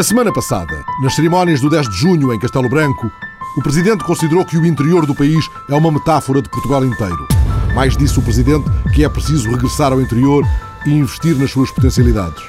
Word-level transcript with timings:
A 0.00 0.02
semana 0.02 0.32
passada, 0.32 0.82
nas 1.02 1.14
cerimónias 1.14 1.60
do 1.60 1.68
10 1.68 1.90
de 1.90 1.98
junho 1.98 2.32
em 2.32 2.38
Castelo 2.38 2.70
Branco, 2.70 3.12
o 3.54 3.62
Presidente 3.62 4.02
considerou 4.02 4.46
que 4.46 4.56
o 4.56 4.64
interior 4.64 5.04
do 5.04 5.14
país 5.14 5.44
é 5.68 5.74
uma 5.74 5.92
metáfora 5.92 6.40
de 6.40 6.48
Portugal 6.48 6.82
inteiro. 6.82 7.28
Mais 7.74 7.98
disse 7.98 8.18
o 8.18 8.22
Presidente 8.22 8.64
que 8.94 9.04
é 9.04 9.08
preciso 9.10 9.50
regressar 9.50 9.92
ao 9.92 10.00
interior 10.00 10.42
e 10.86 10.90
investir 10.90 11.36
nas 11.36 11.50
suas 11.50 11.70
potencialidades. 11.70 12.42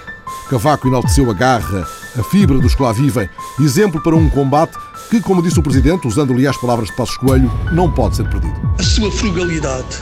Cavaco 0.49 0.87
enalteceu 0.87 1.29
a 1.29 1.33
garra, 1.33 1.85
a 2.17 2.23
fibra 2.23 2.57
dos 2.57 2.73
que 2.73 2.83
lá 2.83 2.93
vivem, 2.93 3.29
exemplo 3.59 4.01
para 4.01 4.15
um 4.15 4.29
combate 4.29 4.77
que, 5.09 5.19
como 5.19 5.41
disse 5.41 5.59
o 5.59 5.63
Presidente, 5.63 6.07
usando 6.07 6.31
ali 6.31 6.47
as 6.47 6.55
palavras 6.55 6.87
de 6.87 6.95
Passos 6.95 7.17
Coelho, 7.17 7.51
não 7.73 7.91
pode 7.91 8.15
ser 8.15 8.29
perdido. 8.29 8.55
A 8.79 8.83
sua 8.83 9.11
frugalidade 9.11 10.01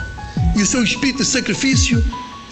e 0.56 0.62
o 0.62 0.66
seu 0.68 0.84
espírito 0.84 1.24
de 1.24 1.30
sacrifício 1.30 2.00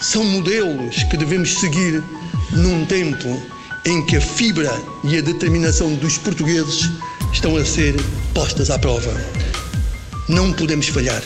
são 0.00 0.24
modelos 0.24 1.04
que 1.04 1.16
devemos 1.16 1.60
seguir 1.60 2.02
num 2.50 2.84
tempo 2.84 3.57
em 3.84 4.04
que 4.04 4.16
a 4.16 4.20
fibra 4.20 4.72
e 5.04 5.18
a 5.18 5.20
determinação 5.20 5.94
dos 5.94 6.18
portugueses 6.18 6.90
estão 7.32 7.56
a 7.56 7.64
ser 7.64 7.94
postas 8.34 8.70
à 8.70 8.78
prova. 8.78 9.14
Não 10.28 10.52
podemos 10.52 10.88
falhar. 10.88 11.22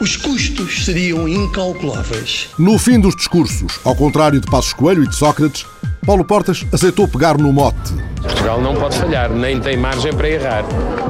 Os 0.00 0.16
custos 0.16 0.84
seriam 0.84 1.28
incalculáveis. 1.28 2.48
No 2.58 2.78
fim 2.78 2.98
dos 2.98 3.14
discursos, 3.14 3.78
ao 3.84 3.94
contrário 3.94 4.40
de 4.40 4.50
Passos 4.50 4.72
Coelho 4.72 5.04
e 5.04 5.08
de 5.08 5.14
Sócrates, 5.14 5.66
Paulo 6.10 6.24
Portas 6.24 6.66
aceitou 6.72 7.06
pegar 7.06 7.38
no 7.38 7.52
mote. 7.52 7.94
Portugal 8.20 8.60
não 8.60 8.74
pode 8.74 8.98
falhar, 8.98 9.30
nem 9.30 9.60
tem 9.60 9.76
margem 9.76 10.12
para 10.12 10.28
errar. 10.28 10.64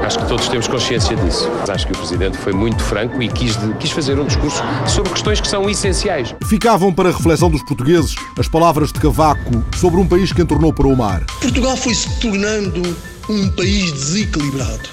Acho 0.05 0.19
que 0.19 0.27
todos 0.27 0.47
temos 0.47 0.69
consciência 0.69 1.17
disso. 1.17 1.49
Acho 1.67 1.87
que 1.87 1.95
o 1.95 1.97
Presidente 1.97 2.37
foi 2.37 2.53
muito 2.53 2.83
franco 2.83 3.23
e 3.23 3.27
quis, 3.27 3.57
quis 3.79 3.93
fazer 3.93 4.19
um 4.19 4.27
discurso 4.27 4.63
sobre 4.87 5.11
questões 5.13 5.41
que 5.41 5.49
são 5.49 5.71
essenciais. 5.71 6.35
Ficavam 6.45 6.93
para 6.93 7.09
a 7.09 7.13
reflexão 7.13 7.49
dos 7.49 7.63
portugueses 7.63 8.15
as 8.39 8.47
palavras 8.47 8.93
de 8.93 9.01
Cavaco 9.01 9.65
sobre 9.75 9.99
um 9.99 10.07
país 10.07 10.35
que 10.35 10.43
entornou 10.43 10.71
para 10.71 10.87
o 10.87 10.95
mar. 10.95 11.25
Portugal 11.41 11.79
foi 11.79 11.95
se 11.95 12.21
tornando 12.21 12.83
um 13.31 13.49
país 13.53 13.91
desequilibrado. 13.93 14.87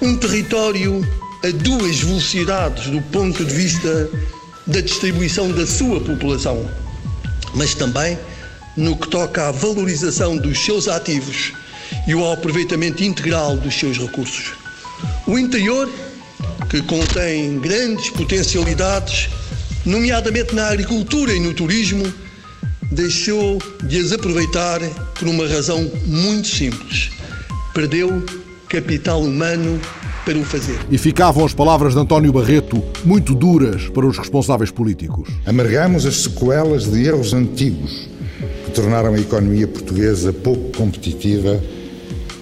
Um 0.00 0.16
território 0.16 1.06
a 1.44 1.50
duas 1.50 2.00
velocidades 2.00 2.86
do 2.86 3.02
ponto 3.02 3.44
de 3.44 3.52
vista 3.52 4.08
da 4.66 4.80
distribuição 4.80 5.52
da 5.52 5.66
sua 5.66 6.00
população, 6.00 6.64
mas 7.54 7.74
também 7.74 8.16
no 8.78 8.96
que 8.96 9.08
toca 9.08 9.48
à 9.48 9.50
valorização 9.50 10.36
dos 10.36 10.64
seus 10.64 10.86
ativos 10.86 11.52
e 12.06 12.12
ao 12.12 12.32
aproveitamento 12.32 13.02
integral 13.02 13.56
dos 13.56 13.74
seus 13.74 13.98
recursos. 13.98 14.52
O 15.26 15.36
interior, 15.36 15.90
que 16.70 16.80
contém 16.82 17.58
grandes 17.58 18.08
potencialidades, 18.10 19.28
nomeadamente 19.84 20.54
na 20.54 20.68
agricultura 20.68 21.32
e 21.32 21.40
no 21.40 21.52
turismo, 21.52 22.04
deixou 22.92 23.58
de 23.82 23.98
as 23.98 24.12
aproveitar 24.12 24.80
por 25.18 25.26
uma 25.26 25.46
razão 25.48 25.90
muito 26.06 26.46
simples. 26.46 27.10
Perdeu 27.74 28.24
capital 28.68 29.22
humano 29.22 29.80
para 30.24 30.38
o 30.38 30.44
fazer. 30.44 30.78
E 30.88 30.96
ficavam 30.96 31.44
as 31.44 31.52
palavras 31.52 31.94
de 31.94 32.00
António 32.00 32.32
Barreto 32.32 32.82
muito 33.04 33.34
duras 33.34 33.88
para 33.88 34.06
os 34.06 34.16
responsáveis 34.16 34.70
políticos. 34.70 35.28
Amargamos 35.44 36.06
as 36.06 36.16
sequelas 36.16 36.88
de 36.88 37.06
erros 37.06 37.32
antigos 37.32 38.17
que 38.68 38.74
tornaram 38.74 39.14
a 39.14 39.18
economia 39.18 39.66
portuguesa 39.66 40.32
pouco 40.32 40.76
competitiva 40.76 41.60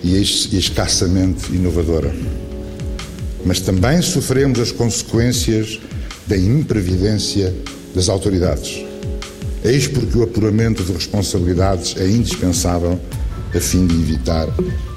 e 0.03 0.21
escassamente 0.21 1.53
inovadora. 1.55 2.13
Mas 3.45 3.61
também 3.61 4.03
sofremos 4.03 4.59
as 4.59 4.73
consequências 4.73 5.81
da 6.27 6.37
imprevidência 6.37 7.55
das 7.95 8.09
autoridades. 8.09 8.85
Eis 9.65 9.87
porque 9.87 10.19
o 10.19 10.25
apuramento 10.25 10.83
de 10.83 10.93
responsabilidades 10.93 11.97
é 11.97 12.09
indispensável 12.09 13.01
a 13.55 13.61
fim 13.61 13.87
de 13.87 13.95
evitar 13.95 14.49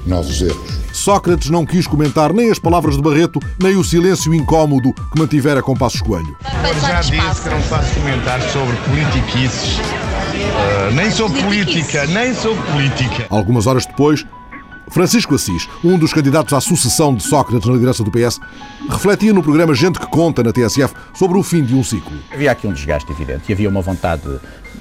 novos 0.06 0.42
erros. 0.42 0.80
Sócrates 0.92 1.48
não 1.48 1.64
quis 1.64 1.86
comentar 1.86 2.32
nem 2.32 2.50
as 2.50 2.58
palavras 2.58 2.96
de 2.96 3.02
Barreto, 3.02 3.38
nem 3.62 3.76
o 3.76 3.84
silêncio 3.84 4.34
incómodo 4.34 4.92
que 4.92 5.18
mantivera 5.18 5.62
com 5.62 5.76
Passos 5.76 6.02
Coelho. 6.02 6.36
Eu 6.68 6.80
já 6.80 7.00
disse 7.00 7.42
que 7.42 7.48
não 7.48 7.62
faço 7.62 7.94
comentários 7.94 8.50
sobre 8.50 8.76
politiquices, 8.76 9.78
uh, 10.42 10.94
nem 10.94 11.10
sobre 11.10 11.42
política, 11.42 12.06
nem 12.06 12.34
sobre 12.34 12.62
política. 12.72 13.26
Algumas 13.30 13.66
horas 13.66 13.86
depois, 13.86 14.24
Francisco 14.90 15.34
Assis, 15.34 15.68
um 15.84 15.96
dos 15.96 16.12
candidatos 16.12 16.52
à 16.52 16.60
sucessão 16.60 17.14
de 17.14 17.22
Sócrates 17.22 17.66
na 17.66 17.74
liderança 17.74 18.02
do 18.02 18.10
PS, 18.10 18.40
refletia 18.88 19.32
no 19.32 19.42
programa 19.42 19.74
Gente 19.74 20.00
que 20.00 20.06
Conta 20.06 20.42
na 20.42 20.52
TSF 20.52 20.92
sobre 21.14 21.38
o 21.38 21.42
fim 21.42 21.62
de 21.62 21.74
um 21.74 21.84
ciclo. 21.84 22.12
Havia 22.32 22.50
aqui 22.50 22.66
um 22.66 22.72
desgaste 22.72 23.10
evidente 23.12 23.44
e 23.48 23.52
havia 23.52 23.68
uma 23.68 23.80
vontade, 23.80 24.22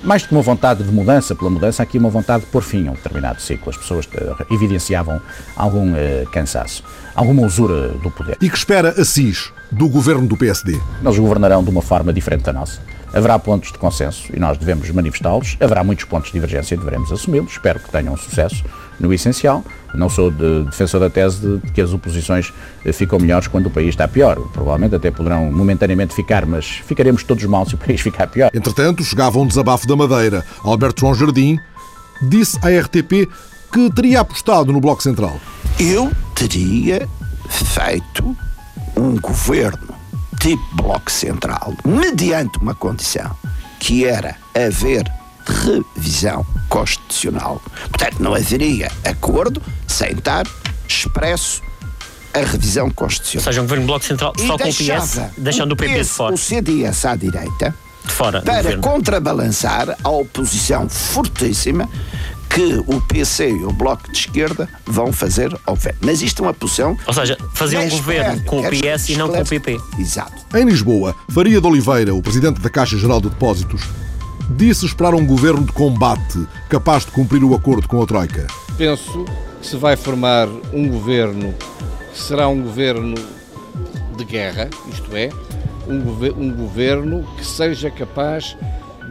mais 0.03 0.23
do 0.23 0.29
que 0.29 0.33
uma 0.33 0.41
vontade 0.41 0.83
de 0.83 0.91
mudança 0.91 1.35
pela 1.35 1.49
mudança, 1.49 1.83
aqui 1.83 1.97
uma 1.97 2.09
vontade 2.09 2.43
de 2.43 2.49
pôr 2.49 2.63
fim 2.63 2.87
a 2.87 2.91
um 2.91 2.95
determinado 2.95 3.39
ciclo. 3.39 3.69
As 3.69 3.77
pessoas 3.77 4.09
eh, 4.13 4.45
evidenciavam 4.51 5.21
algum 5.55 5.91
uh, 5.91 6.29
cansaço, 6.31 6.83
alguma 7.15 7.45
usura 7.45 7.89
do 7.89 8.09
poder. 8.09 8.37
E 8.41 8.49
que 8.49 8.57
espera 8.57 8.89
Assis 8.99 9.51
do 9.71 9.87
governo 9.87 10.27
do 10.27 10.35
PSD? 10.35 10.79
Eles 11.03 11.19
governarão 11.19 11.63
de 11.63 11.69
uma 11.69 11.83
forma 11.83 12.11
diferente 12.11 12.43
da 12.43 12.53
nossa. 12.53 12.81
Haverá 13.13 13.39
pontos 13.39 13.71
de 13.71 13.77
consenso 13.77 14.27
e 14.33 14.39
nós 14.39 14.57
devemos 14.57 14.89
manifestá-los. 14.91 15.57
Haverá 15.59 15.83
muitos 15.83 16.05
pontos 16.05 16.27
de 16.27 16.33
divergência 16.33 16.75
e 16.75 16.77
devemos 16.77 17.11
assumi-los. 17.11 17.51
Espero 17.51 17.79
que 17.79 17.89
tenham 17.89 18.15
sucesso 18.15 18.63
no 18.99 19.13
essencial. 19.13 19.63
Não 19.93 20.09
sou 20.09 20.29
de, 20.29 20.65
defensor 20.65 20.99
da 20.99 21.09
tese 21.09 21.57
de 21.57 21.71
que 21.71 21.81
as 21.81 21.91
oposições 21.91 22.53
eh, 22.85 22.91
ficam 22.91 23.17
melhores 23.17 23.47
quando 23.47 23.65
o 23.65 23.69
país 23.69 23.89
está 23.89 24.07
pior. 24.07 24.35
Provavelmente 24.53 24.95
até 24.95 25.09
poderão 25.09 25.51
momentaneamente 25.51 26.13
ficar, 26.13 26.45
mas 26.45 26.65
ficaremos 26.65 27.23
todos 27.23 27.43
mal 27.45 27.65
se 27.65 27.75
o 27.75 27.77
país 27.77 27.99
ficar 28.01 28.27
pior. 28.27 28.51
Entretanto, 28.53 29.03
chegava 29.03 29.39
um 29.39 29.47
desabafo 29.47 29.87
da 29.87 29.95
Madeira. 29.95 30.45
Alberto 30.63 31.01
João 31.01 31.15
Jardim 31.15 31.57
disse 32.21 32.59
à 32.61 32.69
RTP 32.69 33.27
que 33.71 33.89
teria 33.95 34.21
apostado 34.21 34.71
no 34.71 34.79
Bloco 34.79 35.01
Central. 35.01 35.39
Eu 35.79 36.11
teria 36.35 37.07
feito 37.49 38.35
um 38.95 39.19
governo 39.19 39.88
tipo 40.39 40.63
Bloco 40.73 41.11
Central, 41.11 41.73
mediante 41.85 42.57
uma 42.59 42.73
condição, 42.73 43.35
que 43.79 44.05
era 44.05 44.35
haver 44.55 45.03
revisão 45.45 46.45
constitucional. 46.67 47.61
Portanto, 47.89 48.19
não 48.19 48.33
haveria 48.33 48.91
acordo 49.03 49.61
sem 49.87 50.11
estar 50.11 50.45
expresso 50.87 51.61
a 52.33 52.39
revisão 52.39 52.89
constitucional. 52.89 53.41
Ou 53.41 53.51
seja, 53.51 53.61
um 53.61 53.63
governo 53.65 53.85
Bloco 53.85 54.05
Central 54.05 54.33
só 54.37 54.57
com 54.57 54.69
o 54.69 54.73
PS, 54.73 55.19
deixando 55.37 55.71
o 55.73 55.75
PP 55.75 56.03
de 56.03 56.03
fora. 56.03 56.33
O 56.33 56.37
CDS 56.37 57.05
à 57.05 57.15
direita, 57.15 57.75
de 58.05 58.11
fora 58.11 58.41
para 58.41 58.77
contrabalançar 58.77 59.97
a 60.03 60.09
oposição 60.09 60.87
fortíssima 60.87 61.89
que 62.49 62.83
o 62.87 62.99
PC 63.01 63.51
e 63.51 63.63
o 63.63 63.71
Bloco 63.71 64.11
de 64.11 64.17
Esquerda 64.17 64.67
vão 64.85 65.13
fazer 65.13 65.55
ao 65.65 65.75
governo. 65.75 65.99
Mas 66.01 66.21
isto 66.21 66.43
é 66.43 66.47
uma 66.47 66.53
posição. 66.53 66.97
Ou 67.05 67.13
seja, 67.13 67.37
fazer 67.53 67.77
um 67.77 67.89
governo 67.89 68.43
com 68.43 68.59
o 68.59 68.63
PS 68.63 69.09
e 69.09 69.17
não 69.17 69.29
com 69.29 69.39
o 69.39 69.45
PP. 69.45 69.79
Exato. 69.99 70.33
Em 70.57 70.65
Lisboa, 70.65 71.15
Faria 71.29 71.61
de 71.61 71.67
Oliveira, 71.67 72.13
o 72.13 72.21
presidente 72.21 72.59
da 72.59 72.69
Caixa 72.69 72.97
Geral 72.97 73.21
de 73.21 73.29
Depósitos, 73.29 73.83
disse 74.49 74.85
esperar 74.85 75.13
um 75.13 75.25
governo 75.25 75.63
de 75.63 75.71
combate 75.71 76.47
capaz 76.67 77.05
de 77.05 77.11
cumprir 77.11 77.43
o 77.43 77.53
acordo 77.53 77.87
com 77.87 78.01
a 78.01 78.05
Troika. 78.05 78.47
Penso 78.77 79.25
que 79.61 79.67
se 79.67 79.77
vai 79.77 79.95
formar 79.95 80.47
um 80.73 80.87
governo 80.89 81.53
que 82.11 82.19
será 82.19 82.47
um 82.47 82.61
governo 82.61 83.15
de 84.17 84.25
guerra, 84.25 84.69
isto 84.91 85.15
é, 85.15 85.29
um, 85.87 86.43
um 86.43 86.51
governo 86.51 87.25
que 87.37 87.45
seja 87.45 87.91
capaz 87.91 88.57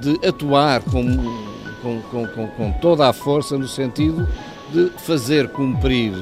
de 0.00 0.26
atuar 0.26 0.82
com, 1.82 2.00
com, 2.02 2.26
com, 2.26 2.48
com, 2.48 2.72
toda 2.72 3.08
a 3.08 3.12
força 3.12 3.56
no 3.56 3.68
sentido 3.68 4.28
de 4.72 4.90
fazer 4.98 5.48
cumprir 5.48 6.12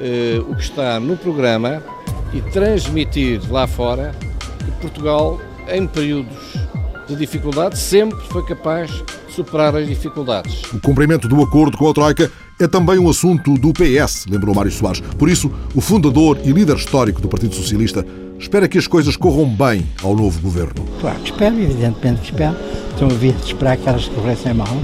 eh, 0.00 0.40
o 0.48 0.54
que 0.54 0.62
está 0.62 1.00
no 1.00 1.16
programa 1.16 1.82
e 2.32 2.40
transmitir 2.40 3.40
lá 3.50 3.66
fora 3.66 4.12
que 4.58 4.70
Portugal, 4.80 5.40
em 5.68 5.86
períodos 5.86 6.54
de 7.08 7.16
dificuldade, 7.16 7.78
sempre 7.78 8.18
foi 8.28 8.44
capaz 8.44 8.90
superar 9.30 9.74
as 9.76 9.86
dificuldades. 9.86 10.62
O 10.72 10.80
cumprimento 10.80 11.28
do 11.28 11.42
acordo 11.42 11.76
com 11.76 11.88
a 11.88 11.94
Troika 11.94 12.30
é 12.58 12.66
também 12.66 12.98
um 12.98 13.08
assunto 13.08 13.54
do 13.54 13.72
PS, 13.72 14.26
lembrou 14.28 14.54
Mário 14.54 14.70
Soares. 14.70 15.00
Por 15.18 15.28
isso, 15.28 15.50
o 15.74 15.80
fundador 15.80 16.38
e 16.44 16.52
líder 16.52 16.76
histórico 16.76 17.20
do 17.20 17.28
Partido 17.28 17.54
Socialista 17.54 18.04
espera 18.38 18.68
que 18.68 18.78
as 18.78 18.86
coisas 18.86 19.16
corram 19.16 19.46
bem 19.46 19.86
ao 20.02 20.14
novo 20.14 20.40
governo. 20.40 20.84
Claro 21.00 21.18
que 21.20 21.30
espero, 21.30 21.60
evidentemente 21.60 22.20
que 22.20 22.26
espero. 22.26 22.56
Estão 22.90 23.08
a 23.08 23.14
vir 23.14 23.34
de 23.34 23.46
esperar 23.46 23.76
que 23.76 23.88
elas 23.88 24.08
corressem 24.08 24.54
mal. 24.54 24.76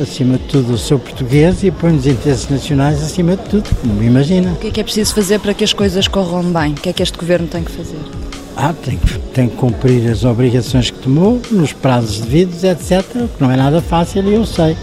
Acima 0.00 0.38
de 0.38 0.44
tudo, 0.44 0.72
o 0.72 0.78
seu 0.78 0.98
português 0.98 1.62
e 1.62 1.70
põe 1.70 1.96
os 1.96 2.06
interesses 2.06 2.48
nacionais 2.48 3.02
acima 3.02 3.36
de 3.36 3.48
tudo, 3.48 3.68
como 3.80 4.02
imagina. 4.02 4.52
O 4.52 4.56
que 4.56 4.68
é 4.68 4.70
que 4.70 4.80
é 4.80 4.84
preciso 4.84 5.14
fazer 5.14 5.38
para 5.38 5.54
que 5.54 5.62
as 5.62 5.72
coisas 5.72 6.08
corram 6.08 6.44
bem? 6.44 6.72
O 6.72 6.76
que 6.76 6.88
é 6.88 6.92
que 6.92 7.02
este 7.02 7.16
governo 7.16 7.46
tem 7.46 7.62
que 7.62 7.70
fazer? 7.70 8.21
Ah, 8.56 8.72
tem 8.72 8.98
que, 8.98 9.18
tem 9.18 9.48
que 9.48 9.56
cumprir 9.56 10.10
as 10.10 10.24
obrigações 10.24 10.90
que 10.90 10.98
tomou, 10.98 11.40
nos 11.50 11.72
prazos 11.72 12.20
devidos, 12.20 12.64
etc. 12.64 13.02
Que 13.02 13.40
não 13.40 13.50
é 13.50 13.56
nada 13.56 13.80
fácil 13.80 14.22
e 14.24 14.34
eu 14.34 14.44
sei. 14.44 14.76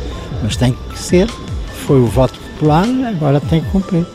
Mas 0.44 0.56
tem 0.56 0.74
que 0.74 1.00
ser. 1.00 1.28
Foi 1.86 2.00
o 2.00 2.08
voto 2.08 2.40
popular, 2.40 2.88
agora 3.08 3.40
tem 3.40 3.62
que 3.62 3.70
cumprir. 3.70 4.06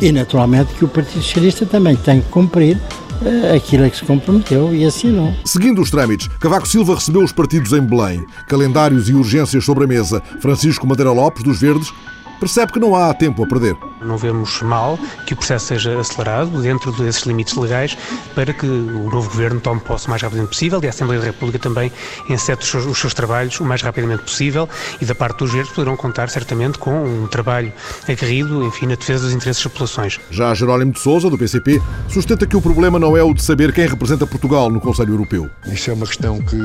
E 0.00 0.12
naturalmente 0.12 0.74
que 0.74 0.84
o 0.84 0.88
Partido 0.88 1.22
Socialista 1.22 1.66
também 1.66 1.96
tem 1.96 2.20
que 2.20 2.28
cumprir 2.28 2.76
uh, 2.76 3.56
aquilo 3.56 3.84
a 3.84 3.90
que 3.90 3.96
se 3.96 4.04
comprometeu 4.04 4.74
e 4.74 4.84
assinou. 4.84 5.34
Seguindo 5.44 5.82
os 5.82 5.90
trâmites, 5.90 6.28
Cavaco 6.38 6.68
Silva 6.68 6.94
recebeu 6.94 7.22
os 7.22 7.32
partidos 7.32 7.72
em 7.72 7.80
Belém. 7.80 8.24
Calendários 8.46 9.08
e 9.08 9.14
urgências 9.14 9.64
sobre 9.64 9.84
a 9.84 9.86
mesa. 9.86 10.22
Francisco 10.40 10.86
Madeira 10.86 11.10
Lopes, 11.10 11.42
dos 11.42 11.60
Verdes, 11.60 11.92
percebe 12.38 12.72
que 12.72 12.78
não 12.78 12.94
há 12.94 13.12
tempo 13.14 13.42
a 13.42 13.46
perder. 13.46 13.76
Não 14.00 14.16
vemos 14.16 14.62
mal 14.62 14.98
que 15.26 15.34
o 15.34 15.36
processo 15.36 15.66
seja 15.66 15.98
acelerado 15.98 16.62
dentro 16.62 16.92
desses 16.92 17.22
limites 17.22 17.54
legais 17.56 17.96
para 18.34 18.52
que 18.52 18.66
o 18.66 19.10
novo 19.10 19.28
governo 19.28 19.60
tome 19.60 19.80
posse 19.80 20.06
o 20.06 20.10
mais 20.10 20.22
rapidamente 20.22 20.50
possível 20.50 20.80
e 20.82 20.86
a 20.86 20.90
Assembleia 20.90 21.20
da 21.20 21.26
República 21.26 21.58
também 21.58 21.92
encete 22.28 22.62
os 22.62 22.70
seus, 22.70 22.86
os 22.86 22.98
seus 22.98 23.14
trabalhos 23.14 23.58
o 23.60 23.64
mais 23.64 23.82
rapidamente 23.82 24.22
possível 24.22 24.68
e 25.00 25.04
da 25.04 25.14
parte 25.14 25.38
dos 25.38 25.50
governos 25.50 25.72
poderão 25.72 25.96
contar 25.96 26.28
certamente 26.28 26.78
com 26.78 27.04
um 27.04 27.26
trabalho 27.26 27.72
aguerrido, 28.08 28.64
enfim, 28.64 28.86
na 28.86 28.94
defesa 28.94 29.24
dos 29.24 29.32
interesses 29.32 29.62
das 29.62 29.72
populações. 29.72 30.20
Já 30.30 30.54
Jerónimo 30.54 30.92
de 30.92 31.00
Sousa, 31.00 31.28
do 31.28 31.38
PCP, 31.38 31.80
sustenta 32.08 32.46
que 32.46 32.56
o 32.56 32.62
problema 32.62 32.98
não 32.98 33.16
é 33.16 33.22
o 33.22 33.34
de 33.34 33.42
saber 33.42 33.72
quem 33.72 33.86
representa 33.86 34.26
Portugal 34.26 34.70
no 34.70 34.80
Conselho 34.80 35.14
Europeu. 35.14 35.50
Isso 35.66 35.90
é 35.90 35.94
uma 35.94 36.06
questão 36.06 36.40
que, 36.40 36.56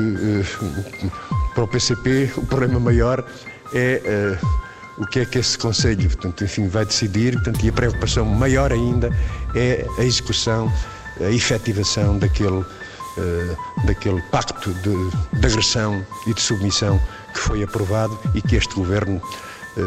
para 1.54 1.64
o 1.64 1.68
PCP, 1.68 2.30
o 2.36 2.46
problema 2.46 2.78
maior 2.78 3.24
é 3.72 4.38
uh, 4.40 4.63
o 4.98 5.06
que 5.06 5.20
é 5.20 5.24
que 5.24 5.38
esse 5.38 5.58
Conselho, 5.58 6.08
portanto, 6.08 6.44
enfim, 6.44 6.68
vai 6.68 6.84
decidir, 6.84 7.34
portanto, 7.34 7.64
e 7.64 7.68
a 7.68 7.72
preocupação 7.72 8.24
maior 8.24 8.72
ainda 8.72 9.10
é 9.54 9.86
a 9.98 10.04
execução, 10.04 10.72
a 11.20 11.30
efetivação 11.30 12.18
daquele, 12.18 12.58
uh, 12.58 13.86
daquele 13.86 14.20
pacto 14.30 14.72
de, 14.74 15.40
de 15.40 15.46
agressão 15.46 16.04
e 16.26 16.34
de 16.34 16.40
submissão 16.40 17.00
que 17.32 17.40
foi 17.40 17.62
aprovado 17.62 18.18
e 18.34 18.40
que 18.40 18.56
este 18.56 18.74
Governo 18.74 19.20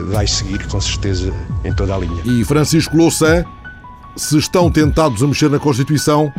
vai 0.09 0.27
seguir 0.27 0.67
com 0.67 0.79
certeza 0.81 1.33
em 1.63 1.73
toda 1.73 1.95
a 1.95 1.97
linha. 1.97 2.21
E 2.25 2.43
Francisco 2.43 2.95
Louçã, 2.95 3.45
se 4.15 4.37
estão 4.37 4.69
tentados 4.69 5.23
a 5.23 5.27
mexer 5.27 5.49
na 5.49 5.59
Constituição, 5.59 6.31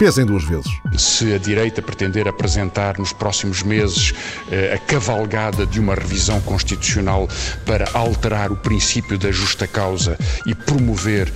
pensem 0.00 0.24
duas 0.24 0.44
vezes. 0.44 0.72
Se 0.96 1.34
a 1.34 1.38
direita 1.38 1.82
pretender 1.82 2.26
apresentar 2.26 2.98
nos 2.98 3.12
próximos 3.12 3.62
meses 3.62 4.14
eh, 4.50 4.72
a 4.74 4.78
cavalgada 4.78 5.66
de 5.66 5.78
uma 5.78 5.94
revisão 5.94 6.40
constitucional 6.40 7.28
para 7.66 7.86
alterar 7.92 8.50
o 8.50 8.56
princípio 8.56 9.18
da 9.18 9.30
justa 9.30 9.66
causa 9.66 10.16
e 10.46 10.54
promover 10.54 11.30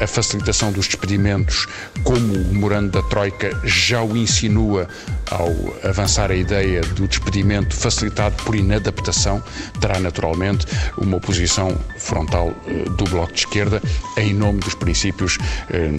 a 0.00 0.06
facilitação 0.06 0.72
dos 0.72 0.86
despedimentos, 0.86 1.66
como 2.02 2.34
o 2.34 2.44
memorando 2.52 2.90
da 2.90 3.02
Troika 3.08 3.60
já 3.64 4.02
o 4.02 4.16
insinua 4.16 4.88
ao 5.30 5.50
avançar 5.82 6.30
a 6.30 6.36
ideia 6.36 6.80
do 6.80 7.06
despedimento 7.08 7.74
facilitado 7.74 8.42
por 8.44 8.54
inadaptação, 8.54 9.42
terá 9.80 9.98
naturalmente 9.98 10.66
uma 10.96 11.16
oposição 11.16 11.76
frontal 11.98 12.52
eh, 12.66 12.84
do 12.96 13.04
Bloco 13.04 13.32
de 13.32 13.40
Esquerda 13.40 13.82
em 14.16 14.32
nome 14.32 14.60
dos 14.60 14.74
princípios 14.74 15.38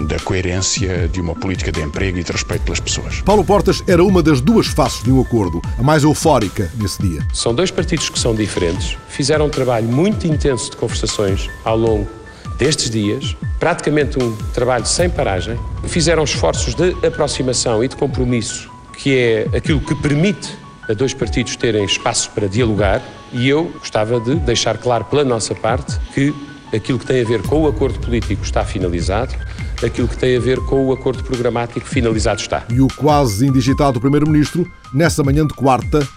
da 0.08 0.20
coerência 0.20 1.08
de 1.08 1.20
uma 1.20 1.36
política 1.36 1.72
de 1.72 1.82
emprego 1.82 1.98
emprego 1.98 2.20
e 2.20 2.24
de 2.24 2.32
respeito 2.32 2.64
pelas 2.64 2.80
pessoas. 2.80 3.22
Paulo 3.22 3.44
Portas 3.44 3.84
era 3.88 4.04
uma 4.04 4.22
das 4.22 4.40
duas 4.40 4.68
faces 4.68 5.04
de 5.04 5.12
um 5.12 5.22
acordo, 5.22 5.62
a 5.78 5.84
mais 5.84 6.04
eufórica 6.04 6.72
nesse 6.76 7.02
dia. 7.02 7.26
São 7.34 7.54
dois 7.54 7.72
partidos 7.72 8.10
que 8.10 8.20
são 8.20 8.36
diferentes, 8.36 8.98
fizeram 9.10 9.48
um 9.48 9.50
trabalho 9.50 9.88
muito 9.88 10.28
intenso 10.28 10.72
de 10.72 10.78
conversações 10.78 11.50
ao 11.64 11.78
longo 11.78 12.08
destes 12.58 12.90
dias, 12.90 13.36
praticamente 13.60 14.22
um 14.22 14.36
trabalho 14.54 14.86
sem 14.86 15.10
paragem, 15.10 15.58
fizeram 15.86 16.24
esforços 16.24 16.74
de 16.74 16.96
aproximação 17.06 17.84
e 17.84 17.88
de 17.88 17.96
compromisso, 17.96 18.70
que 18.98 19.16
é 19.16 19.48
aquilo 19.56 19.80
que 19.80 19.96
permite 19.96 20.58
a 20.90 20.94
dois 20.94 21.14
partidos 21.14 21.56
terem 21.56 21.84
espaço 21.84 22.32
para 22.32 22.48
dialogar, 22.48 23.02
e 23.34 23.48
eu 23.48 23.66
gostava 23.80 24.20
de 24.20 24.36
deixar 24.36 24.78
claro 24.78 25.06
pela 25.06 25.24
nossa 25.24 25.54
parte 25.54 26.00
que 26.14 26.34
aquilo 26.74 26.98
que 26.98 27.06
tem 27.06 27.22
a 27.22 27.28
ver 27.28 27.42
com 27.44 27.64
o 27.64 27.68
acordo 27.68 28.00
político 28.00 28.44
está 28.44 28.64
finalizado, 28.64 29.36
aquilo 29.84 30.08
que 30.08 30.18
tem 30.18 30.36
a 30.36 30.40
ver 30.40 30.60
com 30.62 30.86
o 30.86 30.92
acordo 30.92 31.24
programático 31.24 31.86
finalizado 31.86 32.42
está. 32.42 32.64
E 32.70 32.82
o 32.82 32.88
quase 32.88 33.46
indigitado 33.46 34.00
Primeiro-Ministro, 34.00 34.70
nessa 34.94 35.24
manhã 35.24 35.46
de 35.46 35.54
quarta, 35.54 36.08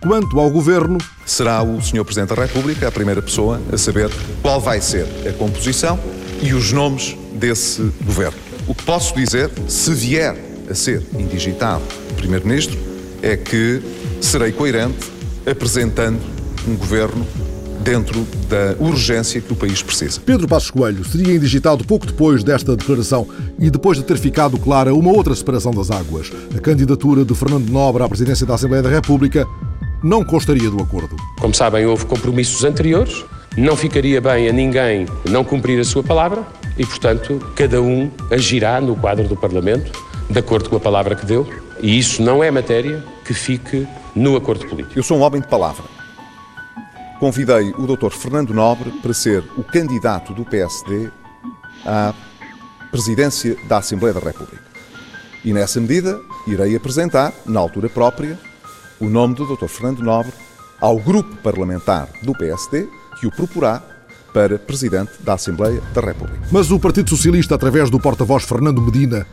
quanto 0.00 0.38
ao 0.40 0.50
Governo. 0.50 0.98
Será 1.30 1.62
o 1.62 1.80
Sr. 1.80 2.04
Presidente 2.04 2.34
da 2.34 2.42
República 2.42 2.88
a 2.88 2.90
primeira 2.90 3.22
pessoa 3.22 3.60
a 3.72 3.78
saber 3.78 4.10
qual 4.42 4.60
vai 4.60 4.80
ser 4.80 5.06
a 5.28 5.32
composição 5.32 5.96
e 6.42 6.52
os 6.52 6.72
nomes 6.72 7.16
desse 7.32 7.88
Governo. 8.04 8.36
O 8.66 8.74
que 8.74 8.82
posso 8.82 9.14
dizer, 9.14 9.48
se 9.68 9.94
vier 9.94 10.36
a 10.68 10.74
ser 10.74 11.00
indigitado 11.16 11.84
Primeiro-Ministro, 12.16 12.76
é 13.22 13.36
que 13.36 13.80
serei 14.20 14.50
coerente 14.50 15.08
apresentando 15.48 16.18
um 16.66 16.74
Governo 16.74 17.24
dentro 17.80 18.26
da 18.48 18.74
urgência 18.84 19.40
que 19.40 19.52
o 19.52 19.56
país 19.56 19.80
precisa. 19.80 20.20
Pedro 20.20 20.48
Passos 20.48 20.72
Coelho 20.72 21.04
seria 21.04 21.32
indigitado 21.32 21.84
pouco 21.84 22.06
depois 22.06 22.42
desta 22.42 22.76
declaração 22.76 23.28
e 23.56 23.70
depois 23.70 23.96
de 23.96 24.02
ter 24.02 24.18
ficado 24.18 24.58
clara 24.58 24.92
uma 24.92 25.12
outra 25.12 25.34
separação 25.36 25.70
das 25.70 25.92
águas. 25.92 26.30
A 26.56 26.58
candidatura 26.58 27.24
de 27.24 27.34
Fernando 27.36 27.70
Nobre 27.70 28.02
à 28.02 28.08
presidência 28.08 28.44
da 28.44 28.54
Assembleia 28.54 28.82
da 28.82 28.90
República 28.90 29.46
não 30.02 30.24
constaria 30.24 30.70
do 30.70 30.82
acordo. 30.82 31.16
Como 31.38 31.54
sabem, 31.54 31.86
houve 31.86 32.06
compromissos 32.06 32.64
anteriores, 32.64 33.24
não 33.56 33.76
ficaria 33.76 34.20
bem 34.20 34.48
a 34.48 34.52
ninguém 34.52 35.06
não 35.28 35.44
cumprir 35.44 35.80
a 35.80 35.84
sua 35.84 36.02
palavra 36.02 36.46
e, 36.78 36.86
portanto, 36.86 37.38
cada 37.54 37.82
um 37.82 38.10
agirá 38.30 38.80
no 38.80 38.96
quadro 38.96 39.26
do 39.26 39.36
Parlamento 39.36 39.92
de 40.28 40.38
acordo 40.38 40.70
com 40.70 40.76
a 40.76 40.80
palavra 40.80 41.16
que 41.16 41.26
deu 41.26 41.46
e 41.80 41.98
isso 41.98 42.22
não 42.22 42.42
é 42.42 42.50
matéria 42.50 43.04
que 43.24 43.34
fique 43.34 43.86
no 44.14 44.36
acordo 44.36 44.66
político. 44.66 44.98
Eu 44.98 45.02
sou 45.02 45.18
um 45.18 45.22
homem 45.22 45.40
de 45.40 45.48
palavra 45.48 45.84
convidei 47.20 47.70
o 47.76 47.86
Dr. 47.86 48.10
Fernando 48.10 48.54
Nobre 48.54 48.90
para 49.02 49.12
ser 49.12 49.44
o 49.58 49.62
candidato 49.62 50.32
do 50.32 50.42
PSD 50.42 51.10
à 51.84 52.14
presidência 52.90 53.54
da 53.68 53.76
Assembleia 53.76 54.14
da 54.14 54.20
República. 54.20 54.64
E 55.44 55.52
nessa 55.52 55.78
medida 55.78 56.18
irei 56.46 56.74
apresentar, 56.74 57.32
na 57.44 57.60
altura 57.60 57.90
própria, 57.90 58.38
o 59.00 59.08
nome 59.08 59.34
do 59.34 59.46
Dr. 59.46 59.66
Fernando 59.66 60.02
Nobre 60.02 60.32
ao 60.80 60.98
grupo 60.98 61.34
parlamentar 61.36 62.08
do 62.22 62.32
PSD 62.32 62.88
que 63.18 63.26
o 63.26 63.30
proporá 63.30 63.82
para 64.32 64.58
presidente 64.58 65.12
da 65.20 65.34
Assembleia 65.34 65.82
da 65.92 66.00
República. 66.00 66.40
Mas 66.52 66.70
o 66.70 66.78
Partido 66.78 67.10
Socialista, 67.10 67.54
através 67.54 67.90
do 67.90 67.98
porta-voz 67.98 68.44
Fernando 68.44 68.80
Medina, 68.80 69.26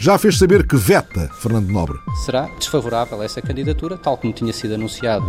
já 0.00 0.16
fez 0.16 0.38
saber 0.38 0.66
que 0.66 0.76
veta 0.76 1.28
Fernando 1.34 1.68
Nobre. 1.68 1.98
Será 2.24 2.48
desfavorável 2.58 3.20
a 3.20 3.24
essa 3.26 3.42
candidatura, 3.42 3.98
tal 3.98 4.16
como 4.16 4.32
tinha 4.32 4.50
sido 4.50 4.74
anunciado 4.74 5.26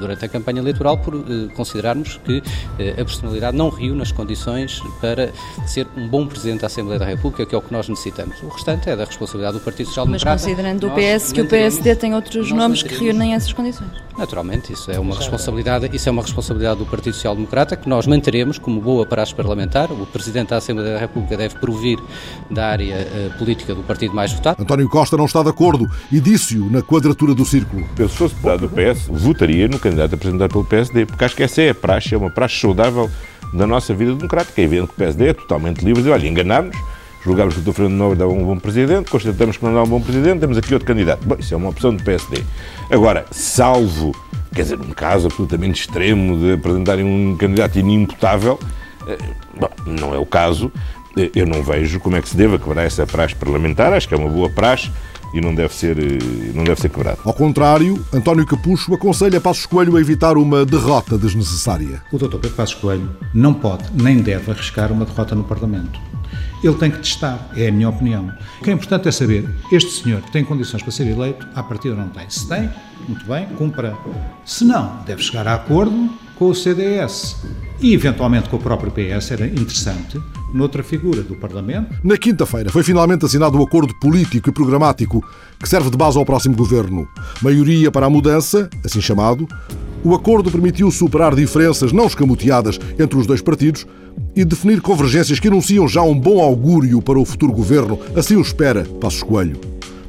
durante 0.00 0.24
a 0.24 0.28
campanha 0.28 0.58
eleitoral, 0.58 0.96
por 0.96 1.14
eh, 1.16 1.52
considerarmos 1.54 2.18
que 2.24 2.42
eh, 2.78 2.92
a 2.92 3.04
personalidade 3.04 3.54
não 3.54 3.68
riu 3.68 3.94
nas 3.94 4.10
condições 4.12 4.80
para 5.02 5.32
ser 5.66 5.86
um 5.94 6.08
bom 6.08 6.26
Presidente 6.26 6.62
da 6.62 6.66
Assembleia 6.66 6.98
da 6.98 7.04
República, 7.04 7.44
que 7.44 7.54
é 7.54 7.58
o 7.58 7.60
que 7.60 7.70
nós 7.70 7.90
necessitamos. 7.90 8.42
O 8.42 8.48
restante 8.48 8.88
é 8.88 8.96
da 8.96 9.04
responsabilidade 9.04 9.58
do 9.58 9.62
Partido 9.62 9.88
Social 9.88 10.06
Democrata. 10.06 10.34
Mas 10.34 10.42
considerando 10.42 10.86
o 10.86 10.90
PS 10.92 11.32
que 11.32 11.42
o 11.42 11.46
PSD 11.46 11.94
tem 11.96 12.14
outros 12.14 12.50
nomes 12.50 12.82
que 12.82 12.94
reúnem 12.94 13.34
essas 13.34 13.52
condições. 13.52 13.90
Naturalmente, 14.16 14.72
isso 14.72 14.90
é 14.90 14.98
uma 14.98 15.14
responsabilidade, 15.14 15.94
isso 15.94 16.08
é 16.08 16.12
uma 16.12 16.22
responsabilidade 16.22 16.78
do 16.78 16.86
Partido 16.86 17.12
Social 17.12 17.34
Democrata 17.34 17.76
que 17.76 17.86
nós 17.86 18.06
manteremos 18.06 18.58
como 18.58 18.80
boa 18.80 19.04
praxe 19.04 19.34
parlamentar. 19.34 19.92
O 19.92 20.06
Presidente 20.06 20.48
da 20.48 20.56
Assembleia 20.56 20.94
da 20.94 21.00
República 21.00 21.36
deve 21.36 21.56
provir 21.56 21.98
da 22.50 22.66
área 22.68 23.06
política 23.38 23.74
do 23.74 23.82
partido 23.82 24.05
mais 24.14 24.32
votado. 24.32 24.62
António 24.62 24.88
Costa 24.88 25.16
não 25.16 25.24
está 25.24 25.42
de 25.42 25.48
acordo 25.48 25.88
e 26.10 26.20
disse-o 26.20 26.70
na 26.70 26.82
quadratura 26.82 27.34
do 27.34 27.44
círculo. 27.44 27.86
Eu, 27.98 28.08
se 28.08 28.16
fosse 28.16 28.34
deputado 28.34 28.60
do 28.60 28.68
PS, 28.68 29.06
votaria 29.08 29.68
no 29.68 29.78
candidato 29.78 30.14
apresentado 30.14 30.50
pelo 30.50 30.64
PSD, 30.64 31.06
porque 31.06 31.24
acho 31.24 31.36
que 31.36 31.42
essa 31.42 31.62
é 31.62 31.70
a 31.70 31.74
praxe, 31.74 32.14
é 32.14 32.18
uma 32.18 32.30
praxe 32.30 32.58
saudável 32.60 33.10
da 33.52 33.66
nossa 33.66 33.94
vida 33.94 34.14
democrática. 34.14 34.60
É 34.60 34.64
evidente 34.64 34.88
que 34.88 34.94
o 34.94 34.96
PSD 34.96 35.28
é 35.28 35.32
totalmente 35.32 35.84
livre 35.84 36.02
de, 36.02 36.10
olha, 36.10 36.26
enganámos, 36.26 36.76
julgámos 37.24 37.54
que 37.54 37.60
o 37.60 37.62
Dr. 37.62 37.72
Fernando 37.72 37.98
Nobre 37.98 38.18
dava 38.18 38.32
um 38.32 38.44
bom 38.44 38.58
presidente, 38.58 39.10
constatamos 39.10 39.56
que 39.56 39.64
não 39.64 39.74
dá 39.74 39.82
um 39.82 39.88
bom 39.88 40.00
presidente, 40.00 40.40
temos 40.40 40.58
aqui 40.58 40.72
outro 40.72 40.86
candidato. 40.86 41.26
Bom, 41.26 41.36
isso 41.38 41.54
é 41.54 41.56
uma 41.56 41.70
opção 41.70 41.94
do 41.94 42.02
PSD. 42.02 42.42
Agora, 42.90 43.24
salvo 43.30 44.12
quer 44.56 44.62
dizer, 44.62 44.80
um 44.80 44.90
caso 44.90 45.26
absolutamente 45.26 45.82
extremo 45.82 46.38
de 46.38 46.52
apresentarem 46.54 47.04
um 47.04 47.36
candidato 47.36 47.78
inimputável, 47.78 48.58
eh, 49.06 49.18
bom, 49.54 49.70
não 49.86 50.14
é 50.14 50.18
o 50.18 50.24
caso. 50.24 50.72
Eh, 51.16 51.30
eu 51.34 51.46
não 51.46 51.62
vejo 51.62 51.98
como 52.00 52.16
é 52.16 52.22
que 52.22 52.28
se 52.28 52.36
deva 52.36 52.58
quebrar 52.58 52.84
essa 52.84 53.06
praxe 53.06 53.34
parlamentar, 53.34 53.92
acho 53.92 54.06
que 54.06 54.14
é 54.14 54.16
uma 54.16 54.28
boa 54.28 54.50
praxe 54.50 54.90
e 55.32 55.40
não 55.40 55.54
deve 55.54 55.74
ser, 55.74 55.98
eh, 55.98 56.52
não 56.54 56.64
deve 56.64 56.80
ser 56.80 56.88
quebrado. 56.88 57.18
Ao 57.24 57.32
contrário, 57.32 58.04
António 58.12 58.46
Capucho 58.46 58.94
aconselha 58.94 59.40
Passos 59.40 59.66
Coelho 59.66 59.96
a 59.96 60.00
evitar 60.00 60.36
uma 60.36 60.64
derrota 60.64 61.18
desnecessária. 61.18 62.02
O 62.12 62.18
Dr. 62.18 62.36
Pedro 62.38 62.50
Passos 62.50 62.74
Coelho 62.74 63.16
não 63.32 63.54
pode 63.54 63.84
nem 63.94 64.18
deve 64.18 64.50
arriscar 64.50 64.92
uma 64.92 65.04
derrota 65.04 65.34
no 65.34 65.44
Parlamento. 65.44 65.98
Ele 66.62 66.74
tem 66.74 66.90
que 66.90 66.98
testar, 66.98 67.50
é 67.54 67.68
a 67.68 67.72
minha 67.72 67.88
opinião. 67.88 68.32
O 68.60 68.64
que 68.64 68.70
é 68.70 68.72
importante 68.72 69.08
é 69.08 69.12
saber, 69.12 69.48
este 69.70 70.02
senhor 70.02 70.20
tem 70.32 70.44
condições 70.44 70.82
para 70.82 70.90
ser 70.90 71.06
eleito, 71.06 71.46
à 71.54 71.62
partida 71.62 71.94
não 71.94 72.08
tem. 72.08 72.28
Se 72.28 72.48
tem, 72.48 72.70
muito 73.06 73.24
bem, 73.26 73.46
cumpra. 73.56 73.96
Se 74.44 74.64
não, 74.64 75.02
deve 75.06 75.22
chegar 75.22 75.46
a 75.46 75.54
acordo 75.54 76.10
com 76.36 76.46
o 76.46 76.54
CDS 76.54 77.36
e 77.80 77.92
eventualmente 77.92 78.48
com 78.48 78.56
o 78.56 78.60
próprio 78.60 78.90
PS, 78.90 79.30
era 79.32 79.46
interessante, 79.46 80.20
noutra 80.52 80.82
figura 80.82 81.22
do 81.22 81.34
Parlamento. 81.36 81.94
Na 82.02 82.16
quinta-feira 82.16 82.70
foi 82.70 82.82
finalmente 82.82 83.24
assinado 83.24 83.58
o 83.58 83.62
acordo 83.62 83.94
político 84.00 84.48
e 84.48 84.52
programático 84.52 85.24
que 85.58 85.68
serve 85.68 85.90
de 85.90 85.96
base 85.96 86.18
ao 86.18 86.24
próximo 86.24 86.56
governo. 86.56 87.08
Maioria 87.42 87.90
para 87.90 88.06
a 88.06 88.10
mudança, 88.10 88.68
assim 88.84 89.00
chamado. 89.00 89.46
O 90.04 90.14
acordo 90.14 90.50
permitiu 90.50 90.90
superar 90.90 91.34
diferenças 91.34 91.92
não 91.92 92.06
escamoteadas 92.06 92.78
entre 92.98 93.18
os 93.18 93.26
dois 93.26 93.42
partidos 93.42 93.86
e 94.34 94.44
definir 94.44 94.80
convergências 94.80 95.40
que 95.40 95.48
anunciam 95.48 95.88
já 95.88 96.02
um 96.02 96.18
bom 96.18 96.40
augúrio 96.40 97.02
para 97.02 97.18
o 97.18 97.24
futuro 97.24 97.52
governo. 97.52 97.98
Assim 98.14 98.36
o 98.36 98.40
espera 98.40 98.84
Passos 99.00 99.22
Coelho. 99.22 99.58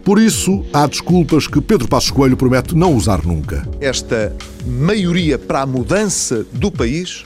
Por 0.03 0.19
isso, 0.19 0.63
há 0.71 0.87
desculpas 0.87 1.47
que 1.47 1.59
Pedro 1.59 1.87
Passos 1.87 2.11
Coelho 2.11 2.37
promete 2.37 2.73
não 2.73 2.93
usar 2.95 3.25
nunca. 3.25 3.67
Esta 3.81 4.33
maioria 4.65 5.37
para 5.37 5.63
a 5.63 5.65
mudança 5.65 6.45
do 6.53 6.71
país 6.71 7.25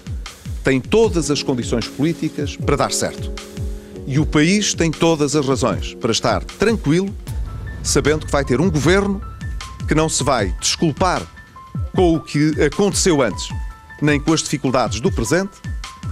tem 0.64 0.80
todas 0.80 1.32
as 1.32 1.42
condições 1.44 1.88
políticas 1.88 2.56
para 2.56 2.76
dar 2.76 2.92
certo. 2.92 3.32
E 4.06 4.20
o 4.20 4.26
país 4.26 4.74
tem 4.74 4.92
todas 4.92 5.36
as 5.36 5.46
razões 5.46 5.94
para 5.96 6.12
estar 6.12 6.44
tranquilo, 6.44 7.14
sabendo 7.84 8.26
que 8.26 8.32
vai 8.32 8.44
ter 8.44 8.60
um 8.60 8.70
governo 8.70 9.22
que 9.88 9.96
não 9.96 10.10
se 10.10 10.24
vai 10.24 10.56
desculpar 10.60 11.22
com 11.96 12.16
o 12.16 12.20
que 12.20 12.52
aconteceu 12.62 13.22
antes, 13.22 13.48
nem 14.02 14.20
com 14.20 14.34
as 14.34 14.42
dificuldades 14.42 15.00
do 15.00 15.12
presente, 15.12 15.52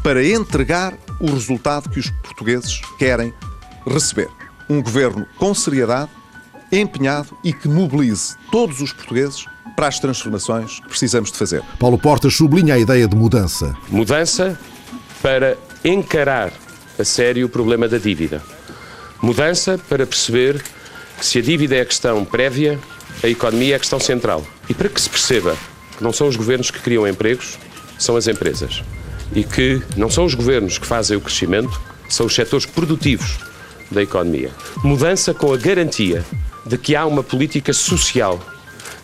para 0.03 0.25
entregar 0.25 0.97
o 1.19 1.31
resultado 1.31 1.89
que 1.89 1.99
os 1.99 2.09
portugueses 2.09 2.81
querem 2.97 3.33
receber. 3.85 4.29
Um 4.69 4.81
governo 4.81 5.25
com 5.37 5.53
seriedade, 5.53 6.11
empenhado 6.71 7.35
e 7.43 7.51
que 7.51 7.67
mobilize 7.67 8.35
todos 8.51 8.81
os 8.81 8.93
portugueses 8.93 9.45
para 9.79 9.87
as 9.87 9.97
transformações 9.97 10.81
que 10.81 10.89
precisamos 10.89 11.31
de 11.31 11.37
fazer. 11.37 11.63
Paulo 11.79 11.97
Portas 11.97 12.35
sublinha 12.35 12.73
a 12.73 12.77
ideia 12.77 13.07
de 13.07 13.15
mudança. 13.15 13.73
Mudança 13.87 14.59
para 15.21 15.57
encarar 15.85 16.51
a 16.99 17.03
sério 17.05 17.45
o 17.45 17.49
problema 17.49 17.87
da 17.87 17.97
dívida. 17.97 18.43
Mudança 19.21 19.79
para 19.87 20.05
perceber 20.05 20.61
que 21.17 21.25
se 21.25 21.39
a 21.39 21.41
dívida 21.41 21.77
é 21.77 21.81
a 21.81 21.85
questão 21.85 22.25
prévia, 22.25 22.77
a 23.23 23.27
economia 23.29 23.75
é 23.75 23.77
a 23.77 23.79
questão 23.79 24.01
central. 24.01 24.45
E 24.67 24.73
para 24.73 24.89
que 24.89 24.99
se 24.99 25.09
perceba 25.09 25.55
que 25.97 26.03
não 26.03 26.11
são 26.11 26.27
os 26.27 26.35
governos 26.35 26.69
que 26.69 26.79
criam 26.79 27.07
empregos, 27.07 27.57
são 27.97 28.17
as 28.17 28.27
empresas. 28.27 28.83
E 29.33 29.45
que 29.45 29.81
não 29.95 30.09
são 30.09 30.25
os 30.25 30.33
governos 30.33 30.77
que 30.77 30.85
fazem 30.85 31.15
o 31.15 31.21
crescimento, 31.21 31.79
são 32.09 32.25
os 32.25 32.35
setores 32.35 32.65
produtivos 32.65 33.37
da 33.89 34.03
economia. 34.03 34.51
Mudança 34.83 35.33
com 35.33 35.53
a 35.53 35.57
garantia 35.57 36.25
de 36.65 36.77
que 36.77 36.97
há 36.97 37.05
uma 37.05 37.23
política 37.23 37.71
social, 37.71 38.37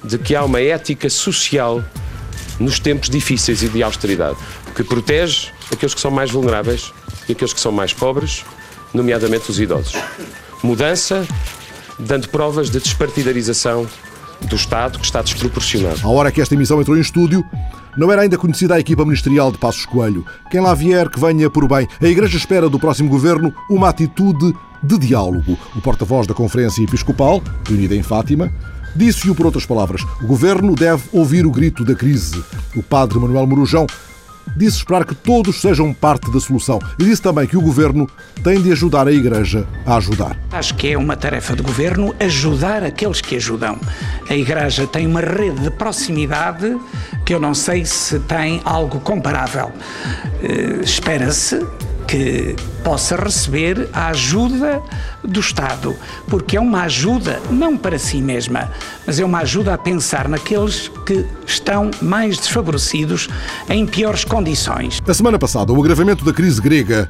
de 0.06 0.18
que 0.18 0.36
há 0.36 0.44
uma 0.44 0.62
ética 0.62 1.10
social 1.10 1.84
nos 2.60 2.80
tempos 2.80 3.10
difíceis 3.10 3.64
e 3.64 3.70
de 3.70 3.84
austeridade, 3.84 4.38
que 4.76 4.84
protege 4.84 5.50
aqueles 5.72 5.94
que 5.94 6.02
são 6.02 6.12
mais 6.12 6.32
vulneráveis 6.32 6.94
e 7.28 7.32
aqueles 7.32 7.54
que 7.54 7.60
são 7.60 7.72
mais 7.72 7.94
pobres, 7.94 8.46
nomeadamente 8.94 9.50
os 9.50 9.60
idosos. 9.60 9.96
Mudança 10.64 11.28
dando 12.00 12.30
provas 12.30 12.70
de 12.70 12.80
despartidarização 12.80 13.88
do 14.42 14.56
Estado, 14.56 15.00
que 15.00 15.06
está 15.06 15.22
desproporcionado. 15.22 16.02
À 16.04 16.10
hora 16.10 16.32
que 16.32 16.42
esta 16.42 16.54
emissão 16.54 16.80
entrou 16.80 16.98
em 16.98 17.02
estúdio, 17.02 17.44
não 17.98 18.12
era 18.12 18.24
ainda 18.24 18.38
conhecida 18.38 18.76
a 18.76 18.80
equipa 18.80 19.06
ministerial 19.06 19.52
de 19.52 19.58
Passos 19.58 19.86
Coelho. 19.86 20.26
Quem 20.52 20.60
lá 20.60 20.74
vier, 20.74 21.10
que 21.10 21.20
venha 21.20 21.50
por 21.50 21.68
bem. 21.68 21.88
A 22.02 22.06
Igreja 22.06 22.38
espera 22.38 22.70
do 22.70 22.80
próximo 22.80 23.10
governo 23.10 23.54
uma 23.70 23.90
atitude 23.90 24.54
de 24.84 24.98
diálogo. 24.98 25.58
O 25.76 25.82
porta-voz 25.82 26.28
da 26.28 26.34
Conferência 26.34 26.84
Episcopal, 26.84 27.42
reunida 27.66 27.96
em 27.96 28.04
Fátima, 28.04 28.52
disse-o 28.96 29.36
por 29.36 29.46
outras 29.46 29.66
palavras: 29.66 30.02
o 30.22 30.28
governo 30.28 30.75
deve 30.75 31.04
ouvir 31.12 31.46
o 31.46 31.52
grito 31.52 31.84
da 31.84 31.96
crise. 31.96 32.44
O 32.75 32.82
padre 32.82 33.20
Manuel 33.20 33.46
Morujão 33.46 33.86
disse 34.56 34.78
esperar 34.78 35.06
que 35.06 35.16
todos 35.16 35.60
sejam 35.60 35.94
parte 35.94 36.32
da 36.32 36.40
solução 36.40 36.80
e 37.00 37.04
disse 37.04 37.22
também 37.22 37.48
que 37.48 37.58
o 37.58 37.62
governo 37.62 38.10
tem 38.44 38.62
de 38.62 38.72
ajudar 38.72 39.08
a 39.08 39.12
Igreja 39.12 39.68
a 39.86 39.98
ajudar. 39.98 40.38
Acho 40.52 40.75
que 40.75 40.90
é 40.90 40.98
uma 40.98 41.18
tarefa 41.18 41.56
do 41.56 41.64
governo 41.64 42.14
ajudar 42.20 42.84
aqueles 42.84 43.22
que 43.22 43.36
ajudam. 43.36 43.78
A 44.30 44.36
Igreja 44.36 44.88
tem 44.88 45.08
uma 45.08 45.22
rede 45.22 45.62
de 45.62 45.72
proximidade 45.72 46.78
que 47.25 47.34
eu 47.34 47.40
não 47.40 47.54
sei 47.54 47.86
se 47.86 48.20
tem 48.20 48.62
algo 48.64 49.00
comparável. 49.00 49.72
Uh, 50.42 50.82
Espera-se 50.82 51.66
que 52.08 52.56
possa 52.84 53.16
receber 53.16 53.90
a 53.92 54.08
ajuda 54.08 54.82
do 55.24 55.40
Estado, 55.40 55.96
porque 56.28 56.58
é 56.58 56.60
uma 56.60 56.84
ajuda 56.84 57.42
não 57.50 57.78
para 57.78 57.98
si 57.98 58.22
mesma, 58.22 58.72
mas 59.06 59.20
é 59.20 59.26
uma 59.26 59.40
ajuda 59.40 59.74
a 59.74 59.78
pensar 59.78 60.28
naqueles 60.28 60.90
que 61.06 61.26
estão 61.46 61.90
mais 62.02 62.38
desfavorecidos 62.38 63.28
em 63.70 63.86
piores 63.86 64.24
condições. 64.24 65.02
A 65.08 65.14
semana 65.14 65.40
passada, 65.40 65.74
o 65.74 65.80
agravamento 65.80 66.24
da 66.24 66.34
crise 66.34 66.62
grega 66.62 67.10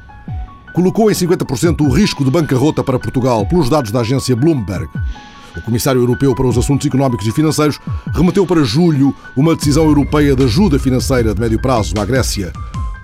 colocou 0.74 1.10
em 1.10 1.14
50% 1.14 1.82
o 1.82 1.90
risco 1.90 2.24
de 2.24 2.32
bancarrota 2.32 2.84
para 2.84 3.00
Portugal, 3.00 3.46
pelos 3.46 3.70
dados 3.70 3.92
da 3.92 4.02
agência 4.02 4.36
Bloomberg. 4.36 4.90
O 5.56 5.62
Comissário 5.62 6.02
Europeu 6.02 6.36
para 6.36 6.46
os 6.46 6.58
Assuntos 6.58 6.86
Económicos 6.86 7.26
e 7.26 7.32
Financeiros 7.32 7.80
remeteu 8.14 8.46
para 8.46 8.64
julho 8.64 9.16
uma 9.38 9.56
decisão 9.56 9.86
europeia 9.86 10.36
de 10.36 10.44
ajuda 10.44 10.78
financeira 10.78 11.34
de 11.34 11.40
médio 11.40 11.62
prazo 11.62 11.94
à 11.98 12.04
Grécia, 12.04 12.52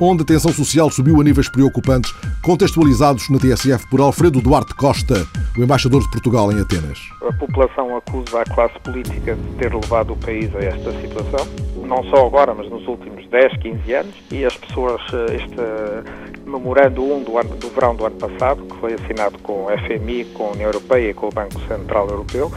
onde 0.04 0.24
a 0.24 0.26
tensão 0.26 0.52
social 0.52 0.90
subiu 0.90 1.22
a 1.22 1.24
níveis 1.24 1.48
preocupantes, 1.48 2.12
contextualizados 2.42 3.30
na 3.30 3.38
TSF 3.38 3.88
por 3.88 4.02
Alfredo 4.02 4.42
Duarte 4.42 4.74
Costa, 4.74 5.28
o 5.56 5.64
embaixador 5.64 6.02
de 6.02 6.10
Portugal 6.10 6.52
em 6.52 6.60
Atenas. 6.60 6.98
A 7.22 7.32
população 7.34 7.96
acusa 7.96 8.42
a 8.42 8.46
classe 8.46 8.80
política 8.80 9.36
de 9.36 9.58
ter 9.58 9.72
levado 9.72 10.14
o 10.14 10.18
país 10.18 10.54
a 10.56 10.60
esta 10.60 10.92
situação, 11.00 11.48
não 11.86 12.04
só 12.06 12.26
agora, 12.26 12.56
mas 12.56 12.68
nos 12.68 12.88
últimos 12.88 13.28
10, 13.28 13.58
15 13.58 13.94
anos, 13.94 14.16
e 14.32 14.44
as 14.44 14.58
pessoas, 14.58 15.02
eh, 15.14 15.36
este 15.36 16.50
memorando 16.50 17.04
1 17.04 17.24
do, 17.24 17.38
ano, 17.38 17.56
do 17.56 17.70
verão 17.70 17.96
do 17.96 18.06
ano 18.06 18.16
passado, 18.16 18.64
que 18.64 18.76
foi 18.78 18.94
assinado 18.94 19.38
com 19.40 19.66
o 19.66 19.68
FMI, 19.70 20.26
com 20.34 20.48
a 20.48 20.52
União 20.52 20.70
Europeia 20.70 21.12
e 21.12 21.14
com 21.14 21.28
o 21.28 21.32
Banco 21.32 21.60
Central 21.68 22.10
Europeu, 22.10 22.52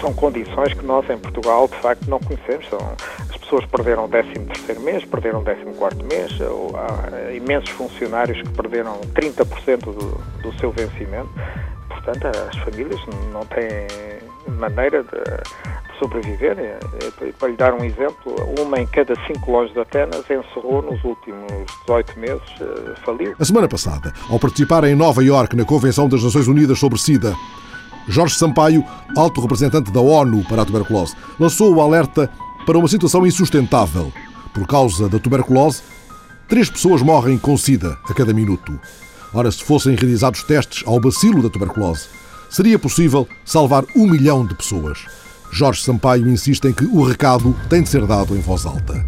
são 0.00 0.12
condições 0.14 0.72
que 0.72 0.84
nós 0.84 1.08
em 1.10 1.18
Portugal 1.18 1.68
de 1.68 1.76
facto 1.76 2.08
não 2.08 2.18
conhecemos. 2.18 2.66
São, 2.68 2.78
pessoas 3.44 3.64
perderam 3.66 4.06
o 4.06 4.08
13 4.08 4.80
mês, 4.80 5.04
perderam 5.04 5.40
o 5.40 5.44
14 5.44 6.02
mês, 6.04 6.32
há 6.74 7.32
imensos 7.32 7.70
funcionários 7.70 8.40
que 8.42 8.48
perderam 8.50 9.00
30% 9.14 9.80
do, 9.84 10.20
do 10.42 10.58
seu 10.58 10.72
vencimento. 10.72 11.28
Portanto, 11.88 12.26
as 12.26 12.56
famílias 12.58 13.00
não 13.32 13.44
têm 13.46 13.86
maneira 14.58 15.02
de 15.02 15.98
sobreviver. 15.98 16.56
Para 17.38 17.48
lhe 17.48 17.56
dar 17.56 17.72
um 17.74 17.84
exemplo, 17.84 18.34
uma 18.58 18.80
em 18.80 18.86
cada 18.86 19.14
cinco 19.26 19.50
lojas 19.50 19.72
de 19.72 19.80
Atenas 19.80 20.20
encerrou 20.20 20.82
nos 20.82 21.02
últimos 21.04 21.46
18 21.86 22.18
meses, 22.18 22.42
eh, 22.60 22.94
faliu. 23.04 23.34
A 23.38 23.44
semana 23.44 23.68
passada, 23.68 24.12
ao 24.28 24.38
participar 24.38 24.84
em 24.84 24.94
Nova 24.94 25.22
Iorque 25.22 25.56
na 25.56 25.64
Convenção 25.64 26.08
das 26.08 26.22
Nações 26.22 26.46
Unidas 26.48 26.78
sobre 26.78 26.98
SIDA, 26.98 27.34
Jorge 28.06 28.36
Sampaio, 28.36 28.84
alto 29.16 29.40
representante 29.40 29.90
da 29.90 30.00
ONU 30.00 30.44
para 30.44 30.62
a 30.62 30.64
tuberculose, 30.64 31.16
lançou 31.38 31.74
o 31.74 31.80
alerta 31.80 32.30
para 32.64 32.78
uma 32.78 32.88
situação 32.88 33.26
insustentável. 33.26 34.12
Por 34.52 34.66
causa 34.66 35.08
da 35.08 35.18
tuberculose, 35.18 35.82
três 36.48 36.70
pessoas 36.70 37.02
morrem 37.02 37.38
com 37.38 37.56
SIDA 37.56 37.98
a 38.08 38.14
cada 38.14 38.32
minuto. 38.32 38.78
Ora, 39.32 39.50
se 39.50 39.64
fossem 39.64 39.96
realizados 39.96 40.42
testes 40.44 40.82
ao 40.86 41.00
bacilo 41.00 41.42
da 41.42 41.50
tuberculose, 41.50 42.06
seria 42.48 42.78
possível 42.78 43.26
salvar 43.44 43.84
um 43.96 44.06
milhão 44.06 44.46
de 44.46 44.54
pessoas. 44.54 44.98
Jorge 45.50 45.82
Sampaio 45.82 46.28
insiste 46.28 46.64
em 46.66 46.72
que 46.72 46.84
o 46.84 47.04
recado 47.04 47.54
tem 47.68 47.82
de 47.82 47.88
ser 47.88 48.06
dado 48.06 48.36
em 48.36 48.40
voz 48.40 48.66
alta. 48.66 49.04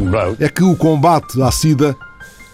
Blow, 0.00 0.36
é 0.38 0.48
que 0.48 0.62
o 0.62 0.76
combate 0.76 1.40
à 1.42 1.50
SIDA 1.50 1.96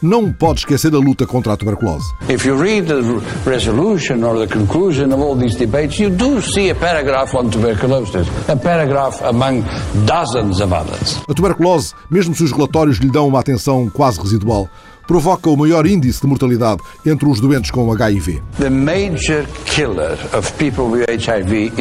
não 0.03 0.33
pode 0.33 0.61
esquecer 0.61 0.95
a 0.95 0.99
luta 0.99 1.27
contra 1.27 1.53
a 1.53 1.57
tuberculose. 1.57 2.05
If 2.29 2.47
you 2.47 2.61
read 2.61 2.87
the 2.87 3.03
resolution 3.49 4.25
or 4.25 4.39
the 4.39 4.53
conclusion 4.53 5.13
of 5.13 5.23
all 5.23 5.37
these 5.37 5.57
debates, 5.57 5.99
you 5.99 6.11
do 6.11 6.41
see 6.41 6.71
a 6.71 6.75
paragraph 6.75 7.35
on 7.35 7.51
tuberculosis, 7.51 8.27
a 8.49 8.57
paragraph 8.57 9.23
among 9.23 9.65
dozens 10.07 10.61
of 10.61 10.73
others. 10.73 11.21
A 11.29 11.35
tuberculose, 11.35 11.95
mesmo 12.11 12.35
se 12.35 12.45
os 12.45 12.53
relatórios 12.53 12.99
lhe 12.99 13.11
dão 13.11 13.29
uma 13.29 13.41
atenção 13.41 13.89
quase 13.89 14.21
residual, 14.21 14.69
provoca 15.07 15.51
o 15.51 15.57
maior 15.57 15.87
índice 15.87 16.21
de 16.21 16.27
mortalidade 16.29 16.81
entre 17.05 17.29
os 17.29 17.41
doentes 17.41 17.73
com 17.73 17.93
HIV. 17.93 18.41
The 18.59 18.71
major 18.71 19.45
killer 19.67 20.17
of 20.33 20.53
people 20.53 20.85
with 20.85 21.05
HIV. 21.09 21.73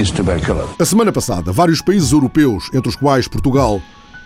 A 0.80 0.86
semana 0.86 1.12
passada, 1.12 1.52
vários 1.52 1.80
países 1.80 2.12
europeus, 2.12 2.70
entre 2.74 2.90
os 2.90 2.96
quais 2.96 3.28
Portugal, 3.28 3.80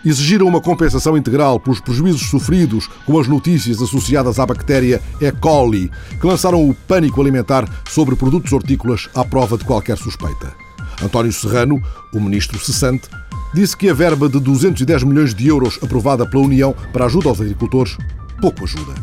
exigiram 0.04 0.46
uma 0.46 0.60
compensação 0.60 1.16
integral 1.16 1.58
pelos 1.58 1.80
prejuízos 1.80 2.28
sofridos 2.28 2.86
com 3.06 3.18
as 3.18 3.26
notícias 3.26 3.80
associadas 3.80 4.38
à 4.38 4.46
bactéria 4.46 5.00
E. 5.20 5.30
coli, 5.32 5.90
que 6.20 6.26
lançaram 6.26 6.68
o 6.68 6.74
pânico 6.74 7.20
alimentar 7.20 7.64
sobre 7.88 8.16
produtos 8.16 8.52
hortícolas 8.52 9.08
à 9.14 9.24
prova 9.24 9.56
de 9.56 9.64
qualquer 9.64 9.96
suspeita. 9.96 10.54
António 11.02 11.32
Serrano, 11.32 11.82
o 12.12 12.20
ministro 12.20 12.58
cessante, 12.58 13.08
disse 13.52 13.76
que 13.76 13.88
a 13.88 13.94
verba 13.94 14.28
de 14.28 14.40
210 14.40 15.02
milhões 15.04 15.34
de 15.34 15.48
euros 15.48 15.78
aprovada 15.82 16.26
pela 16.26 16.44
União 16.44 16.74
para 16.92 17.06
ajuda 17.06 17.28
aos 17.28 17.40
agricultores 17.40 17.96
pouco 18.40 18.64
ajuda. 18.64 18.94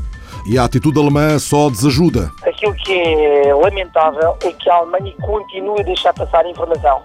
E 0.48 0.58
a 0.58 0.64
atitude 0.64 1.00
alemã 1.00 1.38
só 1.38 1.70
desajuda. 1.70 2.32
Aquilo 2.44 2.74
que 2.74 2.94
é 2.94 3.54
lamentável 3.54 4.36
é 4.44 4.52
que 4.52 4.70
a 4.70 4.76
Alemanha 4.76 5.14
continue 5.22 5.80
a 5.82 5.84
deixar 5.84 6.14
passar 6.14 6.46
a 6.46 6.50
informação 6.50 7.02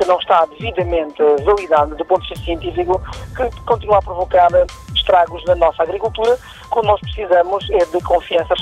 que 0.00 0.06
não 0.06 0.18
está 0.18 0.46
devidamente 0.46 1.22
validado 1.44 1.94
do 1.94 2.04
ponto 2.06 2.22
de 2.22 2.28
vista 2.30 2.44
científico, 2.46 3.00
que 3.36 3.60
continua 3.62 3.98
a 3.98 4.02
provocar 4.02 4.48
estragos 4.94 5.44
na 5.44 5.54
nossa 5.56 5.82
agricultura, 5.82 6.38
quando 6.70 6.86
nós 6.86 7.00
precisamos 7.00 7.68
é 7.70 7.84
de 7.84 8.02
confiança, 8.02 8.54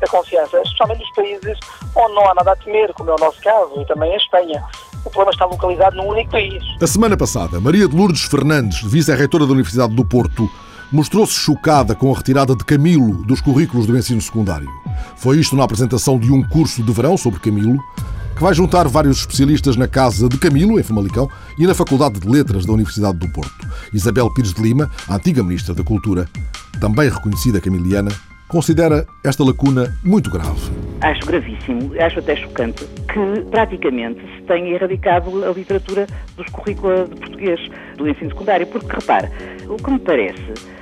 da 0.00 0.06
confiança, 0.06 0.62
especialmente 0.62 1.00
nos 1.00 1.14
países 1.14 1.58
onde 1.96 2.14
não 2.14 2.30
há 2.30 2.34
nada 2.34 2.52
a 2.52 2.56
temer, 2.56 2.92
como 2.94 3.10
é 3.10 3.14
o 3.14 3.18
nosso 3.18 3.40
caso, 3.40 3.80
e 3.80 3.84
também 3.84 4.12
a 4.12 4.16
Espanha. 4.16 4.62
O 5.04 5.10
problema 5.10 5.32
está 5.32 5.46
localizado 5.46 5.96
num 5.96 6.08
único 6.08 6.30
país. 6.30 6.62
A 6.80 6.86
semana 6.86 7.16
passada, 7.16 7.58
Maria 7.58 7.88
de 7.88 7.96
Lourdes 7.96 8.22
Fernandes, 8.22 8.80
vice-reitora 8.82 9.46
da 9.46 9.52
Universidade 9.52 9.94
do 9.94 10.04
Porto, 10.04 10.48
mostrou-se 10.92 11.32
chocada 11.32 11.94
com 11.94 12.12
a 12.12 12.16
retirada 12.16 12.54
de 12.54 12.64
Camilo 12.64 13.24
dos 13.24 13.40
currículos 13.40 13.86
do 13.86 13.96
ensino 13.96 14.20
secundário. 14.20 14.68
Foi 15.16 15.38
isto 15.38 15.56
na 15.56 15.64
apresentação 15.64 16.18
de 16.18 16.30
um 16.30 16.46
curso 16.46 16.82
de 16.82 16.92
verão 16.92 17.16
sobre 17.16 17.40
Camilo, 17.40 17.78
que 18.40 18.44
vai 18.44 18.54
juntar 18.54 18.88
vários 18.88 19.18
especialistas 19.18 19.76
na 19.76 19.86
Casa 19.86 20.26
de 20.26 20.38
Camilo, 20.38 20.80
em 20.80 20.82
Famalicão, 20.82 21.28
e 21.58 21.66
na 21.66 21.74
Faculdade 21.74 22.20
de 22.20 22.26
Letras 22.26 22.64
da 22.64 22.72
Universidade 22.72 23.18
do 23.18 23.28
Porto. 23.28 23.68
Isabel 23.92 24.32
Pires 24.32 24.54
de 24.54 24.62
Lima, 24.62 24.90
a 25.06 25.16
antiga 25.16 25.42
Ministra 25.42 25.74
da 25.74 25.84
Cultura, 25.84 26.26
também 26.80 27.10
reconhecida 27.10 27.60
camiliana, 27.60 28.10
considera 28.48 29.06
esta 29.22 29.44
lacuna 29.44 29.94
muito 30.02 30.30
grave. 30.30 30.58
Acho 31.02 31.26
gravíssimo, 31.26 31.92
acho 32.00 32.18
até 32.18 32.34
chocante 32.34 32.82
que 33.12 33.42
praticamente 33.50 34.22
se 34.34 34.42
tenha 34.46 34.70
erradicado 34.70 35.44
a 35.44 35.52
literatura 35.52 36.06
dos 36.34 36.46
currículos 36.46 37.10
de 37.10 37.16
português 37.16 37.60
do 37.98 38.08
ensino 38.08 38.30
secundário, 38.30 38.66
porque 38.68 38.90
repare, 38.90 39.28
o 39.68 39.76
que 39.76 39.90
me 39.90 39.98
parece 39.98 40.79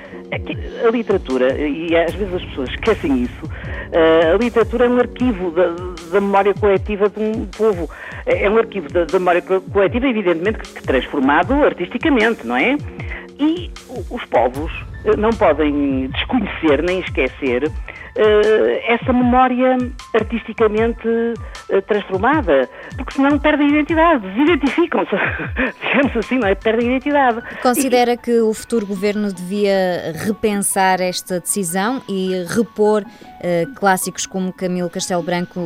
a 0.87 0.91
literatura, 0.91 1.59
e 1.59 1.97
às 1.97 2.15
vezes 2.15 2.35
as 2.35 2.45
pessoas 2.45 2.69
esquecem 2.71 3.23
isso, 3.23 3.51
eh, 3.93 4.33
a 4.35 4.37
literatura 4.37 4.85
é 4.85 4.89
um 4.89 4.99
arquivo 4.99 5.51
da, 5.51 5.75
da 6.13 6.21
memória 6.21 6.55
coletiva 6.55 7.09
de 7.09 7.21
um 7.21 7.47
povo. 7.47 7.89
É, 8.27 8.45
é 8.45 8.51
um 8.51 8.59
arquivo 8.59 8.89
da, 8.93 9.05
da 9.05 9.19
memória 9.19 9.43
coletiva, 9.43 10.07
evidentemente, 10.07 10.59
que, 10.59 10.83
transformado 10.83 11.53
artisticamente, 11.65 12.47
não 12.47 12.57
é? 12.57 12.77
E 13.39 13.71
os 14.11 14.25
povos 14.27 14.71
eh, 15.05 15.17
não 15.17 15.31
podem 15.31 16.09
desconhecer 16.09 16.83
nem 16.83 17.01
esquecer 17.01 17.71
essa 18.87 19.13
memória 19.13 19.79
artisticamente 20.15 21.07
uh, 21.07 21.83
transformada, 21.83 22.69
porque 22.97 23.13
senão 23.15 23.39
perdem 23.39 23.69
a 23.69 23.71
identidade, 23.71 24.29
desidentificam-se, 24.29 25.11
digamos 25.81 26.17
assim, 26.17 26.39
não 26.39 26.49
é? 26.49 26.55
Perdem 26.55 26.89
a 26.89 26.91
identidade. 26.93 27.43
Considera 27.63 28.13
e... 28.13 28.17
que 28.17 28.41
o 28.41 28.53
futuro 28.53 28.87
governo 28.87 29.33
devia 29.33 30.13
repensar 30.25 31.01
esta 31.01 31.39
decisão 31.39 32.03
e 32.09 32.45
repor 32.49 33.03
uh, 33.03 33.75
clássicos 33.75 34.27
como 34.27 34.53
Camilo 34.53 34.91
Castelo 34.91 35.23
Branco 35.23 35.61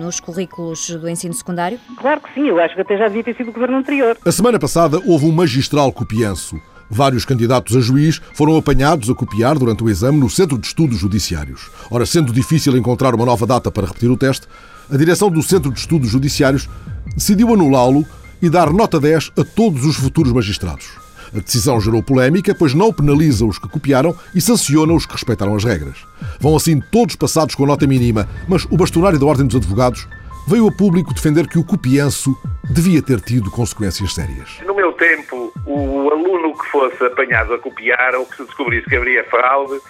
nos 0.00 0.20
currículos 0.20 0.90
do 0.90 1.08
ensino 1.08 1.34
secundário? 1.34 1.78
Claro 1.98 2.20
que 2.20 2.32
sim, 2.34 2.48
eu 2.48 2.58
acho 2.60 2.74
que 2.74 2.80
até 2.80 2.96
já 2.96 3.06
devia 3.08 3.24
ter 3.24 3.36
sido 3.36 3.50
o 3.50 3.52
governo 3.52 3.76
anterior. 3.76 4.16
A 4.24 4.32
semana 4.32 4.58
passada 4.58 4.98
houve 5.06 5.26
um 5.26 5.32
magistral 5.32 5.92
copianço 5.92 6.60
Vários 6.90 7.24
candidatos 7.24 7.76
a 7.76 7.80
juiz 7.80 8.20
foram 8.34 8.56
apanhados 8.56 9.10
a 9.10 9.14
copiar 9.14 9.58
durante 9.58 9.82
o 9.82 9.90
exame 9.90 10.18
no 10.18 10.30
Centro 10.30 10.58
de 10.58 10.66
Estudos 10.66 10.98
Judiciários. 10.98 11.68
Ora, 11.90 12.06
sendo 12.06 12.32
difícil 12.32 12.76
encontrar 12.76 13.14
uma 13.14 13.26
nova 13.26 13.46
data 13.46 13.70
para 13.70 13.86
repetir 13.86 14.10
o 14.10 14.16
teste, 14.16 14.46
a 14.90 14.96
direção 14.96 15.30
do 15.30 15.42
Centro 15.42 15.72
de 15.72 15.80
Estudos 15.80 16.10
Judiciários 16.10 16.68
decidiu 17.14 17.52
anulá-lo 17.52 18.04
e 18.40 18.48
dar 18.48 18.72
nota 18.72 19.00
10 19.00 19.32
a 19.38 19.44
todos 19.44 19.84
os 19.84 19.96
futuros 19.96 20.32
magistrados. 20.32 20.86
A 21.34 21.40
decisão 21.40 21.80
gerou 21.80 22.02
polémica, 22.02 22.54
pois 22.54 22.72
não 22.72 22.92
penaliza 22.92 23.44
os 23.44 23.58
que 23.58 23.68
copiaram 23.68 24.14
e 24.34 24.40
sanciona 24.40 24.92
os 24.92 25.06
que 25.06 25.12
respeitaram 25.12 25.56
as 25.56 25.64
regras. 25.64 25.96
Vão 26.40 26.54
assim 26.54 26.80
todos 26.92 27.16
passados 27.16 27.54
com 27.54 27.66
nota 27.66 27.86
mínima, 27.86 28.28
mas 28.48 28.64
o 28.70 28.76
bastonário 28.76 29.18
da 29.18 29.26
Ordem 29.26 29.46
dos 29.46 29.56
Advogados 29.56 30.06
veio 30.46 30.68
a 30.68 30.72
público 30.72 31.12
defender 31.12 31.48
que 31.48 31.58
o 31.58 31.64
copianço 31.64 32.36
devia 32.70 33.02
ter 33.02 33.20
tido 33.20 33.50
consequências 33.50 34.14
sérias. 34.14 34.60
No 34.64 34.74
meu 34.74 34.92
tempo, 34.92 35.52
o 35.66 36.10
aluno 36.10 36.56
que 36.56 36.66
fosse 36.66 37.04
apanhado 37.04 37.54
a 37.54 37.58
copiar 37.58 38.14
ou 38.14 38.24
que 38.26 38.36
se 38.36 38.44
descobrisse 38.44 38.88
que 38.88 38.96
haveria 38.96 39.24
fraude 39.24 39.80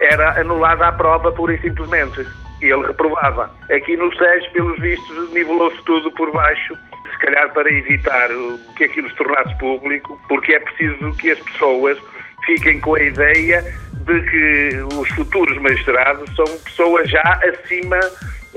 era 0.00 0.40
anulada 0.40 0.86
a 0.86 0.92
prova 0.92 1.32
pura 1.32 1.54
e 1.54 1.60
simplesmente. 1.60 2.26
E 2.62 2.66
ele 2.66 2.86
reprovava. 2.86 3.50
Aqui 3.70 3.96
no 3.96 4.10
SES, 4.16 4.46
pelos 4.52 4.78
vistos, 4.78 5.32
nivelou-se 5.32 5.82
tudo 5.84 6.10
por 6.12 6.32
baixo, 6.32 6.74
se 7.10 7.18
calhar 7.18 7.52
para 7.52 7.70
evitar 7.72 8.28
que 8.76 8.84
aquilo 8.84 9.08
se 9.10 9.16
tornasse 9.16 9.56
público, 9.58 10.18
porque 10.28 10.52
é 10.52 10.60
preciso 10.60 11.12
que 11.16 11.32
as 11.32 11.38
pessoas 11.40 11.98
fiquem 12.46 12.80
com 12.80 12.94
a 12.94 13.02
ideia 13.02 13.62
de 13.92 14.20
que 14.22 14.76
os 14.98 15.08
futuros 15.10 15.58
magistrados 15.60 16.34
são 16.36 16.46
pessoas 16.58 17.10
já 17.10 17.40
acima 17.44 17.98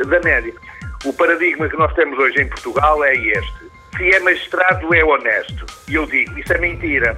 da 0.05 0.19
média. 0.21 0.53
O 1.07 1.13
paradigma 1.13 1.69
que 1.69 1.77
nós 1.77 1.93
temos 1.93 2.19
hoje 2.19 2.41
em 2.41 2.49
Portugal 2.49 3.01
é 3.01 3.15
este. 3.15 3.71
Se 3.95 4.13
é 4.13 4.19
magistrado, 4.19 4.93
é 4.93 5.05
honesto. 5.05 5.65
E 5.87 5.95
eu 5.95 6.05
digo, 6.05 6.37
isso 6.37 6.51
é 6.51 6.57
mentira 6.57 7.17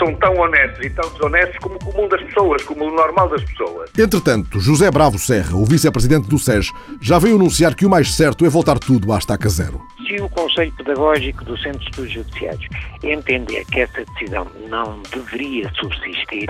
são 0.00 0.14
tão 0.14 0.34
honestos 0.38 0.84
e 0.84 0.90
tão 0.90 1.08
desonestos 1.12 1.58
como 1.58 1.76
o 1.76 1.78
comum 1.78 2.08
das 2.08 2.22
pessoas, 2.22 2.62
como 2.62 2.86
o 2.86 2.90
normal 2.90 3.28
das 3.28 3.44
pessoas. 3.44 3.90
Entretanto, 3.96 4.58
José 4.58 4.90
Bravo 4.90 5.18
Serra, 5.18 5.54
o 5.54 5.64
vice-presidente 5.64 6.28
do 6.28 6.38
SES, 6.38 6.72
já 7.00 7.18
veio 7.18 7.36
anunciar 7.36 7.74
que 7.74 7.84
o 7.84 7.90
mais 7.90 8.14
certo 8.14 8.44
é 8.46 8.48
voltar 8.48 8.78
tudo 8.78 9.12
à 9.12 9.18
estaca 9.18 9.48
zero 9.48 9.80
se 10.10 10.20
o 10.20 10.28
Conselho 10.28 10.72
Pedagógico 10.72 11.44
do 11.44 11.56
Centro 11.56 11.78
de 11.78 11.84
Estudos 11.84 12.12
Judiciários 12.12 12.66
entender 13.04 13.64
que 13.66 13.80
essa 13.80 14.04
decisão 14.04 14.46
não 14.68 15.00
deveria 15.12 15.70
subsistir 15.74 16.48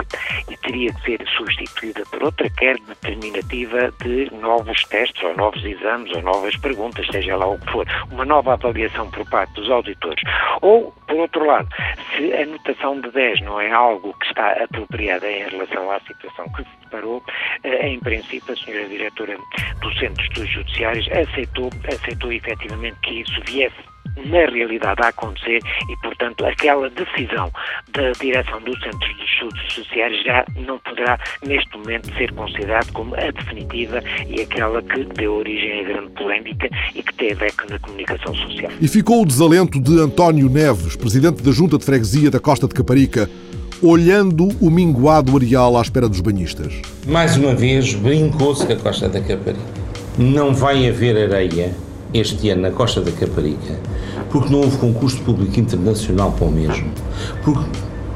e 0.51 0.57
teria 0.57 0.93
que 0.95 1.03
ser 1.03 1.29
substituída 1.37 2.03
por 2.11 2.23
outra, 2.23 2.49
quer 2.49 2.79
determinativa 2.81 3.93
de 4.03 4.31
novos 4.41 4.83
testes 4.85 5.23
ou 5.23 5.37
novos 5.37 5.63
exames 5.63 6.11
ou 6.17 6.23
novas 6.23 6.57
perguntas, 6.57 7.07
seja 7.13 7.37
lá 7.37 7.47
o 7.47 7.59
que 7.59 7.71
for, 7.71 7.87
uma 8.11 8.25
nova 8.25 8.55
avaliação 8.55 9.11
por 9.11 9.29
parte 9.29 9.53
dos 9.55 9.71
auditores, 9.71 10.23
ou, 10.63 10.95
por 11.11 11.19
outro 11.19 11.45
lado, 11.45 11.69
se 12.17 12.33
a 12.33 12.47
notação 12.47 13.01
de 13.01 13.11
10 13.11 13.41
não 13.43 13.61
é 13.61 13.71
algo 13.71 14.15
que 14.15 14.27
está 14.27 14.53
apropriada 14.53 15.29
em 15.29 15.49
relação 15.49 15.91
à 15.91 15.99
situação 16.01 16.49
que 16.53 16.63
se 16.63 16.71
deparou, 16.85 17.23
eh, 17.65 17.89
em 17.89 17.99
princípio 17.99 18.55
a 18.55 18.57
senhora 18.57 18.89
diretora 18.89 19.37
do 19.81 19.93
Centro 19.95 20.15
de 20.15 20.23
Estudos 20.23 20.51
Judiciários 20.51 21.09
aceitou, 21.11 21.71
aceitou 21.93 22.33
efetivamente 22.33 22.97
que 23.03 23.23
isso 23.23 23.41
viesse 23.45 23.90
na 24.17 24.47
realidade 24.51 25.03
a 25.03 25.09
acontecer 25.09 25.61
e, 25.89 25.97
portanto, 26.03 26.45
aquela 26.45 26.89
decisão 26.91 27.51
da 27.93 28.13
direção 28.13 28.61
do 28.63 28.73
Centro 28.81 28.99
de 28.99 29.25
Estudos 29.25 29.73
Sociais 29.73 30.25
já 30.25 30.45
não 30.57 30.79
poderá, 30.79 31.19
neste 31.45 31.77
momento, 31.77 32.13
ser 32.17 32.33
considerada 32.33 32.87
como 32.93 33.15
a 33.15 33.31
definitiva 33.31 34.03
e 34.29 34.41
aquela 34.41 34.83
que 34.83 35.05
deu 35.05 35.35
origem 35.35 35.81
à 35.81 35.85
grande 35.85 36.11
polémica 36.11 36.69
e 36.95 37.03
que 37.03 37.15
teve 37.15 37.47
eco 37.47 37.71
na 37.71 37.79
comunicação 37.79 38.35
social. 38.35 38.71
E 38.81 38.89
ficou 38.89 39.23
o 39.23 39.27
desalento 39.27 39.81
de 39.81 40.01
António 40.01 40.49
Neves, 40.49 40.97
presidente 40.97 41.43
da 41.43 41.53
Junta 41.53 41.79
de 41.79 41.85
Freguesia 41.85 42.31
da 42.31 42.41
Costa 42.41 42.67
de 42.67 42.75
Caparica, 42.75 43.29
olhando 43.83 44.49
o 44.61 44.71
minguado 44.71 45.35
areal 45.37 45.77
à 45.77 45.83
espera 45.83 46.09
dos 46.09 46.21
banhistas. 46.21 46.81
Mais 47.07 47.37
uma 47.37 47.55
vez, 47.55 47.95
brincou-se 47.95 48.67
com 48.67 48.73
a 48.73 48.77
Costa 48.77 49.09
da 49.09 49.21
Caparica. 49.21 49.81
Não 50.19 50.53
vai 50.53 50.87
haver 50.89 51.17
areia 51.17 51.75
este 52.13 52.51
ano 52.51 52.63
na 52.63 52.71
Costa 52.71 53.01
da 53.01 53.13
Caparica, 53.13 53.79
porque 54.31 54.53
não 54.53 54.61
houve 54.61 54.77
concurso 54.79 55.21
público 55.23 55.59
internacional 55.59 56.33
para 56.33 56.47
o 56.47 56.51
mesmo. 56.51 56.91
Porque 57.45 57.65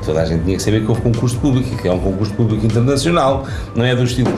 toda 0.04 0.22
a 0.22 0.24
gente 0.24 0.44
tinha 0.44 0.56
que 0.56 0.62
saber 0.62 0.82
que 0.82 0.88
houve 0.88 1.02
concurso 1.02 1.38
público, 1.38 1.76
que 1.76 1.88
é 1.88 1.92
um 1.92 2.00
concurso 2.00 2.34
público 2.34 2.64
internacional, 2.64 3.46
não 3.74 3.84
é 3.84 3.94
do 3.94 4.04
estilo 4.04 4.32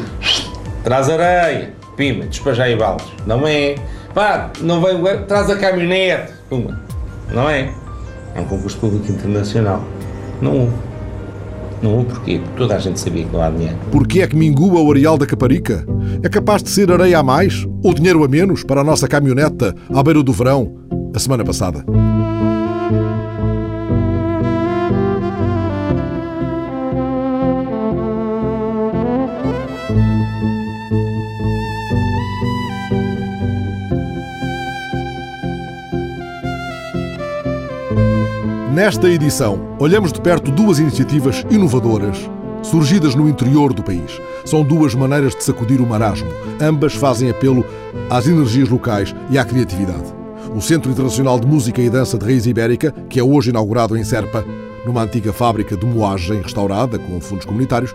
traz 0.86 1.10
areia, 1.10 1.72
pima, 1.96 2.26
e 2.26 2.76
balas. 2.76 3.02
Não 3.26 3.44
é. 3.44 3.74
Pá, 4.14 4.52
não 4.60 4.80
vai, 4.80 5.24
traz 5.24 5.50
a 5.50 5.56
caminhonete, 5.56 6.32
puma. 6.48 6.80
Não 7.28 7.50
é. 7.50 7.72
É 8.36 8.40
um 8.40 8.44
concurso 8.44 8.78
público 8.78 9.10
internacional. 9.10 9.82
Não 10.40 10.52
houve. 10.52 10.72
Não 11.82 12.04
porquê, 12.04 12.38
porque 12.38 12.56
toda 12.56 12.74
a 12.74 12.78
gente 12.78 12.98
sabia 12.98 13.24
que 13.24 13.32
não 13.32 13.42
há 13.42 13.50
dinheiro. 13.50 13.76
Porquê 13.90 14.22
é 14.22 14.26
que 14.26 14.36
mingua 14.36 14.80
o 14.80 14.90
areal 14.90 15.18
da 15.18 15.26
Caparica? 15.26 15.86
É 16.22 16.28
capaz 16.28 16.62
de 16.62 16.70
ser 16.70 16.90
areia 16.90 17.18
a 17.18 17.22
mais 17.22 17.66
ou 17.82 17.92
dinheiro 17.92 18.24
a 18.24 18.28
menos 18.28 18.64
para 18.64 18.80
a 18.80 18.84
nossa 18.84 19.06
caminhoneta 19.06 19.74
à 19.92 20.02
beira 20.02 20.22
do 20.22 20.32
verão, 20.32 20.74
a 21.14 21.18
semana 21.18 21.44
passada? 21.44 21.84
Nesta 38.76 39.08
edição, 39.08 39.74
olhamos 39.78 40.12
de 40.12 40.20
perto 40.20 40.52
duas 40.52 40.78
iniciativas 40.78 41.46
inovadoras 41.48 42.18
surgidas 42.62 43.14
no 43.14 43.26
interior 43.26 43.72
do 43.72 43.82
país. 43.82 44.20
São 44.44 44.62
duas 44.62 44.94
maneiras 44.94 45.34
de 45.34 45.42
sacudir 45.44 45.80
o 45.80 45.86
marasmo. 45.86 46.28
Ambas 46.60 46.92
fazem 46.92 47.30
apelo 47.30 47.64
às 48.10 48.26
energias 48.26 48.68
locais 48.68 49.16
e 49.30 49.38
à 49.38 49.46
criatividade. 49.46 50.12
O 50.54 50.60
Centro 50.60 50.90
Internacional 50.90 51.40
de 51.40 51.46
Música 51.46 51.80
e 51.80 51.88
Dança 51.88 52.18
de 52.18 52.26
Raiz 52.26 52.44
Ibérica, 52.44 52.92
que 53.08 53.18
é 53.18 53.24
hoje 53.24 53.48
inaugurado 53.48 53.96
em 53.96 54.04
Serpa, 54.04 54.44
numa 54.84 55.04
antiga 55.04 55.32
fábrica 55.32 55.74
de 55.74 55.86
moagem 55.86 56.42
restaurada 56.42 56.98
com 56.98 57.18
fundos 57.18 57.46
comunitários, 57.46 57.94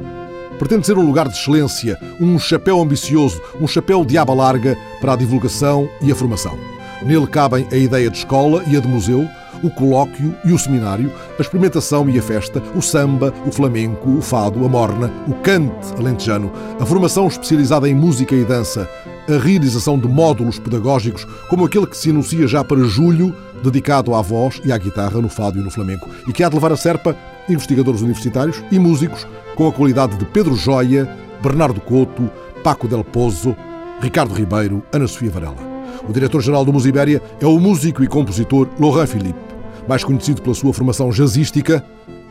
pretende 0.58 0.88
ser 0.88 0.98
um 0.98 1.06
lugar 1.06 1.28
de 1.28 1.38
excelência, 1.38 1.96
um 2.20 2.40
chapéu 2.40 2.82
ambicioso, 2.82 3.40
um 3.62 3.68
chapéu 3.68 4.04
de 4.04 4.18
aba 4.18 4.34
larga 4.34 4.76
para 5.00 5.14
a 5.14 5.16
divulgação 5.16 5.88
e 6.02 6.12
a 6.12 6.16
formação. 6.16 6.58
Nele 7.04 7.28
cabem 7.28 7.68
a 7.72 7.76
ideia 7.76 8.10
de 8.10 8.18
escola 8.18 8.64
e 8.66 8.76
a 8.76 8.80
de 8.80 8.88
museu, 8.88 9.30
o 9.64 9.70
colóquio 9.70 10.36
e 10.44 10.52
o 10.52 10.60
seminário, 10.60 11.12
a 11.38 11.42
experimentação 11.42 12.10
e 12.10 12.18
a 12.18 12.22
festa, 12.22 12.62
o 12.76 12.82
samba, 12.82 13.34
o 13.46 13.52
flamenco, 13.52 14.10
o 14.10 14.22
fado, 14.22 14.64
a 14.66 14.70
morna, 14.70 15.12
o 15.28 15.34
cante 15.36 15.94
alentejano, 15.98 16.52
a 16.80 16.86
formação 16.86 17.28
especializada 17.28 17.88
em 17.88 17.96
música 17.96 18.36
e 18.36 18.44
dança, 18.44 18.90
a 19.30 19.38
realização 19.38 19.98
de 19.98 20.08
módulos 20.08 20.60
pedagógicos, 20.60 21.26
como 21.50 21.66
aquele 21.66 21.88
que 21.88 21.98
se 21.98 22.10
anuncia 22.10 22.48
já 22.48 22.64
para 22.64 22.84
julho, 22.84 23.36
dedicado 23.64 24.16
à 24.16 24.22
voz 24.22 24.60
e 24.66 24.72
à 24.72 24.78
guitarra 24.78 25.22
no 25.22 25.30
fado 25.30 25.60
e 25.60 25.62
no 25.62 25.70
flamenco, 25.70 26.10
e 26.28 26.34
que 26.34 26.44
há 26.44 26.50
de 26.50 26.56
levar 26.56 26.72
a 26.72 26.78
Serpa 26.78 27.16
investigadores 27.48 28.02
universitários 28.02 28.62
e 28.72 28.80
músicos 28.80 29.28
com 29.56 29.68
a 29.68 29.72
qualidade 29.72 30.18
de 30.18 30.26
Pedro 30.26 30.56
Joia, 30.56 31.08
Bernardo 31.42 31.80
Couto, 31.82 32.30
Paco 32.64 32.88
Del 32.88 33.04
Pozo, 33.04 33.56
Ricardo 34.00 34.34
Ribeiro, 34.34 34.84
Ana 34.92 35.08
Sofia 35.08 35.30
Varela. 35.30 35.72
O 36.08 36.12
diretor-geral 36.12 36.66
do 36.66 36.74
Musibéria 36.74 37.22
é 37.40 37.46
o 37.46 37.60
músico 37.60 38.04
e 38.04 38.08
compositor 38.08 38.68
Laurent 38.80 39.08
Philippe. 39.08 39.51
Mais 39.88 40.04
conhecido 40.04 40.42
pela 40.42 40.56
sua 40.56 40.74
formação 40.74 41.10
jazzística, 41.10 41.84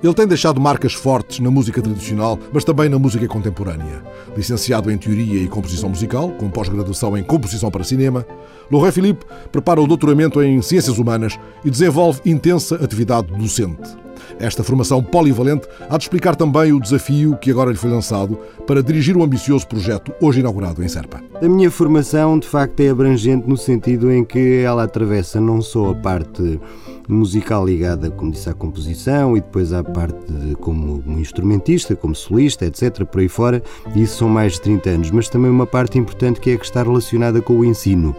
ele 0.03 0.15
tem 0.15 0.27
deixado 0.27 0.61
marcas 0.61 0.95
fortes 0.95 1.41
na 1.41 1.51
música 1.51 1.83
tradicional, 1.83 2.39
mas 2.53 2.65
também 2.65 2.89
na 2.89 2.99
música 2.99 3.27
contemporânea. 3.29 4.03
Licenciado 4.35 4.91
em 4.91 4.97
Teoria 4.97 5.43
e 5.43 5.49
Composição 5.49 5.91
Musical, 5.91 6.31
com 6.31 6.49
pós-graduação 6.49 7.17
em 7.19 7.23
Composição 7.23 7.71
para 7.71 7.85
Cinema, 7.85 8.27
Laurent 8.71 8.93
Philippe 8.93 9.27
prepara 9.53 9.81
o 9.81 9.87
doutoramento 9.87 10.43
em 10.43 10.63
Ciências 10.63 10.99
Humanas 10.99 11.39
e 11.65 11.71
desenvolve 11.71 12.21
intensa 12.25 12.77
atividade 12.77 13.31
docente. 13.33 13.95
Esta 14.39 14.63
formação 14.63 15.03
polivalente 15.03 15.67
há 15.89 15.97
de 15.97 16.05
explicar 16.05 16.37
também 16.37 16.73
o 16.73 16.81
desafio 16.81 17.37
que 17.37 17.51
agora 17.51 17.71
lhe 17.71 17.77
foi 17.77 17.91
lançado 17.91 18.39
para 18.67 18.83
dirigir 18.83 19.17
o 19.17 19.23
ambicioso 19.23 19.67
projeto 19.67 20.13
hoje 20.21 20.41
inaugurado 20.41 20.83
em 20.83 20.89
Serpa. 20.89 21.23
A 21.43 21.49
minha 21.49 21.71
formação, 21.71 22.39
de 22.39 22.47
facto, 22.47 22.81
é 22.81 22.89
abrangente 22.91 23.49
no 23.49 23.57
sentido 23.57 24.11
em 24.11 24.25
que 24.25 24.61
ela 24.61 24.85
atravessa 24.85 25.41
não 25.41 25.61
só 25.61 25.91
a 25.91 25.95
parte 25.95 26.61
musical 27.09 27.67
ligada, 27.67 28.11
como 28.11 28.31
disse, 28.31 28.49
à 28.49 28.55
composição 28.55 29.37
e 29.37 29.41
depois 29.41 29.73
à 29.73 29.83
parte 29.83 30.33
de, 30.33 30.55
como 30.57 31.03
instrumentista, 31.19 31.97
como 31.97 32.15
solista, 32.15 32.65
etc., 32.67 33.05
por 33.05 33.21
aí 33.21 33.29
fora. 33.29 33.63
Isso 33.95 34.19
são 34.19 34.29
mais 34.29 34.55
de 34.55 34.63
30 34.63 34.91
anos, 34.91 35.11
mas 35.11 35.29
também 35.29 35.51
uma 35.51 35.67
parte 35.67 35.99
importante 35.99 36.41
que 36.41 36.51
é 36.51 36.57
que 36.57 36.65
está 36.65 36.83
relacionada 36.83 37.43
com 37.43 37.55
o 37.59 37.65
ensino. 37.65 38.15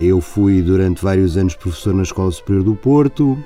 Eu 0.00 0.20
fui 0.20 0.62
durante 0.62 1.02
vários 1.02 1.36
anos 1.36 1.54
professor 1.54 1.94
na 1.94 2.02
Escola 2.02 2.30
Superior 2.30 2.64
do 2.64 2.74
Porto, 2.74 3.36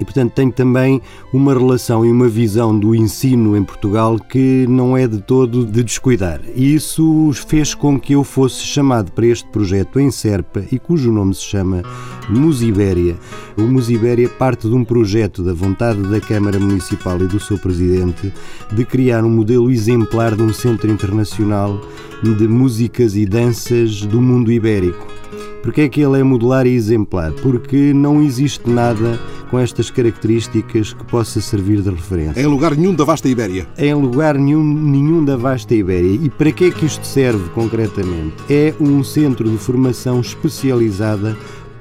e, 0.00 0.04
portanto, 0.04 0.32
tenho 0.32 0.52
também 0.52 1.00
uma 1.32 1.52
relação 1.52 2.04
e 2.04 2.10
uma 2.10 2.28
visão 2.28 2.78
do 2.78 2.94
ensino 2.94 3.56
em 3.56 3.64
Portugal 3.64 4.18
que 4.18 4.66
não 4.68 4.96
é 4.96 5.06
de 5.06 5.20
todo 5.20 5.64
de 5.64 5.82
descuidar. 5.82 6.40
E 6.54 6.74
isso 6.74 7.30
fez 7.46 7.74
com 7.74 7.98
que 7.98 8.14
eu 8.14 8.22
fosse 8.24 8.62
chamado 8.62 9.12
para 9.12 9.26
este 9.26 9.48
projeto 9.48 9.98
em 9.98 10.10
Serpa 10.10 10.64
e 10.70 10.78
cujo 10.78 11.12
nome 11.12 11.34
se 11.34 11.42
chama 11.42 11.82
Musibéria. 12.28 13.16
O 13.56 13.62
Musibéria 13.62 14.28
parte 14.28 14.68
de 14.68 14.74
um 14.74 14.84
projeto 14.84 15.42
da 15.42 15.52
vontade 15.52 16.02
da 16.02 16.20
Câmara 16.20 16.58
Municipal 16.58 17.20
e 17.20 17.26
do 17.26 17.40
seu 17.40 17.58
presidente 17.58 18.32
de 18.72 18.84
criar 18.84 19.24
um 19.24 19.30
modelo 19.30 19.70
exemplar 19.70 20.34
de 20.34 20.42
um 20.42 20.52
centro 20.52 20.90
internacional 20.90 21.80
de 22.22 22.48
músicas 22.48 23.16
e 23.16 23.24
danças 23.24 24.02
do 24.02 24.20
mundo 24.20 24.50
ibérico. 24.50 25.06
Porque 25.62 25.82
é 25.82 25.88
que 25.88 26.00
ele 26.00 26.20
é 26.20 26.22
modular 26.22 26.66
e 26.66 26.74
exemplar? 26.74 27.32
Porque 27.32 27.92
não 27.92 28.22
existe 28.22 28.68
nada 28.68 29.18
com 29.50 29.58
estas 29.58 29.90
características 29.90 30.92
que 30.92 31.04
possa 31.04 31.40
servir 31.40 31.82
de 31.82 31.90
referência. 31.90 32.40
Em 32.40 32.46
lugar 32.46 32.76
nenhum 32.76 32.94
da 32.94 33.04
vasta 33.04 33.28
Ibéria. 33.28 33.66
Em 33.76 33.94
lugar 33.94 34.36
nenhum, 34.36 34.62
nenhum 34.62 35.24
da 35.24 35.36
vasta 35.36 35.74
Ibéria. 35.74 36.14
E 36.22 36.30
para 36.30 36.52
que 36.52 36.66
é 36.66 36.70
que 36.70 36.86
isto 36.86 37.06
serve 37.06 37.48
concretamente? 37.50 38.36
É 38.48 38.74
um 38.80 39.02
centro 39.02 39.50
de 39.50 39.58
formação 39.58 40.20
especializada 40.20 41.36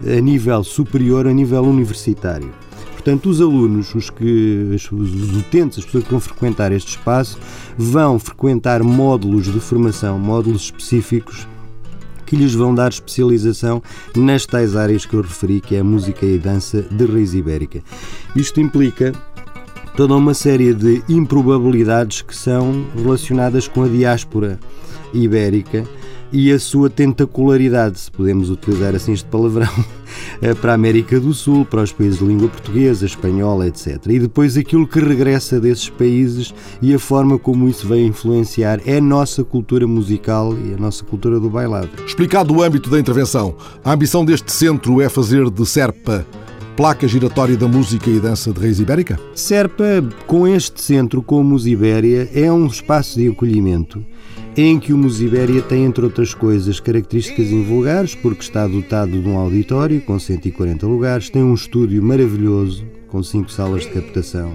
a 0.05 0.21
nível 0.21 0.63
superior, 0.63 1.27
a 1.27 1.33
nível 1.33 1.63
universitário. 1.63 2.49
Portanto, 2.93 3.29
os 3.29 3.39
alunos, 3.39 3.95
os, 3.95 4.09
que, 4.09 4.69
os 4.91 5.37
utentes, 5.37 5.79
as 5.79 5.85
pessoas 5.85 6.03
que 6.03 6.11
vão 6.11 6.19
frequentar 6.19 6.71
este 6.71 6.89
espaço, 6.89 7.37
vão 7.77 8.19
frequentar 8.19 8.83
módulos 8.83 9.45
de 9.45 9.59
formação, 9.59 10.19
módulos 10.19 10.63
específicos 10.63 11.47
que 12.27 12.35
lhes 12.35 12.53
vão 12.53 12.75
dar 12.75 12.89
especialização 12.89 13.81
nas 14.15 14.45
tais 14.45 14.75
áreas 14.75 15.05
que 15.05 15.15
eu 15.15 15.21
referi, 15.21 15.59
que 15.59 15.75
é 15.75 15.79
a 15.79 15.83
música 15.83 16.25
e 16.25 16.35
a 16.35 16.41
dança 16.41 16.83
de 16.83 17.05
raiz 17.05 17.33
ibérica. 17.33 17.81
Isto 18.35 18.59
implica 18.61 19.13
toda 19.95 20.15
uma 20.15 20.35
série 20.35 20.73
de 20.73 21.01
improbabilidades 21.09 22.21
que 22.21 22.35
são 22.35 22.85
relacionadas 22.95 23.67
com 23.67 23.83
a 23.83 23.87
diáspora 23.87 24.59
ibérica 25.13 25.83
e 26.31 26.51
a 26.51 26.59
sua 26.59 26.89
tentacularidade, 26.89 27.99
se 27.99 28.11
podemos 28.11 28.49
utilizar 28.49 28.95
assim 28.95 29.13
este 29.13 29.27
palavrão, 29.27 29.69
eh, 30.41 30.53
para 30.53 30.71
a 30.71 30.75
América 30.75 31.19
do 31.19 31.33
Sul, 31.33 31.65
para 31.65 31.81
os 31.81 31.91
países 31.91 32.19
de 32.19 32.25
língua 32.25 32.49
portuguesa, 32.49 33.05
espanhola, 33.05 33.67
etc. 33.67 33.97
E 34.07 34.19
depois 34.19 34.57
aquilo 34.57 34.87
que 34.87 34.99
regressa 34.99 35.59
desses 35.59 35.89
países 35.89 36.53
e 36.81 36.93
a 36.93 36.99
forma 36.99 37.37
como 37.37 37.67
isso 37.67 37.87
vai 37.87 37.99
influenciar 37.99 38.81
é 38.85 38.97
a 38.97 39.01
nossa 39.01 39.43
cultura 39.43 39.87
musical 39.87 40.55
e 40.65 40.73
a 40.73 40.77
nossa 40.77 41.03
cultura 41.03 41.39
do 41.39 41.49
bailado. 41.49 41.89
Explicado 42.05 42.53
o 42.53 42.61
âmbito 42.61 42.89
da 42.89 42.99
intervenção, 42.99 43.55
a 43.83 43.93
ambição 43.93 44.25
deste 44.25 44.51
centro 44.51 45.01
é 45.01 45.09
fazer 45.09 45.49
de 45.49 45.65
Serpa 45.65 46.25
placa 46.77 47.07
giratória 47.07 47.57
da 47.57 47.67
música 47.67 48.07
e 48.07 48.19
dança 48.19 48.53
de 48.53 48.59
raiz 48.59 48.79
ibérica? 48.79 49.19
Serpa, 49.33 49.83
com 50.27 50.47
este 50.47 50.79
centro, 50.79 51.23
com 51.23 51.39
a 51.39 51.43
Musibéria, 51.43 52.29
é 52.31 52.51
um 52.51 52.67
espaço 52.67 53.17
de 53.17 53.27
acolhimento 53.27 54.05
em 54.55 54.79
que 54.79 54.91
o 54.91 54.97
Musibéria 54.97 55.61
tem, 55.61 55.85
entre 55.85 56.03
outras 56.03 56.33
coisas, 56.33 56.79
características 56.79 57.51
invulgares, 57.51 58.15
porque 58.15 58.41
está 58.41 58.65
dotado 58.67 59.21
de 59.21 59.27
um 59.27 59.37
auditório 59.37 60.01
com 60.01 60.17
140 60.17 60.85
lugares, 60.87 61.29
tem 61.29 61.43
um 61.43 61.53
estúdio 61.53 62.01
maravilhoso, 62.01 62.83
com 63.07 63.21
cinco 63.21 63.51
salas 63.51 63.83
de 63.83 63.89
captação, 63.89 64.53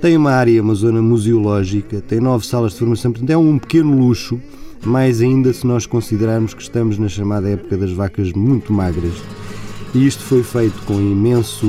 tem 0.00 0.16
uma 0.16 0.32
área, 0.32 0.62
uma 0.62 0.74
zona 0.74 1.00
museológica, 1.00 2.00
tem 2.00 2.20
nove 2.20 2.46
salas 2.46 2.72
de 2.72 2.78
formação, 2.78 3.12
portanto 3.12 3.30
é 3.30 3.36
um 3.36 3.58
pequeno 3.58 3.98
luxo, 3.98 4.40
mais 4.84 5.20
ainda 5.20 5.52
se 5.52 5.66
nós 5.66 5.86
considerarmos 5.86 6.54
que 6.54 6.62
estamos 6.62 6.98
na 6.98 7.08
chamada 7.08 7.48
época 7.48 7.76
das 7.76 7.92
vacas 7.92 8.32
muito 8.32 8.72
magras 8.72 9.12
e 9.94 10.06
isto 10.06 10.22
foi 10.22 10.42
feito 10.42 10.80
com 10.82 10.94
imenso 10.94 11.66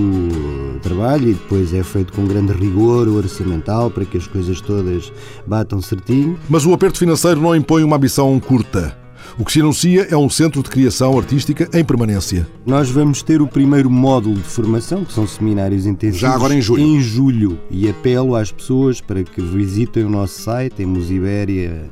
trabalho 0.82 1.30
e 1.30 1.34
depois 1.34 1.74
é 1.74 1.84
feito 1.84 2.14
com 2.14 2.26
grande 2.26 2.54
rigor 2.54 3.08
orçamental 3.08 3.90
para 3.90 4.06
que 4.06 4.18
as 4.18 4.28
coisas 4.28 4.62
todas 4.62 5.12
batam 5.46 5.82
certinho. 5.82 6.38
Mas 6.50 6.66
o 6.66 6.74
aperto 6.74 7.00
financeiro 7.00 7.42
não 7.42 7.56
impõe 7.56 7.84
uma 7.84 7.96
ambição 7.96 8.40
curta. 8.40 8.98
O 9.38 9.46
que 9.46 9.52
se 9.52 9.62
anuncia 9.62 10.08
é 10.10 10.18
um 10.18 10.30
centro 10.30 10.62
de 10.62 10.70
criação 10.70 11.18
artística 11.18 11.70
em 11.74 11.84
permanência. 11.84 12.48
Nós 12.66 12.90
vamos 12.90 13.24
ter 13.24 13.42
o 13.42 13.48
primeiro 13.48 13.90
módulo 13.90 14.36
de 14.36 14.44
formação, 14.44 15.06
que 15.06 15.14
são 15.14 15.26
seminários 15.26 15.86
intensivos. 15.86 16.20
Já 16.20 16.34
agora 16.34 16.54
em 16.54 16.62
julho. 16.62 16.84
Em 16.84 17.02
julho. 17.02 17.60
E 17.70 17.90
apelo 17.90 18.36
às 18.36 18.52
pessoas 18.52 19.00
para 19.00 19.24
que 19.24 19.42
visitem 19.42 20.04
o 20.04 20.10
nosso 20.10 20.42
site 20.42 20.84
em 20.84 20.86
Musibéria 20.86 21.90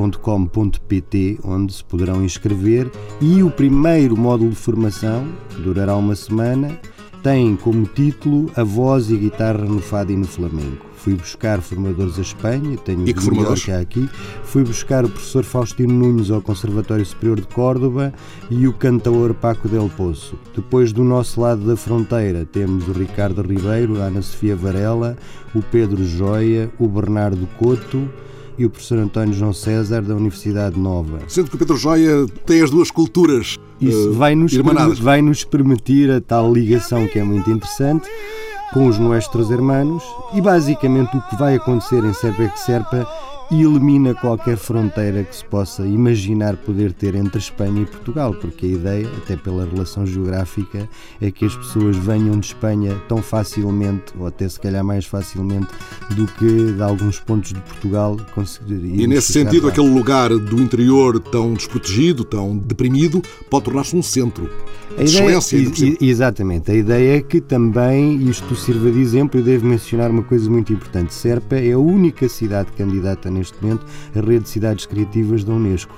www.com.pt, 0.00 1.40
onde 1.44 1.72
se 1.74 1.84
poderão 1.84 2.24
inscrever. 2.24 2.90
E 3.20 3.42
o 3.42 3.50
primeiro 3.50 4.16
módulo 4.16 4.50
de 4.50 4.56
formação, 4.56 5.26
que 5.50 5.60
durará 5.60 5.94
uma 5.96 6.14
semana, 6.14 6.78
tem 7.22 7.54
como 7.54 7.84
título 7.86 8.50
A 8.56 8.64
Voz 8.64 9.10
e 9.10 9.16
Guitarra 9.16 9.64
no 9.64 9.80
Fado 9.80 10.12
e 10.12 10.16
no 10.16 10.26
Flamenco. 10.26 10.86
Fui 10.94 11.14
buscar 11.14 11.62
formadores 11.62 12.18
a 12.18 12.22
Espanha, 12.22 12.76
tenho 12.78 13.08
e 13.08 13.14
que 13.14 13.22
formadores? 13.22 13.68
aqui. 13.70 14.08
Fui 14.44 14.62
buscar 14.62 15.02
o 15.04 15.08
professor 15.08 15.44
Faustino 15.44 15.92
Nunes 15.94 16.30
ao 16.30 16.42
Conservatório 16.42 17.04
Superior 17.04 17.40
de 17.40 17.46
Córdoba 17.46 18.12
e 18.50 18.68
o 18.68 18.72
cantaor 18.74 19.32
Paco 19.32 19.66
Del 19.66 19.90
Poço. 19.96 20.38
Depois 20.54 20.92
do 20.92 21.02
nosso 21.02 21.40
lado 21.40 21.66
da 21.66 21.74
fronteira 21.74 22.44
temos 22.44 22.86
o 22.86 22.92
Ricardo 22.92 23.40
Ribeiro, 23.40 23.98
a 24.00 24.06
Ana 24.06 24.20
Sofia 24.20 24.54
Varela, 24.54 25.16
o 25.54 25.62
Pedro 25.62 26.04
Joia, 26.04 26.70
o 26.78 26.86
Bernardo 26.86 27.48
Couto, 27.58 28.06
e 28.60 28.66
o 28.66 28.70
professor 28.70 28.98
António 28.98 29.32
João 29.32 29.54
César 29.54 30.02
da 30.02 30.14
Universidade 30.14 30.78
Nova. 30.78 31.18
Sendo 31.28 31.48
que 31.48 31.56
o 31.56 31.58
Pedro 31.58 31.78
Joia 31.78 32.26
tem 32.44 32.60
as 32.60 32.70
duas 32.70 32.90
culturas 32.90 33.56
Isso 33.80 34.10
uh, 34.10 34.12
vai, 34.12 34.34
nos 34.34 34.52
vai 34.98 35.22
nos 35.22 35.44
permitir 35.44 36.10
a 36.10 36.20
tal 36.20 36.52
ligação 36.52 37.08
que 37.08 37.18
é 37.18 37.24
muito 37.24 37.50
interessante 37.50 38.06
com 38.74 38.86
os 38.86 38.98
nossos 38.98 39.50
irmãos 39.50 40.04
e 40.34 40.42
basicamente 40.42 41.16
o 41.16 41.22
que 41.22 41.36
vai 41.36 41.56
acontecer 41.56 42.04
em 42.04 42.12
Serpa 42.12 42.42
é 42.42 42.48
que 42.48 42.60
Serpa 42.60 43.08
e 43.50 43.62
elimina 43.62 44.14
qualquer 44.14 44.56
fronteira 44.56 45.24
que 45.24 45.34
se 45.34 45.44
possa 45.44 45.84
imaginar 45.86 46.56
poder 46.56 46.92
ter 46.92 47.16
entre 47.16 47.38
Espanha 47.38 47.82
e 47.82 47.86
Portugal, 47.86 48.32
porque 48.32 48.66
a 48.66 48.68
ideia, 48.68 49.08
até 49.18 49.36
pela 49.36 49.64
relação 49.64 50.06
geográfica, 50.06 50.88
é 51.20 51.30
que 51.30 51.44
as 51.44 51.56
pessoas 51.56 51.96
venham 51.96 52.38
de 52.38 52.46
Espanha 52.46 52.94
tão 53.08 53.20
facilmente, 53.20 54.12
ou 54.18 54.26
até 54.26 54.48
se 54.48 54.60
calhar 54.60 54.84
mais 54.84 55.04
facilmente, 55.04 55.68
do 56.14 56.26
que 56.26 56.72
de 56.72 56.82
alguns 56.82 57.18
pontos 57.18 57.52
de 57.52 57.60
Portugal. 57.60 58.16
E 58.68 59.06
nesse 59.06 59.32
sentido, 59.32 59.64
lá. 59.64 59.72
aquele 59.72 59.88
lugar 59.88 60.30
do 60.30 60.62
interior 60.62 61.18
tão 61.18 61.52
desprotegido, 61.54 62.24
tão 62.24 62.56
deprimido, 62.56 63.20
pode 63.48 63.64
tornar-se 63.64 63.96
um 63.96 64.02
centro. 64.02 64.48
A 64.98 65.04
ideia, 65.04 65.38
exatamente. 66.00 66.70
A 66.70 66.74
ideia 66.74 67.18
é 67.18 67.20
que 67.20 67.40
também 67.40 68.28
isto 68.28 68.54
sirva 68.56 68.90
de 68.90 69.00
exemplo 69.00 69.38
e 69.40 69.42
devo 69.42 69.66
mencionar 69.66 70.10
uma 70.10 70.22
coisa 70.22 70.50
muito 70.50 70.72
importante. 70.72 71.14
Serpa 71.14 71.56
é 71.56 71.72
a 71.72 71.78
única 71.78 72.28
cidade 72.28 72.72
candidata 72.72 73.30
neste 73.40 73.60
momento 73.60 73.84
à 74.14 74.20
rede 74.20 74.44
de 74.44 74.48
cidades 74.48 74.86
criativas 74.86 75.42
da 75.42 75.52
Unesco. 75.52 75.94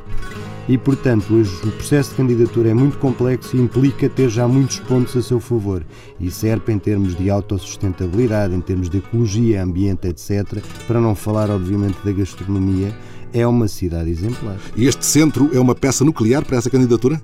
E, 0.69 0.79
portanto, 0.79 1.35
o 1.35 1.73
processo 1.73 2.11
de 2.11 2.17
candidatura 2.17 2.71
é 2.71 2.75
muito 2.75 2.97
complexo 2.99 3.57
e 3.57 3.61
implica 3.61 4.09
ter 4.09 4.29
já 4.29 4.47
muitos 4.47 4.79
pontos 4.79 5.17
a 5.17 5.23
seu 5.23 5.41
favor. 5.41 5.85
E 6.21 6.31
Serpa, 6.31 6.71
em 6.71 6.79
termos 6.79 7.17
de 7.17 7.29
autossustentabilidade, 7.29 8.55
em 8.55 8.61
termos 8.61 8.89
de 8.89 8.99
ecologia, 8.99 9.63
ambiente, 9.63 10.07
etc., 10.07 10.63
para 10.87 11.01
não 11.01 11.17
falar, 11.17 11.51
obviamente, 11.51 11.99
da 12.05 12.13
gastronomia, 12.13 12.97
é 13.33 13.47
uma 13.47 13.67
cidade 13.67 14.11
exemplar. 14.11 14.57
E 14.77 14.87
este 14.87 15.05
centro 15.05 15.51
é 15.53 15.59
uma 15.59 15.75
peça 15.75 16.05
nuclear 16.05 16.45
para 16.45 16.59
essa 16.59 16.71
candidatura? 16.71 17.21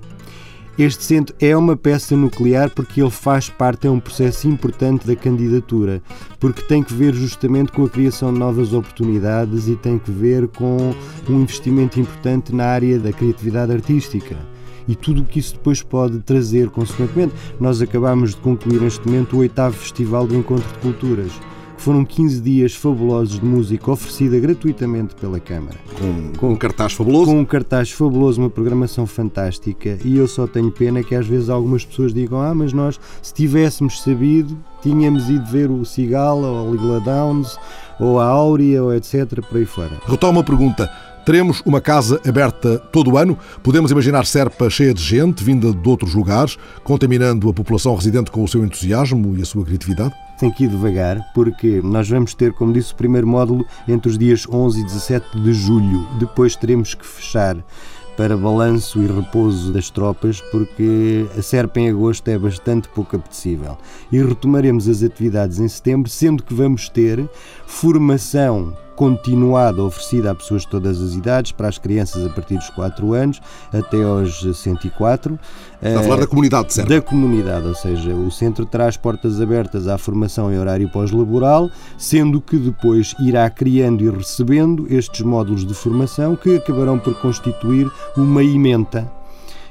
Este 0.79 1.03
centro 1.03 1.35
é 1.41 1.57
uma 1.57 1.75
peça 1.75 2.15
nuclear 2.15 2.69
porque 2.69 3.01
ele 3.01 3.09
faz 3.09 3.49
parte, 3.49 3.85
é 3.85 3.91
um 3.91 3.99
processo 3.99 4.47
importante 4.47 5.05
da 5.05 5.13
candidatura, 5.13 6.01
porque 6.39 6.61
tem 6.61 6.81
que 6.81 6.93
ver 6.93 7.13
justamente 7.13 7.69
com 7.69 7.83
a 7.83 7.89
criação 7.89 8.31
de 8.31 8.39
novas 8.39 8.71
oportunidades 8.71 9.67
e 9.67 9.75
tem 9.75 9.99
que 9.99 10.09
ver 10.09 10.47
com 10.47 10.95
um 11.29 11.41
investimento 11.41 11.99
importante 11.99 12.55
na 12.55 12.63
área 12.63 12.97
da 12.97 13.11
criatividade 13.11 13.73
artística. 13.73 14.37
e 14.87 14.95
tudo 14.95 15.21
o 15.21 15.25
que 15.25 15.37
isso 15.37 15.53
depois 15.53 15.83
pode 15.83 16.17
trazer, 16.19 16.69
consequentemente. 16.69 17.33
Nós 17.59 17.79
acabamos 17.79 18.31
de 18.31 18.37
concluir 18.37 18.81
neste 18.81 19.05
momento 19.05 19.35
o 19.35 19.39
oitavo 19.39 19.75
Festival 19.75 20.25
do 20.25 20.35
Encontro 20.35 20.67
de 20.67 20.79
Culturas. 20.79 21.31
Foram 21.79 22.03
15 22.03 22.41
dias 22.41 22.75
fabulosos 22.75 23.39
de 23.39 23.45
música 23.45 23.89
oferecida 23.89 24.37
gratuitamente 24.37 25.15
pela 25.15 25.39
Câmara. 25.39 25.77
Com, 25.97 26.33
com 26.37 26.49
um 26.51 26.55
cartaz 26.57 26.91
fabuloso? 26.91 27.31
Com 27.31 27.39
um 27.39 27.45
cartaz 27.45 27.89
fabuloso, 27.89 28.41
uma 28.41 28.49
programação 28.49 29.07
fantástica. 29.07 29.97
E 30.03 30.17
eu 30.17 30.27
só 30.27 30.45
tenho 30.45 30.69
pena 30.71 31.01
que 31.01 31.15
às 31.15 31.25
vezes 31.25 31.49
algumas 31.49 31.85
pessoas 31.85 32.13
digam: 32.13 32.41
Ah, 32.41 32.53
mas 32.53 32.73
nós, 32.73 32.99
se 33.21 33.33
tivéssemos 33.33 34.01
sabido, 34.01 34.57
tínhamos 34.81 35.29
ido 35.29 35.45
ver 35.45 35.71
o 35.71 35.85
Cigala 35.85 36.47
ou 36.47 36.67
a 36.67 36.71
Ligla 36.71 36.99
Downs 36.99 37.57
ou 37.97 38.19
a 38.19 38.25
Áurea 38.25 38.83
ou 38.83 38.93
etc. 38.93 39.41
por 39.47 39.57
aí 39.57 39.65
fora. 39.65 40.01
Retomo 40.05 40.41
a 40.41 40.43
pergunta. 40.43 40.91
Teremos 41.25 41.61
uma 41.65 41.79
casa 41.79 42.19
aberta 42.27 42.77
todo 42.91 43.11
o 43.11 43.17
ano? 43.17 43.37
Podemos 43.63 43.89
imaginar 43.89 44.25
Serpa 44.25 44.69
cheia 44.69 44.93
de 44.93 45.01
gente, 45.01 45.43
vinda 45.43 45.71
de 45.71 45.89
outros 45.89 46.13
lugares, 46.13 46.57
contaminando 46.83 47.49
a 47.49 47.53
população 47.53 47.95
residente 47.95 48.31
com 48.31 48.43
o 48.43 48.47
seu 48.49 48.65
entusiasmo 48.65 49.37
e 49.37 49.41
a 49.41 49.45
sua 49.45 49.63
criatividade? 49.63 50.13
Tem 50.39 50.49
que 50.49 50.63
ir 50.63 50.69
devagar, 50.69 51.31
porque 51.33 51.81
nós 51.83 52.09
vamos 52.09 52.33
ter, 52.33 52.53
como 52.53 52.71
disse, 52.71 52.93
o 52.93 52.95
primeiro 52.95 53.27
módulo 53.27 53.65
entre 53.87 54.09
os 54.09 54.17
dias 54.17 54.47
11 54.49 54.79
e 54.79 54.83
17 54.85 55.39
de 55.41 55.53
julho. 55.53 56.07
Depois 56.17 56.55
teremos 56.55 56.93
que 56.93 57.05
fechar 57.05 57.57
para 58.15 58.35
balanço 58.35 59.01
e 59.01 59.07
repouso 59.07 59.71
das 59.71 59.89
tropas, 59.89 60.41
porque 60.51 61.25
a 61.37 61.41
Serpa 61.41 61.79
em 61.79 61.89
agosto 61.89 62.27
é 62.27 62.37
bastante 62.37 62.89
pouco 62.89 63.15
apetecível. 63.15 63.77
E 64.11 64.21
retomaremos 64.21 64.89
as 64.89 65.03
atividades 65.03 65.59
em 65.59 65.67
setembro, 65.67 66.09
sendo 66.09 66.43
que 66.43 66.53
vamos 66.53 66.89
ter 66.89 67.29
formação 67.65 68.73
continuada 68.99 69.81
oferecida 69.81 70.31
a 70.31 70.35
pessoas 70.35 70.63
de 70.63 70.67
todas 70.67 71.01
as 71.01 71.13
idades, 71.13 71.53
para 71.53 71.69
as 71.69 71.77
crianças 71.77 72.25
a 72.25 72.29
partir 72.29 72.57
dos 72.57 72.69
4 72.71 73.13
anos 73.13 73.41
até 73.71 74.03
aos 74.03 74.41
104. 74.41 75.39
Está 75.81 76.01
a 76.01 76.03
falar 76.03 76.17
da 76.17 76.27
comunidade 76.27 76.67
de 76.67 76.73
Serpa. 76.73 76.89
Da 76.89 77.01
comunidade, 77.01 77.67
ou 77.67 77.75
seja, 77.75 78.13
o 78.13 78.29
centro 78.29 78.65
terá 78.65 78.87
as 78.87 78.97
portas 78.97 79.39
abertas 79.39 79.87
à 79.87 79.97
formação 79.97 80.51
em 80.51 80.59
horário 80.59 80.89
pós-laboral, 80.89 81.69
sendo 81.97 82.41
que 82.41 82.57
depois 82.57 83.15
irá 83.19 83.49
criando 83.49 84.03
e 84.03 84.09
recebendo 84.09 84.85
estes 84.89 85.21
módulos 85.21 85.65
de 85.65 85.73
formação 85.73 86.35
que 86.35 86.57
acabarão 86.57 86.99
por 86.99 87.13
constituir 87.21 87.89
uma 88.17 88.43
ementa 88.43 89.09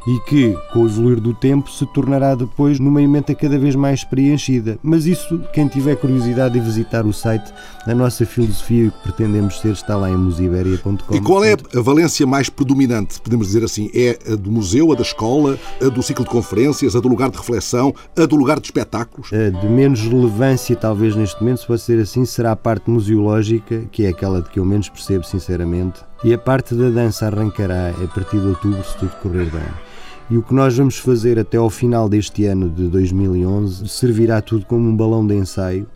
e 0.09 0.19
que, 0.21 0.57
com 0.73 0.85
o 0.85 0.87
evoluir 0.87 1.21
do 1.21 1.35
tempo, 1.35 1.71
se 1.71 1.85
tornará 1.85 2.35
depois 2.35 2.81
numa 2.81 3.03
emenda 3.03 3.35
cada 3.35 3.59
vez 3.59 3.77
mais 3.77 4.05
preenchida. 4.05 4.79
Mas 4.83 5.05
isso, 5.05 5.39
quem 5.53 5.69
tiver 5.69 5.97
curiosidade 5.97 6.55
de 6.55 6.61
visitar 6.61 7.05
o 7.05 7.13
site, 7.13 7.53
a 7.87 7.95
nossa 7.95 8.25
filosofia 8.25 8.85
e 8.85 8.89
o 8.89 8.91
que 8.91 9.03
pretendemos 9.03 9.61
ser 9.61 9.73
está 9.73 9.97
lá 9.97 10.09
em 10.09 10.17
musiberia.com. 10.17 11.15
E 11.15 11.21
qual 11.21 11.45
é 11.45 11.53
a 11.53 11.81
valência 11.83 12.27
mais 12.27 12.49
predominante, 12.49 13.21
podemos 13.21 13.49
dizer 13.49 13.63
assim? 13.63 13.91
É 13.95 14.19
a 14.33 14.35
do 14.35 14.51
museu, 14.51 14.93
a 14.93 14.95
da 14.95 15.03
escola, 15.03 15.59
a 15.79 15.91
do 15.91 16.03
ciclo 16.03 16.25
de 16.25 16.31
conferências, 16.31 16.97
a 16.97 17.01
do 17.01 17.09
lugar 17.09 17.31
de 17.31 17.37
reflexão, 17.37 17.95
a 18.17 18.25
do 18.25 18.37
lugar 18.37 18.59
de 18.61 18.67
espetáculos? 18.67 19.31
A 19.31 19.51
de 19.51 19.69
menos 19.69 20.01
relevância, 20.01 20.75
talvez 20.75 21.15
neste 21.15 21.39
momento, 21.43 21.61
se 21.61 21.67
pode 21.67 21.83
ser 21.83 22.01
assim, 22.01 22.25
será 22.25 22.53
a 22.53 22.57
parte 22.57 22.89
museológica, 22.89 23.83
que 23.93 24.07
é 24.07 24.09
aquela 24.09 24.41
de 24.41 24.49
que 24.49 24.59
eu 24.59 24.65
menos 24.65 24.89
percebo, 24.89 25.25
sinceramente. 25.25 26.01
E 26.25 26.33
a 26.33 26.39
parte 26.39 26.75
da 26.75 26.89
dança 26.89 27.27
arrancará 27.27 27.91
a 27.91 28.09
partir 28.09 28.41
de 28.41 28.47
outubro, 28.47 28.83
se 28.83 28.97
tudo 28.97 29.13
correr 29.21 29.51
bem. 29.51 29.98
E 30.31 30.37
o 30.37 30.43
que 30.43 30.53
nós 30.53 30.77
vamos 30.77 30.99
fazer 30.99 31.39
até 31.39 31.57
ao 31.57 31.71
final 31.71 32.07
deste 32.07 32.45
ano 32.45 32.69
de 32.69 32.87
2011 32.89 33.89
servirá 33.89 34.43
tudo 34.43 34.67
como 34.67 34.87
um 34.87 34.95
balão 34.95 35.27
de 35.27 35.35
ensaio, 35.35 35.87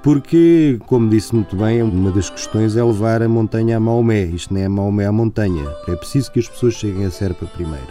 porque, 0.00 0.78
como 0.86 1.10
disse 1.10 1.34
muito 1.34 1.56
bem, 1.56 1.82
uma 1.82 2.12
das 2.12 2.30
questões 2.30 2.76
é 2.76 2.84
levar 2.84 3.20
a 3.20 3.28
montanha 3.28 3.76
a 3.76 3.80
Maomé. 3.80 4.26
Isto 4.26 4.54
não 4.54 4.60
é 4.60 4.68
Maomé 4.68 5.06
à 5.06 5.12
montanha. 5.12 5.68
É 5.88 5.96
preciso 5.96 6.30
que 6.30 6.38
as 6.38 6.48
pessoas 6.48 6.74
cheguem 6.74 7.04
a 7.04 7.10
Serpa 7.10 7.46
primeiro. 7.46 7.88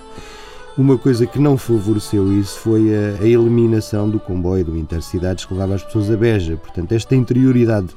Uma 0.78 0.98
coisa 0.98 1.28
que 1.28 1.38
não 1.38 1.58
favoreceu 1.58 2.32
isso 2.40 2.58
foi 2.60 2.96
a, 2.96 3.22
a 3.22 3.28
eliminação 3.28 4.10
do 4.10 4.22
comboio 4.22 4.64
do 4.64 4.78
Intercidades 4.78 5.44
que 5.44 5.54
levava 5.54 5.76
as 5.76 5.84
pessoas 5.84 6.10
a 6.10 6.16
Beja. 6.16 6.56
Portanto, 6.56 6.94
esta 6.94 7.14
interioridade 7.14 7.90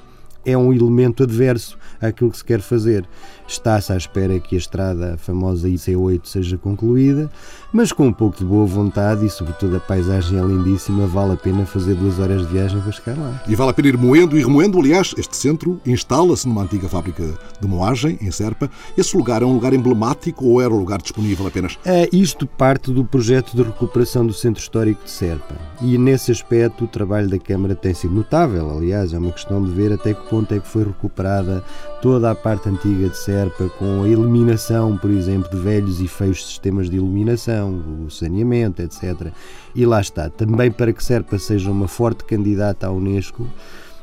é 0.45 0.57
um 0.57 0.73
elemento 0.73 1.23
adverso 1.23 1.79
àquilo 2.01 2.31
que 2.31 2.39
se 2.39 2.45
quer 2.45 2.61
fazer. 2.61 3.07
Está-se 3.47 3.93
à 3.93 3.97
espera 3.97 4.39
que 4.41 4.55
a 4.55 4.59
estrada 4.59 5.15
a 5.15 5.17
famosa 5.19 5.69
IC8 5.69 6.23
seja 6.25 6.57
concluída, 6.57 7.31
mas 7.73 7.93
com 7.93 8.07
um 8.07 8.13
pouco 8.13 8.39
de 8.39 8.45
boa 8.45 8.65
vontade 8.65 9.27
e, 9.27 9.31
sobretudo, 9.31 9.77
a 9.77 9.81
paisagem 9.81 10.39
é 10.39 10.43
lindíssima, 10.43 11.07
vale 11.07 11.33
a 11.33 11.37
pena 11.37 11.67
fazer 11.67 11.95
duas 11.95 12.19
horas 12.19 12.47
de 12.47 12.53
viagem 12.53 12.81
para 12.81 12.93
chegar 12.93 13.19
lá. 13.19 13.43
E 13.47 13.55
vale 13.55 13.71
a 13.71 13.75
pena 13.75 13.89
ir 13.89 13.99
moendo 13.99 14.39
e 14.39 14.43
remoendo. 14.43 14.79
Aliás, 14.79 15.15
este 15.19 15.37
centro 15.37 15.81
instala-se 15.85 16.49
numa 16.49 16.63
antiga 16.63 16.89
fábrica 16.89 17.25
de 17.61 17.69
moagem, 17.69 18.19
em 18.23 18.31
Serpa. 18.31 18.71
Esse 18.97 19.17
lugar 19.17 19.43
é 19.43 19.45
um 19.45 19.55
lugar 19.55 19.75
emblemático 19.75 20.47
ou 20.47 20.63
era 20.63 20.73
um 20.73 20.79
lugar 20.79 21.03
disponível 21.03 21.47
apenas? 21.47 21.79
É, 21.85 22.09
isto 22.13 22.47
parte 22.47 22.91
do 22.91 23.05
projeto 23.05 23.55
de 23.55 23.63
recuperação 23.63 24.27
do 24.27 24.33
Centro 24.33 24.63
Histórico 24.63 25.05
de 25.05 25.11
Serpa. 25.11 25.57
E, 25.83 25.99
nesse 25.99 26.31
aspecto, 26.33 26.85
o 26.85 26.89
trabalho 26.89 27.29
da 27.29 27.39
Câmara 27.39 27.75
tem 27.75 27.93
sido 27.93 28.15
notável. 28.15 28.71
Aliás, 28.71 29.13
é 29.13 29.19
uma 29.19 29.33
questão 29.33 29.63
de 29.63 29.71
ver 29.71 29.93
até 29.93 30.15
que 30.15 30.27
ponto 30.33 30.55
é 30.55 30.59
que 30.59 30.67
foi 30.67 30.85
recuperada 30.85 31.63
toda 32.01 32.31
a 32.31 32.35
parte 32.35 32.67
antiga 32.67 33.07
de 33.07 33.19
Serpa, 33.19 33.69
com 33.79 34.03
a 34.03 34.09
eliminação, 34.09 34.97
por 34.97 35.11
exemplo, 35.11 35.51
de 35.51 35.59
velhos 35.59 36.01
e 36.01 36.09
feios 36.09 36.47
sistemas 36.47 36.89
de 36.89 36.97
iluminação, 36.97 38.07
o 38.07 38.11
saneamento, 38.11 38.81
etc. 38.81 39.31
E 39.75 39.85
lá 39.85 40.01
está. 40.01 40.31
Também 40.31 40.73
para 40.73 40.91
que 40.91 41.05
Serpa 41.05 41.39
seja 41.39 41.71
uma 41.71 41.87
forte 41.87 42.25
candidata 42.25 42.87
à 42.87 42.91
Unesco, 42.91 43.47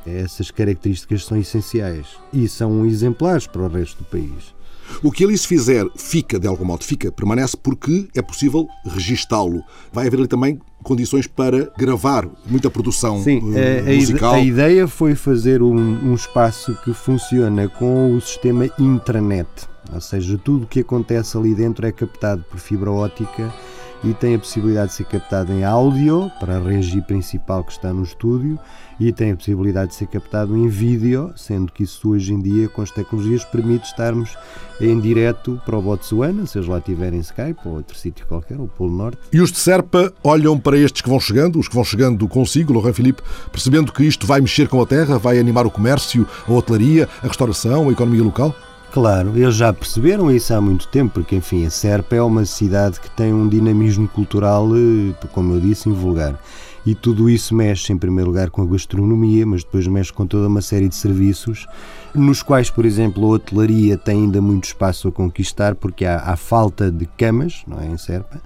essas 0.05 0.51
características 0.51 1.25
são 1.25 1.35
essenciais 1.35 2.05
e 2.31 2.47
são 2.47 2.85
exemplares 2.85 3.47
para 3.47 3.63
o 3.63 3.67
resto 3.67 3.97
do 3.97 4.05
país. 4.05 4.58
O 5.03 5.11
que 5.11 5.23
ali 5.23 5.37
se 5.37 5.47
fizer 5.47 5.85
fica, 5.95 6.39
de 6.39 6.47
algum 6.47 6.65
modo, 6.65 6.83
fica, 6.83 7.11
permanece 7.11 7.55
porque 7.55 8.07
é 8.15 8.21
possível 8.21 8.67
registá-lo. 8.85 9.63
Vai 9.91 10.07
haver 10.07 10.19
ali 10.19 10.27
também 10.27 10.59
condições 10.83 11.27
para 11.27 11.71
gravar 11.77 12.27
muita 12.45 12.69
produção 12.69 13.21
Sim, 13.21 13.39
uh, 13.39 13.89
a, 13.89 13.95
musical. 13.95 14.33
A 14.35 14.39
ideia 14.39 14.87
foi 14.87 15.15
fazer 15.15 15.61
um, 15.61 15.75
um 15.75 16.13
espaço 16.13 16.77
que 16.83 16.93
funciona 16.93 17.67
com 17.67 18.15
o 18.15 18.21
sistema 18.21 18.69
intranet, 18.79 19.49
ou 19.93 20.01
seja, 20.01 20.37
tudo 20.37 20.63
o 20.63 20.67
que 20.67 20.79
acontece 20.79 21.37
ali 21.37 21.53
dentro 21.53 21.85
é 21.85 21.91
captado 21.91 22.43
por 22.49 22.59
fibra 22.59 22.91
ótica 22.91 23.53
e 24.03 24.13
tem 24.13 24.35
a 24.35 24.39
possibilidade 24.39 24.91
de 24.91 24.97
ser 24.97 25.05
captado 25.05 25.51
em 25.51 25.63
áudio 25.63 26.31
para 26.39 26.57
a 26.57 26.59
regi 26.59 27.01
principal 27.01 27.63
que 27.63 27.71
está 27.71 27.93
no 27.93 28.03
estúdio 28.03 28.59
e 28.99 29.13
tem 29.13 29.31
a 29.31 29.35
possibilidade 29.35 29.91
de 29.91 29.95
ser 29.95 30.07
captado 30.07 30.57
em 30.57 30.67
vídeo, 30.67 31.31
sendo 31.35 31.71
que 31.71 31.83
isso 31.83 32.09
hoje 32.09 32.33
em 32.33 32.39
dia 32.39 32.67
com 32.67 32.81
as 32.81 32.91
tecnologias 32.91 33.45
permite 33.45 33.85
estarmos 33.85 34.37
em 34.81 34.99
direto 34.99 35.61
para 35.65 35.77
o 35.77 35.81
Botsuana, 35.81 36.45
seja 36.45 36.69
lá 36.69 36.81
tiver 36.81 37.13
em 37.13 37.19
Skype 37.19 37.59
ou 37.65 37.75
outro 37.75 37.97
sítio 37.97 38.25
qualquer, 38.27 38.59
o 38.59 38.67
Polo 38.67 38.95
Norte. 38.95 39.19
E 39.31 39.39
os 39.39 39.51
de 39.51 39.57
Serpa 39.57 40.11
olham 40.23 40.59
para 40.59 40.77
estes 40.77 41.01
que 41.01 41.09
vão 41.09 41.19
chegando, 41.19 41.59
os 41.59 41.67
que 41.67 41.75
vão 41.75 41.83
chegando 41.83 42.27
consigo, 42.27 42.73
Laurent 42.73 42.93
Filipe, 42.93 43.21
percebendo 43.51 43.91
que 43.93 44.03
isto 44.03 44.27
vai 44.27 44.41
mexer 44.41 44.67
com 44.67 44.81
a 44.81 44.85
terra, 44.85 45.17
vai 45.17 45.39
animar 45.39 45.65
o 45.65 45.71
comércio, 45.71 46.27
a 46.47 46.51
hotelaria, 46.51 47.07
a 47.23 47.27
restauração, 47.27 47.87
a 47.87 47.91
economia 47.91 48.23
local? 48.23 48.53
Claro, 48.91 49.37
eles 49.37 49.55
já 49.55 49.71
perceberam 49.71 50.31
isso 50.31 50.51
há 50.51 50.59
muito 50.59 50.87
tempo, 50.87 51.13
porque 51.13 51.35
enfim, 51.35 51.63
a 51.63 51.69
Serpa 51.69 52.15
é 52.15 52.21
uma 52.23 52.43
cidade 52.43 52.99
que 52.99 53.09
tem 53.11 53.31
um 53.31 53.47
dinamismo 53.47 54.07
cultural, 54.07 54.67
eh, 54.75 55.13
como 55.31 55.53
eu 55.53 55.59
disse, 55.59 55.87
invulgar. 55.87 56.39
E 56.83 56.95
tudo 56.95 57.29
isso 57.29 57.53
mexe, 57.53 57.93
em 57.93 57.97
primeiro 57.97 58.31
lugar, 58.31 58.49
com 58.49 58.63
a 58.63 58.65
gastronomia, 58.65 59.45
mas 59.45 59.63
depois 59.63 59.85
mexe 59.85 60.11
com 60.11 60.25
toda 60.25 60.47
uma 60.47 60.61
série 60.61 60.89
de 60.89 60.95
serviços, 60.95 61.67
nos 62.15 62.41
quais, 62.41 62.71
por 62.71 62.83
exemplo, 62.83 63.23
a 63.25 63.35
hotelaria 63.35 63.95
tem 63.95 64.23
ainda 64.23 64.41
muito 64.41 64.63
espaço 64.63 65.07
a 65.07 65.11
conquistar, 65.11 65.75
porque 65.75 66.03
há, 66.03 66.17
há 66.17 66.35
falta 66.35 66.89
de 66.89 67.05
camas, 67.05 67.61
não 67.67 67.79
é, 67.79 67.85
em 67.85 67.97
Serpa 67.97 68.41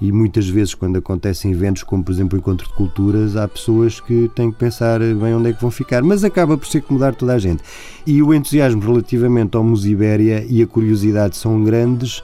e 0.00 0.10
muitas 0.12 0.48
vezes 0.48 0.74
quando 0.74 0.98
acontecem 0.98 1.52
eventos 1.52 1.82
como 1.82 2.02
por 2.02 2.12
exemplo 2.12 2.36
o 2.36 2.40
Encontro 2.40 2.66
de 2.66 2.74
Culturas 2.74 3.36
há 3.36 3.46
pessoas 3.46 4.00
que 4.00 4.30
têm 4.34 4.50
que 4.50 4.58
pensar 4.58 5.00
bem 5.00 5.34
onde 5.34 5.50
é 5.50 5.52
que 5.52 5.60
vão 5.60 5.70
ficar, 5.70 6.02
mas 6.02 6.24
acaba 6.24 6.56
por 6.58 6.66
ser 6.66 6.78
acomodar 6.78 7.14
toda 7.14 7.34
a 7.34 7.38
gente. 7.38 7.62
E 8.06 8.22
o 8.22 8.34
entusiasmo 8.34 8.80
relativamente 8.80 9.56
ao 9.56 9.64
Musibéria 9.64 10.44
e 10.48 10.62
a 10.62 10.66
curiosidade 10.66 11.36
são 11.36 11.62
grandes 11.62 12.22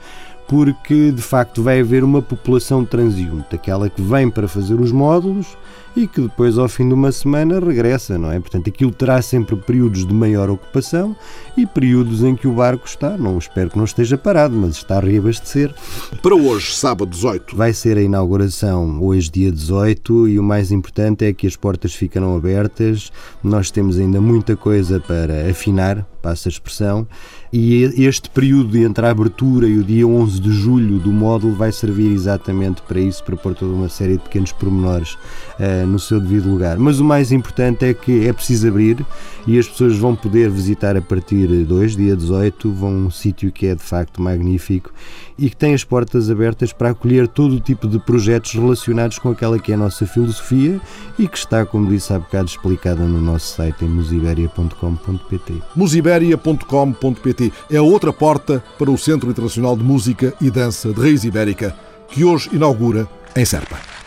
porque 0.48 1.12
de 1.12 1.22
facto 1.22 1.62
vai 1.62 1.78
haver 1.78 2.02
uma 2.02 2.20
população 2.20 2.84
transiunte, 2.84 3.54
aquela 3.54 3.88
que 3.88 4.02
vem 4.02 4.28
para 4.28 4.48
fazer 4.48 4.74
os 4.74 4.90
módulos 4.90 5.56
e 5.94 6.06
que 6.06 6.22
depois, 6.22 6.56
ao 6.56 6.68
fim 6.68 6.88
de 6.88 6.94
uma 6.94 7.12
semana, 7.12 7.60
regressa, 7.60 8.18
não 8.18 8.32
é? 8.32 8.40
Portanto, 8.40 8.68
aquilo 8.68 8.90
terá 8.90 9.20
sempre 9.20 9.54
períodos 9.54 10.06
de 10.06 10.14
maior 10.14 10.48
ocupação 10.48 11.14
e 11.56 11.66
períodos 11.66 12.22
em 12.22 12.34
que 12.34 12.48
o 12.48 12.52
barco 12.52 12.86
está, 12.86 13.16
não 13.16 13.36
espero 13.38 13.70
que 13.70 13.76
não 13.76 13.84
esteja 13.84 14.16
parado, 14.16 14.56
mas 14.56 14.76
está 14.76 14.96
a 14.96 15.00
reabastecer. 15.00 15.74
Para 16.22 16.34
hoje, 16.34 16.74
sábado 16.74 17.10
18. 17.10 17.54
Vai 17.54 17.72
ser 17.72 17.98
a 17.98 18.02
inauguração 18.02 19.02
hoje, 19.02 19.30
dia 19.30 19.52
18, 19.52 20.28
e 20.28 20.38
o 20.38 20.42
mais 20.42 20.72
importante 20.72 21.24
é 21.24 21.32
que 21.32 21.46
as 21.46 21.56
portas 21.56 21.94
ficarão 21.94 22.34
abertas. 22.34 23.12
Nós 23.42 23.70
temos 23.70 23.98
ainda 23.98 24.20
muita 24.20 24.56
coisa 24.56 24.98
para 25.00 25.50
afinar, 25.50 26.06
passa 26.22 26.48
a 26.48 26.50
expressão, 26.50 27.06
e 27.52 27.82
este 28.04 28.30
período 28.30 28.76
entre 28.78 29.04
a 29.04 29.10
abertura 29.10 29.66
e 29.66 29.78
o 29.78 29.82
dia 29.82 30.06
11 30.06 30.30
meados 30.30 30.40
de 30.40 30.52
julho 30.52 30.98
do 30.98 31.12
módulo 31.12 31.54
vai 31.54 31.72
servir 31.72 32.12
exatamente 32.12 32.82
para 32.82 33.00
isso, 33.00 33.22
para 33.24 33.36
pôr 33.36 33.54
toda 33.54 33.72
uma 33.72 33.88
série 33.88 34.16
de 34.16 34.22
pequenos 34.22 34.52
pormenores 34.52 35.14
uh, 35.58 35.79
no 35.86 35.98
seu 35.98 36.20
devido 36.20 36.50
lugar. 36.50 36.78
Mas 36.78 37.00
o 37.00 37.04
mais 37.04 37.32
importante 37.32 37.84
é 37.84 37.94
que 37.94 38.26
é 38.26 38.32
preciso 38.32 38.68
abrir 38.68 39.04
e 39.46 39.58
as 39.58 39.68
pessoas 39.68 39.96
vão 39.96 40.14
poder 40.14 40.50
visitar 40.50 40.96
a 40.96 41.02
partir 41.02 41.46
de 41.48 41.72
hoje, 41.72 41.96
dia 41.96 42.16
18, 42.16 42.72
vão 42.72 43.06
um 43.06 43.10
sítio 43.10 43.50
que 43.50 43.66
é 43.66 43.74
de 43.74 43.82
facto 43.82 44.20
magnífico 44.20 44.92
e 45.38 45.48
que 45.48 45.56
tem 45.56 45.72
as 45.72 45.82
portas 45.82 46.30
abertas 46.30 46.72
para 46.72 46.90
acolher 46.90 47.26
todo 47.26 47.56
o 47.56 47.60
tipo 47.60 47.88
de 47.88 47.98
projetos 47.98 48.52
relacionados 48.52 49.18
com 49.18 49.30
aquela 49.30 49.58
que 49.58 49.72
é 49.72 49.74
a 49.74 49.78
nossa 49.78 50.06
filosofia 50.06 50.80
e 51.18 51.26
que 51.26 51.38
está, 51.38 51.64
como 51.64 51.88
disse 51.88 52.12
há 52.12 52.18
bocado, 52.18 52.48
explicada 52.48 53.04
no 53.04 53.20
nosso 53.20 53.56
site 53.56 53.84
em 53.84 53.88
musiberia.com.pt. 53.88 55.54
musiberia.com.pt 55.74 57.52
é 57.70 57.76
a 57.76 57.82
outra 57.82 58.12
porta 58.12 58.62
para 58.78 58.90
o 58.90 58.98
Centro 58.98 59.30
Internacional 59.30 59.76
de 59.76 59.82
Música 59.82 60.34
e 60.40 60.50
Dança 60.50 60.92
de 60.92 61.00
Raiz 61.00 61.24
Ibérica, 61.24 61.74
que 62.08 62.24
hoje 62.24 62.50
inaugura 62.52 63.08
em 63.34 63.44
Serpa. 63.44 63.99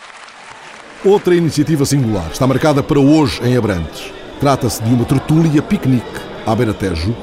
Outra 1.04 1.34
iniciativa 1.34 1.84
singular 1.84 2.30
está 2.32 2.46
marcada 2.46 2.82
para 2.82 2.98
hoje 2.98 3.38
em 3.44 3.54
Abrantes. 3.58 4.10
Trata-se 4.40 4.82
de 4.82 4.94
uma 4.94 5.04
tertúlia 5.04 5.60
piquenique 5.60 6.02
à 6.46 6.56
beira-tejo, 6.56 7.14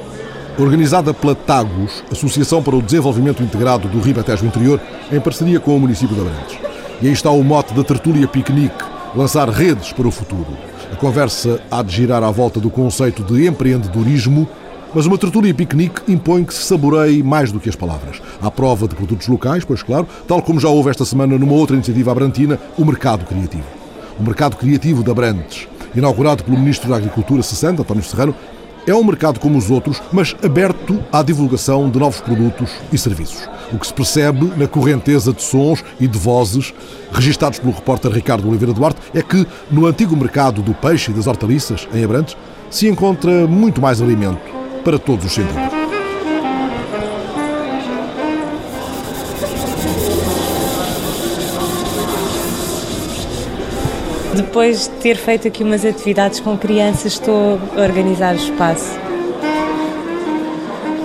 organizada 0.56 1.12
pela 1.12 1.34
TAGOS, 1.34 2.04
Associação 2.12 2.62
para 2.62 2.76
o 2.76 2.82
Desenvolvimento 2.82 3.42
Integrado 3.42 3.88
do 3.88 3.98
Ribatejo 3.98 4.46
Interior, 4.46 4.80
em 5.10 5.18
parceria 5.18 5.58
com 5.58 5.76
o 5.76 5.80
município 5.80 6.14
de 6.14 6.20
Abrantes. 6.20 6.58
E 7.00 7.08
aí 7.08 7.12
está 7.12 7.30
o 7.30 7.42
mote 7.42 7.74
da 7.74 7.82
tertúlia 7.82 8.28
piquenique, 8.28 8.84
lançar 9.16 9.48
redes 9.48 9.92
para 9.92 10.06
o 10.06 10.12
futuro. 10.12 10.56
A 10.92 10.94
conversa 10.94 11.60
há 11.68 11.82
de 11.82 11.96
girar 11.96 12.22
à 12.22 12.30
volta 12.30 12.60
do 12.60 12.70
conceito 12.70 13.24
de 13.24 13.48
empreendedorismo, 13.48 14.48
mas 14.94 15.06
uma 15.06 15.16
tertúlia 15.16 15.54
piquenique 15.54 16.02
impõe 16.12 16.44
que 16.44 16.52
se 16.52 16.62
saboreie 16.62 17.22
mais 17.22 17.50
do 17.50 17.58
que 17.58 17.68
as 17.68 17.76
palavras. 17.76 18.20
À 18.40 18.50
prova 18.50 18.86
de 18.86 18.94
produtos 18.94 19.26
locais, 19.26 19.64
pois 19.64 19.82
claro, 19.82 20.06
tal 20.26 20.42
como 20.42 20.60
já 20.60 20.68
houve 20.68 20.90
esta 20.90 21.04
semana 21.04 21.38
numa 21.38 21.54
outra 21.54 21.76
iniciativa 21.76 22.12
abrantina, 22.12 22.58
o 22.76 22.84
Mercado 22.84 23.24
Criativo. 23.24 23.64
O 24.18 24.22
Mercado 24.22 24.56
Criativo 24.56 25.02
de 25.02 25.10
Abrantes, 25.10 25.66
inaugurado 25.94 26.44
pelo 26.44 26.58
Ministro 26.58 26.90
da 26.90 26.96
Agricultura 26.96 27.42
60, 27.42 27.82
António 27.82 28.02
Serrano, 28.02 28.34
é 28.86 28.92
um 28.92 29.04
mercado 29.04 29.38
como 29.38 29.56
os 29.56 29.70
outros, 29.70 30.02
mas 30.12 30.34
aberto 30.42 30.98
à 31.12 31.22
divulgação 31.22 31.88
de 31.88 31.98
novos 32.00 32.20
produtos 32.20 32.70
e 32.92 32.98
serviços. 32.98 33.48
O 33.72 33.78
que 33.78 33.86
se 33.86 33.94
percebe 33.94 34.52
na 34.56 34.66
correnteza 34.66 35.32
de 35.32 35.40
sons 35.40 35.84
e 36.00 36.08
de 36.08 36.18
vozes 36.18 36.74
registados 37.12 37.60
pelo 37.60 37.72
repórter 37.72 38.10
Ricardo 38.10 38.48
Oliveira 38.48 38.74
Duarte 38.74 39.00
é 39.14 39.22
que 39.22 39.46
no 39.70 39.86
antigo 39.86 40.16
mercado 40.16 40.62
do 40.62 40.74
peixe 40.74 41.12
e 41.12 41.14
das 41.14 41.28
hortaliças, 41.28 41.86
em 41.94 42.04
Abrantes, 42.04 42.36
se 42.70 42.88
encontra 42.88 43.46
muito 43.46 43.80
mais 43.80 44.02
alimento 44.02 44.61
para 44.82 44.98
todos 44.98 45.24
os 45.24 45.32
sentidos. 45.32 45.82
Depois 54.34 54.88
de 54.88 54.94
ter 54.96 55.16
feito 55.16 55.46
aqui 55.46 55.62
umas 55.62 55.84
atividades 55.84 56.40
com 56.40 56.56
crianças, 56.56 57.12
estou 57.12 57.60
a 57.76 57.80
organizar 57.82 58.34
o 58.34 58.38
espaço. 58.38 58.98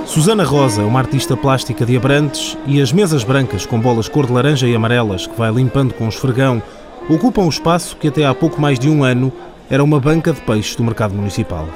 Susana 0.06 0.44
Rosa 0.46 0.82
é 0.82 0.86
uma 0.86 1.00
artista 1.00 1.36
plástica 1.36 1.86
de 1.86 1.98
Abrantes 1.98 2.58
e 2.66 2.82
as 2.82 2.94
mesas 2.94 3.24
brancas 3.24 3.66
com 3.66 3.80
bolas 3.80 4.08
cor 4.08 4.26
de 4.26 4.32
laranja 4.32 4.68
e 4.68 4.74
amarelas 4.74 5.28
que 5.28 5.38
vai 5.38 5.52
limpando 5.52 5.94
com 5.94 6.08
esfregão 6.08 6.64
ocupam 7.10 7.44
o 7.44 7.50
espaço 7.50 7.98
que 7.98 8.08
até 8.08 8.26
há 8.26 8.34
pouco 8.34 8.60
mais 8.60 8.80
de 8.80 8.90
um 8.90 9.04
ano 9.04 9.32
era 9.70 9.84
uma 9.84 10.00
banca 10.00 10.32
de 10.32 10.42
peixes 10.42 10.76
do 10.76 10.84
mercado 10.84 11.14
municipal. 11.14 11.68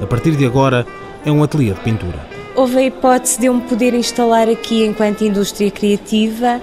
A 0.00 0.06
partir 0.06 0.36
de 0.36 0.44
agora 0.44 0.86
é 1.24 1.30
um 1.30 1.42
ateliê 1.42 1.72
de 1.72 1.80
pintura. 1.80 2.18
Houve 2.54 2.78
a 2.78 2.82
hipótese 2.82 3.38
de 3.38 3.46
eu 3.46 3.54
me 3.54 3.62
poder 3.62 3.94
instalar 3.94 4.48
aqui 4.48 4.84
enquanto 4.84 5.22
indústria 5.22 5.70
criativa 5.70 6.60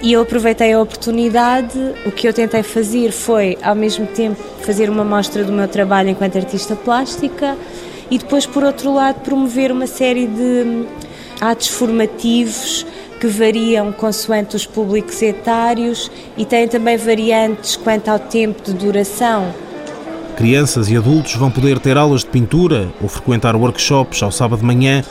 e 0.00 0.12
eu 0.12 0.22
aproveitei 0.22 0.72
a 0.72 0.80
oportunidade. 0.80 1.78
O 2.06 2.10
que 2.10 2.26
eu 2.26 2.32
tentei 2.32 2.62
fazer 2.62 3.12
foi, 3.12 3.58
ao 3.62 3.74
mesmo 3.74 4.06
tempo, 4.06 4.40
fazer 4.62 4.88
uma 4.88 5.04
mostra 5.04 5.44
do 5.44 5.52
meu 5.52 5.68
trabalho 5.68 6.08
enquanto 6.08 6.36
artista 6.36 6.74
plástica 6.76 7.56
e 8.10 8.18
depois, 8.18 8.46
por 8.46 8.64
outro 8.64 8.94
lado, 8.94 9.20
promover 9.20 9.70
uma 9.70 9.86
série 9.86 10.26
de 10.26 10.86
atos 11.40 11.68
formativos 11.68 12.86
que 13.20 13.26
variam 13.26 13.92
consoante 13.92 14.56
os 14.56 14.64
públicos 14.64 15.20
etários 15.20 16.10
e 16.36 16.44
têm 16.44 16.68
também 16.68 16.96
variantes 16.96 17.76
quanto 17.76 18.08
ao 18.08 18.18
tempo 18.18 18.62
de 18.62 18.72
duração. 18.72 19.52
Crianças 20.38 20.88
e 20.88 20.96
adultos 20.96 21.34
vão 21.34 21.50
poder 21.50 21.80
ter 21.80 21.96
aulas 21.96 22.20
de 22.20 22.28
pintura 22.28 22.88
ou 23.02 23.08
frequentar 23.08 23.56
workshops 23.56 24.22
ao 24.22 24.30
sábado 24.30 24.60
de 24.60 24.64
manhã 24.64 25.02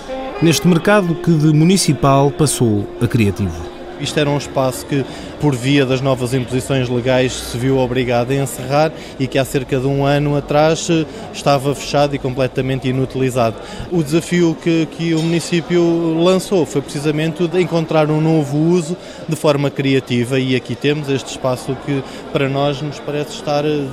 neste 0.42 0.66
mercado 0.66 1.14
que 1.16 1.30
de 1.30 1.52
municipal 1.52 2.32
passou 2.32 2.88
a 3.02 3.08
criativo. 3.08 3.62
Isto 4.00 4.22
era 4.22 4.30
um 4.30 4.38
espaço 4.38 4.86
que, 4.86 5.04
por 5.40 5.56
via 5.56 5.86
das 5.86 6.02
novas 6.02 6.34
imposições 6.34 6.90
legais, 6.90 7.34
se 7.34 7.58
viu 7.58 7.78
obrigado 7.78 8.32
a 8.32 8.36
encerrar 8.36 8.92
e 9.20 9.28
que 9.28 9.38
há 9.38 9.46
cerca 9.46 9.80
de 9.80 9.88
um 9.88 10.06
ano 10.06 10.36
atrás 10.36 10.88
eh, 10.90 11.06
estava 11.34 11.74
fechado 11.76 12.16
e 12.16 12.20
completamente 12.20 12.88
inutilizado. 12.88 13.56
O 13.92 14.04
desafio 14.04 14.56
que, 14.62 14.88
que 14.88 15.14
o 15.14 15.22
município 15.22 16.18
lançou 16.22 16.66
foi 16.66 16.82
precisamente 16.82 17.44
o 17.44 17.48
de 17.48 17.62
encontrar 17.62 18.10
um 18.10 18.20
novo 18.20 18.58
uso 18.58 18.98
de 19.28 19.36
forma 19.36 19.70
criativa 19.70 20.40
e 20.40 20.56
aqui 20.56 20.76
temos 20.76 21.10
este 21.10 21.32
espaço 21.32 21.78
que 21.86 22.04
para 22.32 22.50
nós 22.50 22.82
nos 22.82 23.00
parece 23.00 23.32
estar 23.32 23.66
eh, 23.66 23.86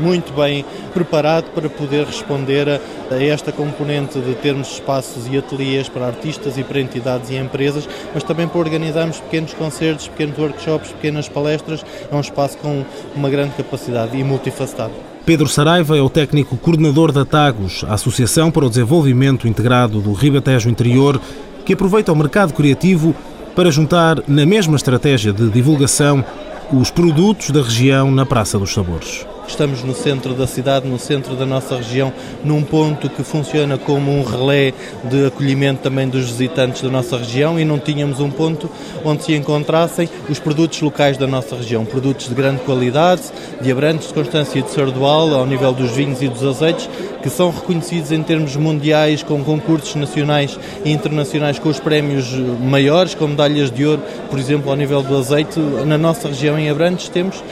muito 0.00 0.32
bem 0.32 0.64
preparado 0.92 1.50
para 1.54 1.68
poder 1.68 2.06
responder 2.06 2.68
a, 2.68 3.14
a 3.14 3.22
esta 3.22 3.52
componente 3.52 4.18
de 4.18 4.34
termos 4.34 4.72
espaços 4.72 5.26
e 5.30 5.36
ateliês 5.36 5.88
para 5.88 6.06
artistas 6.06 6.58
e 6.58 6.64
para 6.64 6.80
entidades 6.80 7.30
e 7.30 7.36
empresas, 7.36 7.88
mas 8.12 8.22
também 8.22 8.46
para 8.46 8.58
organizarmos 8.58 9.20
pequenos 9.20 9.54
concertos, 9.54 10.08
pequenos 10.08 10.38
workshops, 10.38 10.89
pequenas 10.92 11.28
palestras. 11.28 11.84
É 12.10 12.14
um 12.14 12.20
espaço 12.20 12.58
com 12.58 12.84
uma 13.14 13.28
grande 13.28 13.54
capacidade 13.54 14.16
e 14.16 14.24
multifacetado. 14.24 14.92
Pedro 15.24 15.48
Saraiva 15.48 15.96
é 15.96 16.00
o 16.00 16.08
técnico 16.08 16.56
coordenador 16.56 17.12
da 17.12 17.24
TAGOS, 17.24 17.84
a 17.88 17.94
Associação 17.94 18.50
para 18.50 18.64
o 18.64 18.68
Desenvolvimento 18.68 19.46
Integrado 19.46 20.00
do 20.00 20.12
Ribatejo 20.12 20.68
Interior, 20.68 21.20
que 21.64 21.74
aproveita 21.74 22.12
o 22.12 22.16
mercado 22.16 22.52
criativo 22.52 23.14
para 23.54 23.70
juntar 23.70 24.22
na 24.26 24.46
mesma 24.46 24.76
estratégia 24.76 25.32
de 25.32 25.48
divulgação 25.50 26.24
os 26.72 26.90
produtos 26.90 27.50
da 27.50 27.62
região 27.62 28.10
na 28.10 28.24
Praça 28.24 28.58
dos 28.58 28.72
Sabores. 28.72 29.26
Estamos 29.50 29.82
no 29.82 29.94
centro 29.94 30.32
da 30.32 30.46
cidade, 30.46 30.88
no 30.88 30.98
centro 30.98 31.34
da 31.34 31.44
nossa 31.44 31.76
região, 31.76 32.12
num 32.42 32.62
ponto 32.62 33.10
que 33.10 33.22
funciona 33.22 33.76
como 33.76 34.10
um 34.10 34.22
relé 34.22 34.72
de 35.04 35.26
acolhimento 35.26 35.82
também 35.82 36.08
dos 36.08 36.30
visitantes 36.30 36.80
da 36.80 36.88
nossa 36.88 37.18
região 37.18 37.58
e 37.58 37.64
não 37.64 37.78
tínhamos 37.78 38.20
um 38.20 38.30
ponto 38.30 38.70
onde 39.04 39.24
se 39.24 39.34
encontrassem 39.34 40.08
os 40.28 40.38
produtos 40.38 40.80
locais 40.80 41.18
da 41.18 41.26
nossa 41.26 41.56
região, 41.56 41.84
produtos 41.84 42.28
de 42.28 42.34
grande 42.34 42.60
qualidade, 42.62 43.22
de 43.60 43.70
Abrantes, 43.70 44.08
de 44.08 44.14
Constância 44.14 44.60
e 44.60 44.62
de 44.62 44.70
Sardual, 44.70 45.34
ao 45.34 45.44
nível 45.44 45.72
dos 45.72 45.90
vinhos 45.90 46.22
e 46.22 46.28
dos 46.28 46.44
azeites, 46.44 46.88
que 47.20 47.28
são 47.28 47.50
reconhecidos 47.50 48.12
em 48.12 48.22
termos 48.22 48.54
mundiais 48.56 49.22
com 49.22 49.42
concursos 49.42 49.94
nacionais 49.96 50.58
e 50.84 50.92
internacionais 50.92 51.58
com 51.58 51.68
os 51.68 51.80
prémios 51.80 52.32
maiores, 52.60 53.14
com 53.14 53.26
medalhas 53.26 53.70
de 53.70 53.84
ouro, 53.84 54.00
por 54.30 54.38
exemplo, 54.38 54.70
ao 54.70 54.76
nível 54.76 55.02
do 55.02 55.18
azeite. 55.18 55.58
Na 55.84 55.98
nossa 55.98 56.28
região, 56.28 56.58
em 56.58 56.70
Abrantes, 56.70 57.08
temos 57.08 57.42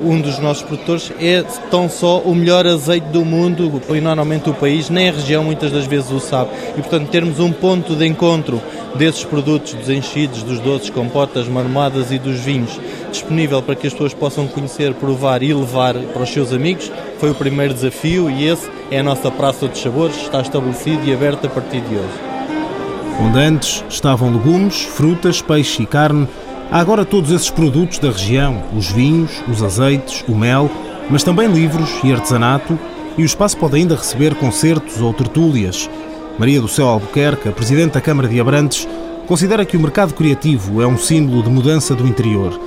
um 0.00 0.20
dos 0.20 0.38
nossos 0.38 0.62
produtores 0.62 1.12
é 1.20 1.42
tão 1.70 1.88
só 1.88 2.18
o 2.20 2.34
melhor 2.34 2.66
azeite 2.66 3.06
do 3.08 3.24
mundo 3.24 3.80
e 3.88 4.00
normalmente 4.00 4.48
o 4.48 4.54
país, 4.54 4.88
nem 4.88 5.08
a 5.08 5.12
região 5.12 5.44
muitas 5.44 5.70
das 5.70 5.86
vezes 5.86 6.10
o 6.10 6.20
sabe. 6.20 6.50
E 6.76 6.80
portanto 6.80 7.08
termos 7.08 7.38
um 7.38 7.52
ponto 7.52 7.94
de 7.94 8.06
encontro 8.06 8.60
desses 8.94 9.24
produtos 9.24 9.74
dos 9.74 9.88
enchidos, 9.88 10.42
dos 10.42 10.58
doces, 10.60 10.90
compotas, 10.90 11.46
marmoadas 11.46 12.10
e 12.10 12.18
dos 12.18 12.38
vinhos 12.40 12.78
disponível 13.10 13.60
para 13.60 13.74
que 13.74 13.86
as 13.86 13.92
pessoas 13.92 14.14
possam 14.14 14.46
conhecer, 14.46 14.94
provar 14.94 15.42
e 15.42 15.52
levar 15.52 15.94
para 15.94 16.22
os 16.22 16.30
seus 16.30 16.52
amigos 16.52 16.90
foi 17.18 17.30
o 17.30 17.34
primeiro 17.34 17.74
desafio 17.74 18.30
e 18.30 18.46
esse 18.46 18.70
é 18.90 19.00
a 19.00 19.02
nossa 19.02 19.30
Praça 19.30 19.68
dos 19.68 19.80
Sabores, 19.80 20.16
está 20.16 20.40
estabelecido 20.40 21.06
e 21.06 21.12
aberto 21.12 21.46
a 21.46 21.50
partir 21.50 21.80
de 21.80 21.94
hoje. 21.94 22.30
Onde 23.20 23.38
antes 23.38 23.84
estavam 23.88 24.32
legumes, 24.32 24.82
frutas, 24.82 25.42
peixe 25.42 25.82
e 25.82 25.86
carne, 25.86 26.26
Há 26.70 26.78
agora 26.78 27.04
todos 27.04 27.32
esses 27.32 27.50
produtos 27.50 27.98
da 27.98 28.12
região, 28.12 28.62
os 28.76 28.92
vinhos, 28.92 29.42
os 29.48 29.60
azeites, 29.60 30.24
o 30.28 30.36
mel, 30.36 30.70
mas 31.10 31.24
também 31.24 31.48
livros 31.48 31.90
e 32.04 32.12
artesanato, 32.12 32.78
e 33.18 33.22
o 33.22 33.26
espaço 33.26 33.56
pode 33.56 33.74
ainda 33.74 33.96
receber 33.96 34.36
concertos 34.36 35.00
ou 35.00 35.12
tertúlias. 35.12 35.90
Maria 36.38 36.60
do 36.60 36.68
Céu 36.68 36.86
Albuquerque, 36.86 37.48
a 37.48 37.52
Presidente 37.52 37.94
da 37.94 38.00
Câmara 38.00 38.28
de 38.28 38.40
Abrantes, 38.40 38.86
considera 39.26 39.64
que 39.64 39.76
o 39.76 39.80
mercado 39.80 40.14
criativo 40.14 40.80
é 40.80 40.86
um 40.86 40.96
símbolo 40.96 41.42
de 41.42 41.50
mudança 41.50 41.92
do 41.92 42.06
interior. 42.06 42.58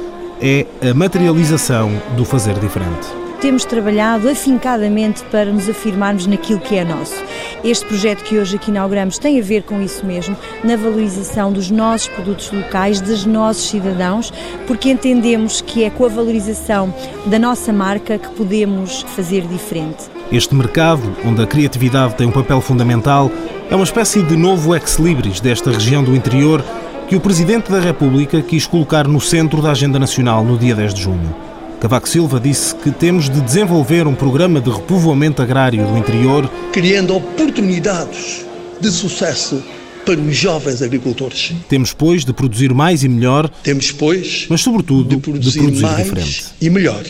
É 0.42 0.66
a 0.82 0.94
materialização 0.94 1.90
do 2.18 2.26
fazer 2.26 2.60
diferente 2.60 3.23
temos 3.44 3.66
trabalhado 3.66 4.30
afincadamente 4.30 5.22
para 5.26 5.52
nos 5.52 5.68
afirmarmos 5.68 6.26
naquilo 6.26 6.62
que 6.62 6.78
é 6.78 6.86
nosso. 6.86 7.22
Este 7.62 7.86
projeto 7.86 8.24
que 8.24 8.38
hoje 8.38 8.56
aqui 8.56 8.72
inauguramos 8.72 9.18
tem 9.18 9.38
a 9.38 9.44
ver 9.44 9.64
com 9.64 9.82
isso 9.82 10.06
mesmo, 10.06 10.38
na 10.64 10.78
valorização 10.78 11.52
dos 11.52 11.70
nossos 11.70 12.08
produtos 12.08 12.50
locais, 12.54 13.02
dos 13.02 13.26
nossos 13.26 13.70
cidadãos, 13.70 14.32
porque 14.66 14.90
entendemos 14.90 15.60
que 15.60 15.84
é 15.84 15.90
com 15.90 16.06
a 16.06 16.08
valorização 16.08 16.96
da 17.26 17.38
nossa 17.38 17.74
marca 17.74 18.18
que 18.18 18.30
podemos 18.30 19.02
fazer 19.14 19.42
diferente. 19.42 20.06
Este 20.32 20.56
mercado, 20.56 21.14
onde 21.26 21.44
a 21.44 21.46
criatividade 21.46 22.16
tem 22.16 22.26
um 22.26 22.32
papel 22.32 22.62
fundamental, 22.62 23.30
é 23.70 23.76
uma 23.76 23.84
espécie 23.84 24.24
de 24.24 24.38
novo 24.38 24.74
ex-libris 24.74 25.42
desta 25.42 25.70
região 25.70 26.02
do 26.02 26.16
interior 26.16 26.64
que 27.10 27.16
o 27.18 27.20
Presidente 27.20 27.70
da 27.70 27.82
República 27.82 28.42
quis 28.42 28.66
colocar 28.66 29.06
no 29.06 29.20
centro 29.20 29.62
da 29.62 29.72
agenda 29.72 30.00
nacional 30.00 30.46
no 30.46 30.58
dia 30.58 30.74
10 30.74 30.94
de 30.94 31.02
junho. 31.02 31.53
Cavaco 31.84 32.08
Silva 32.08 32.40
disse 32.40 32.74
que 32.76 32.92
temos 32.92 33.30
de 33.30 33.42
desenvolver 33.42 34.08
um 34.08 34.16
programa 34.16 34.62
de 34.62 34.70
repovoamento 34.70 35.42
agrário 35.42 35.86
do 35.86 35.98
interior, 35.98 36.50
criando 36.72 37.14
oportunidades 37.14 38.46
de 38.80 38.90
sucesso 38.90 39.62
para 40.06 40.18
os 40.18 40.34
jovens 40.34 40.82
agricultores. 40.82 41.52
Temos, 41.68 41.92
pois, 41.92 42.24
de 42.24 42.32
produzir 42.32 42.74
mais 42.74 43.04
e 43.04 43.10
melhor. 43.10 43.50
Temos, 43.62 43.92
pois, 43.92 44.46
mas 44.50 44.62
sobretudo 44.62 45.10
de 45.10 45.18
produzir, 45.18 45.60
de 45.60 45.66
produzir 45.66 45.84
mais 45.84 46.04
diferente. 46.06 46.46
e 46.62 46.70
melhor. 46.70 47.04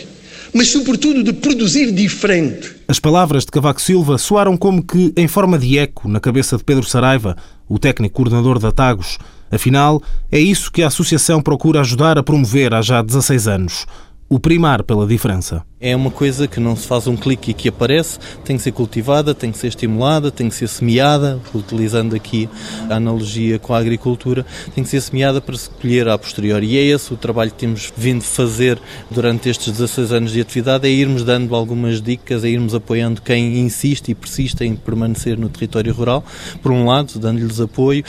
Mas 0.51 0.69
sobretudo 0.69 1.23
de 1.23 1.33
produzir 1.33 1.91
diferente. 1.91 2.75
As 2.87 2.99
palavras 2.99 3.45
de 3.45 3.51
Cavaco 3.51 3.79
Silva 3.79 4.17
soaram 4.17 4.57
como 4.57 4.83
que 4.83 5.13
em 5.15 5.27
forma 5.27 5.59
de 5.59 5.77
eco 5.77 6.07
na 6.07 6.19
cabeça 6.19 6.57
de 6.57 6.63
Pedro 6.63 6.83
Saraiva, 6.83 7.37
o 7.69 7.77
técnico 7.77 8.15
coordenador 8.15 8.57
da 8.57 8.71
Tagos. 8.71 9.19
Afinal, 9.51 10.01
é 10.31 10.39
isso 10.39 10.71
que 10.71 10.81
a 10.81 10.87
associação 10.87 11.43
procura 11.43 11.81
ajudar 11.81 12.17
a 12.17 12.23
promover 12.23 12.73
há 12.73 12.81
já 12.81 13.03
16 13.03 13.47
anos 13.47 13.85
o 14.33 14.39
primar 14.39 14.81
pela 14.81 15.05
diferença. 15.05 15.63
É 15.85 15.93
uma 15.93 16.09
coisa 16.09 16.47
que 16.47 16.61
não 16.61 16.77
se 16.77 16.87
faz 16.87 17.07
um 17.07 17.17
clique 17.17 17.51
e 17.51 17.53
que 17.53 17.67
aparece, 17.67 18.17
tem 18.45 18.55
que 18.55 18.63
ser 18.63 18.71
cultivada, 18.71 19.35
tem 19.35 19.51
que 19.51 19.57
ser 19.57 19.67
estimulada, 19.67 20.31
tem 20.31 20.47
que 20.47 20.55
ser 20.55 20.69
semeada, 20.69 21.41
utilizando 21.53 22.15
aqui 22.15 22.47
a 22.89 22.95
analogia 22.95 23.59
com 23.59 23.73
a 23.73 23.79
agricultura, 23.79 24.45
tem 24.73 24.81
que 24.81 24.89
ser 24.89 25.01
semeada 25.01 25.41
para 25.41 25.57
se 25.57 25.69
colher 25.69 26.07
a 26.07 26.17
posteriori. 26.17 26.67
E 26.67 26.77
é 26.77 26.83
esse 26.83 27.13
o 27.13 27.17
trabalho 27.17 27.51
que 27.51 27.57
temos 27.57 27.91
vindo 27.97 28.23
fazer 28.23 28.79
durante 29.11 29.49
estes 29.49 29.73
16 29.73 30.13
anos 30.13 30.31
de 30.31 30.39
atividade, 30.39 30.87
é 30.87 30.89
irmos 30.89 31.25
dando 31.25 31.53
algumas 31.53 32.01
dicas, 32.01 32.45
é 32.45 32.47
irmos 32.47 32.73
apoiando 32.73 33.21
quem 33.21 33.59
insiste 33.59 34.07
e 34.07 34.15
persiste 34.15 34.63
em 34.63 34.77
permanecer 34.77 35.37
no 35.37 35.49
território 35.49 35.93
rural, 35.93 36.23
por 36.61 36.71
um 36.71 36.85
lado, 36.85 37.19
dando-lhes 37.19 37.59
apoio, 37.59 38.05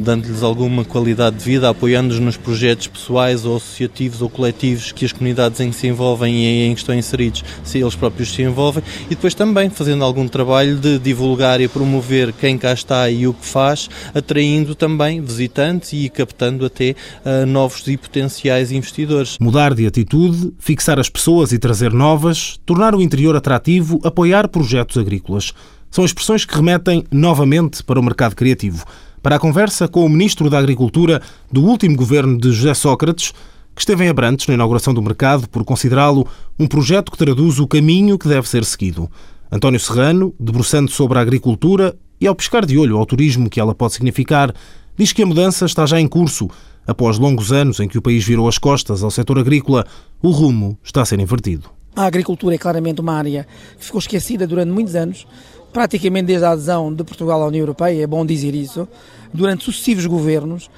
dando-lhes 0.00 0.42
alguma 0.42 0.84
qualidade 0.84 1.36
de 1.36 1.44
vida, 1.44 1.68
apoiando-os 1.68 2.20
nos 2.20 2.36
projetos 2.36 2.86
pessoais 2.86 3.44
ou 3.44 3.56
associativos 3.56 4.20
ou 4.20 4.28
coletivos 4.28 4.92
que 4.92 5.04
as 5.04 5.12
comunidades 5.12 5.60
em 5.60 5.70
que 5.70 5.76
se 5.76 5.86
envolvem 5.86 6.34
e 6.34 6.66
em 6.66 6.74
que 6.74 6.80
estão 6.80 6.94
inseridos, 7.02 7.44
se 7.64 7.78
eles 7.78 7.94
próprios 7.94 8.32
se 8.32 8.42
envolvem, 8.42 8.82
e 9.06 9.10
depois 9.10 9.34
também 9.34 9.68
fazendo 9.68 10.04
algum 10.04 10.28
trabalho 10.28 10.76
de 10.76 10.98
divulgar 10.98 11.60
e 11.60 11.68
promover 11.68 12.32
quem 12.32 12.56
cá 12.56 12.72
está 12.72 13.10
e 13.10 13.26
o 13.26 13.34
que 13.34 13.44
faz, 13.44 13.88
atraindo 14.14 14.74
também 14.74 15.20
visitantes 15.20 15.92
e 15.92 16.08
captando 16.08 16.64
até 16.64 16.94
uh, 17.24 17.46
novos 17.46 17.86
e 17.88 17.96
potenciais 17.96 18.70
investidores. 18.72 19.36
Mudar 19.40 19.74
de 19.74 19.86
atitude, 19.86 20.52
fixar 20.58 20.98
as 20.98 21.08
pessoas 21.08 21.52
e 21.52 21.58
trazer 21.58 21.92
novas, 21.92 22.58
tornar 22.64 22.94
o 22.94 23.02
interior 23.02 23.36
atrativo, 23.36 24.00
apoiar 24.04 24.48
projetos 24.48 24.96
agrícolas. 24.96 25.52
São 25.90 26.04
expressões 26.04 26.44
que 26.44 26.54
remetem 26.54 27.04
novamente 27.10 27.82
para 27.82 28.00
o 28.00 28.02
mercado 28.02 28.34
criativo 28.34 28.84
para 29.22 29.36
a 29.36 29.38
conversa 29.38 29.86
com 29.86 30.04
o 30.04 30.08
Ministro 30.08 30.50
da 30.50 30.58
Agricultura 30.58 31.22
do 31.50 31.62
último 31.62 31.96
governo 31.96 32.36
de 32.36 32.50
José 32.50 32.74
Sócrates, 32.74 33.32
que 33.74 33.80
esteve 33.80 34.04
em 34.04 34.08
Abrantes 34.08 34.46
na 34.46 34.54
inauguração 34.54 34.92
do 34.92 35.02
mercado 35.02 35.48
por 35.48 35.64
considerá-lo 35.64 36.26
um 36.58 36.66
projeto 36.66 37.10
que 37.10 37.18
traduz 37.18 37.58
o 37.58 37.66
caminho 37.66 38.18
que 38.18 38.28
deve 38.28 38.48
ser 38.48 38.64
seguido. 38.64 39.10
António 39.50 39.80
Serrano, 39.80 40.34
debruçando 40.38 40.90
sobre 40.90 41.18
a 41.18 41.20
agricultura 41.20 41.96
e 42.20 42.26
ao 42.26 42.34
pescar 42.34 42.64
de 42.64 42.78
olho 42.78 42.98
ao 42.98 43.06
turismo 43.06 43.50
que 43.50 43.60
ela 43.60 43.74
pode 43.74 43.94
significar, 43.94 44.54
diz 44.96 45.12
que 45.12 45.22
a 45.22 45.26
mudança 45.26 45.66
está 45.66 45.86
já 45.86 46.00
em 46.00 46.08
curso. 46.08 46.48
Após 46.86 47.18
longos 47.18 47.52
anos 47.52 47.80
em 47.80 47.88
que 47.88 47.98
o 47.98 48.02
país 48.02 48.24
virou 48.24 48.48
as 48.48 48.58
costas 48.58 49.02
ao 49.02 49.10
setor 49.10 49.38
agrícola, 49.38 49.86
o 50.22 50.30
rumo 50.30 50.78
está 50.82 51.02
a 51.02 51.04
ser 51.04 51.20
invertido. 51.20 51.68
A 51.94 52.06
agricultura 52.06 52.54
é 52.54 52.58
claramente 52.58 53.00
uma 53.00 53.14
área 53.14 53.46
que 53.78 53.84
ficou 53.84 53.98
esquecida 53.98 54.46
durante 54.46 54.70
muitos 54.70 54.94
anos 54.94 55.26
praticamente 55.72 56.26
desde 56.26 56.44
a 56.44 56.50
adesão 56.50 56.92
de 56.92 57.02
Portugal 57.02 57.42
à 57.42 57.46
União 57.46 57.62
Europeia, 57.62 58.02
é 58.02 58.06
bom 58.06 58.24
dizer 58.26 58.54
isso, 58.54 58.86
durante 59.32 59.64
sucessivos 59.64 60.04
governos, 60.06 60.70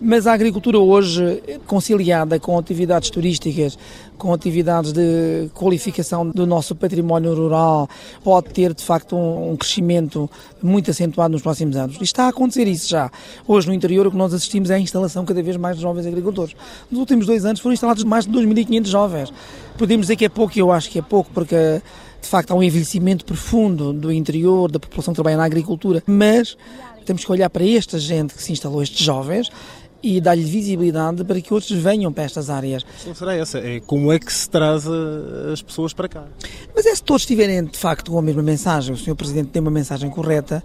mas 0.00 0.26
a 0.26 0.32
agricultura 0.32 0.78
hoje, 0.78 1.42
conciliada 1.66 2.40
com 2.40 2.58
atividades 2.58 3.10
turísticas, 3.10 3.78
com 4.16 4.32
atividades 4.32 4.92
de 4.92 5.48
qualificação 5.54 6.28
do 6.28 6.46
nosso 6.46 6.74
património 6.74 7.34
rural, 7.34 7.88
pode 8.24 8.50
ter 8.50 8.72
de 8.74 8.82
facto 8.82 9.16
um, 9.16 9.56
crescimento 9.56 10.30
muito 10.62 10.90
acentuado 10.90 11.32
nos 11.32 11.42
próximos 11.42 11.76
anos. 11.76 11.96
E 12.00 12.04
está 12.04 12.24
a 12.24 12.28
acontecer 12.28 12.66
isso 12.66 12.88
já. 12.88 13.10
Hoje 13.46 13.68
no 13.68 13.74
interior 13.74 14.06
o 14.06 14.10
que 14.10 14.16
nós 14.16 14.32
assistimos 14.32 14.70
é 14.70 14.76
a 14.76 14.78
instalação 14.78 15.24
cada 15.24 15.42
vez 15.42 15.56
mais 15.56 15.76
de 15.76 15.82
jovens 15.82 16.06
agricultores. 16.06 16.54
Nos 16.90 17.00
últimos 17.00 17.26
dois 17.26 17.44
anos 17.44 17.60
foram 17.60 17.74
instalados 17.74 18.04
mais 18.04 18.26
de 18.26 18.32
2.500 18.32 18.86
jovens. 18.86 19.32
Podemos 19.76 20.06
dizer 20.06 20.16
que 20.16 20.24
é 20.24 20.28
pouco, 20.28 20.58
eu 20.58 20.72
acho 20.72 20.90
que 20.90 20.98
é 20.98 21.02
pouco, 21.02 21.30
porque 21.32 21.82
de 22.20 22.28
facto 22.28 22.50
há 22.50 22.54
um 22.54 22.62
envelhecimento 22.62 23.24
profundo 23.24 23.92
do 23.92 24.12
interior, 24.12 24.70
da 24.70 24.78
população 24.78 25.12
que 25.12 25.16
trabalha 25.16 25.36
na 25.36 25.44
agricultura, 25.44 26.02
mas 26.06 26.56
temos 27.04 27.24
que 27.24 27.32
olhar 27.32 27.48
para 27.50 27.66
esta 27.66 27.98
gente 27.98 28.34
que 28.34 28.42
se 28.42 28.52
instalou, 28.52 28.82
estes 28.82 29.00
jovens, 29.04 29.50
e 30.02 30.20
dar-lhe 30.20 30.44
visibilidade 30.44 31.24
para 31.24 31.40
que 31.40 31.52
outros 31.52 31.70
venham 31.72 32.12
para 32.12 32.24
estas 32.24 32.50
áreas. 32.50 32.84
Não 33.06 33.14
será 33.14 33.34
essa, 33.34 33.58
é 33.58 33.80
como 33.80 34.12
é 34.12 34.18
que 34.18 34.32
se 34.32 34.48
traz 34.48 34.86
as 34.86 35.62
pessoas 35.62 35.92
para 35.92 36.08
cá. 36.08 36.24
Mas 36.74 36.86
é 36.86 36.94
se 36.94 37.02
todos 37.02 37.26
tiverem 37.26 37.64
de 37.64 37.78
facto 37.78 38.16
a 38.16 38.22
mesma 38.22 38.42
mensagem, 38.42 38.94
o 38.94 38.96
Sr. 38.96 39.14
Presidente 39.14 39.50
tem 39.50 39.60
uma 39.60 39.70
mensagem 39.70 40.10
correta 40.10 40.62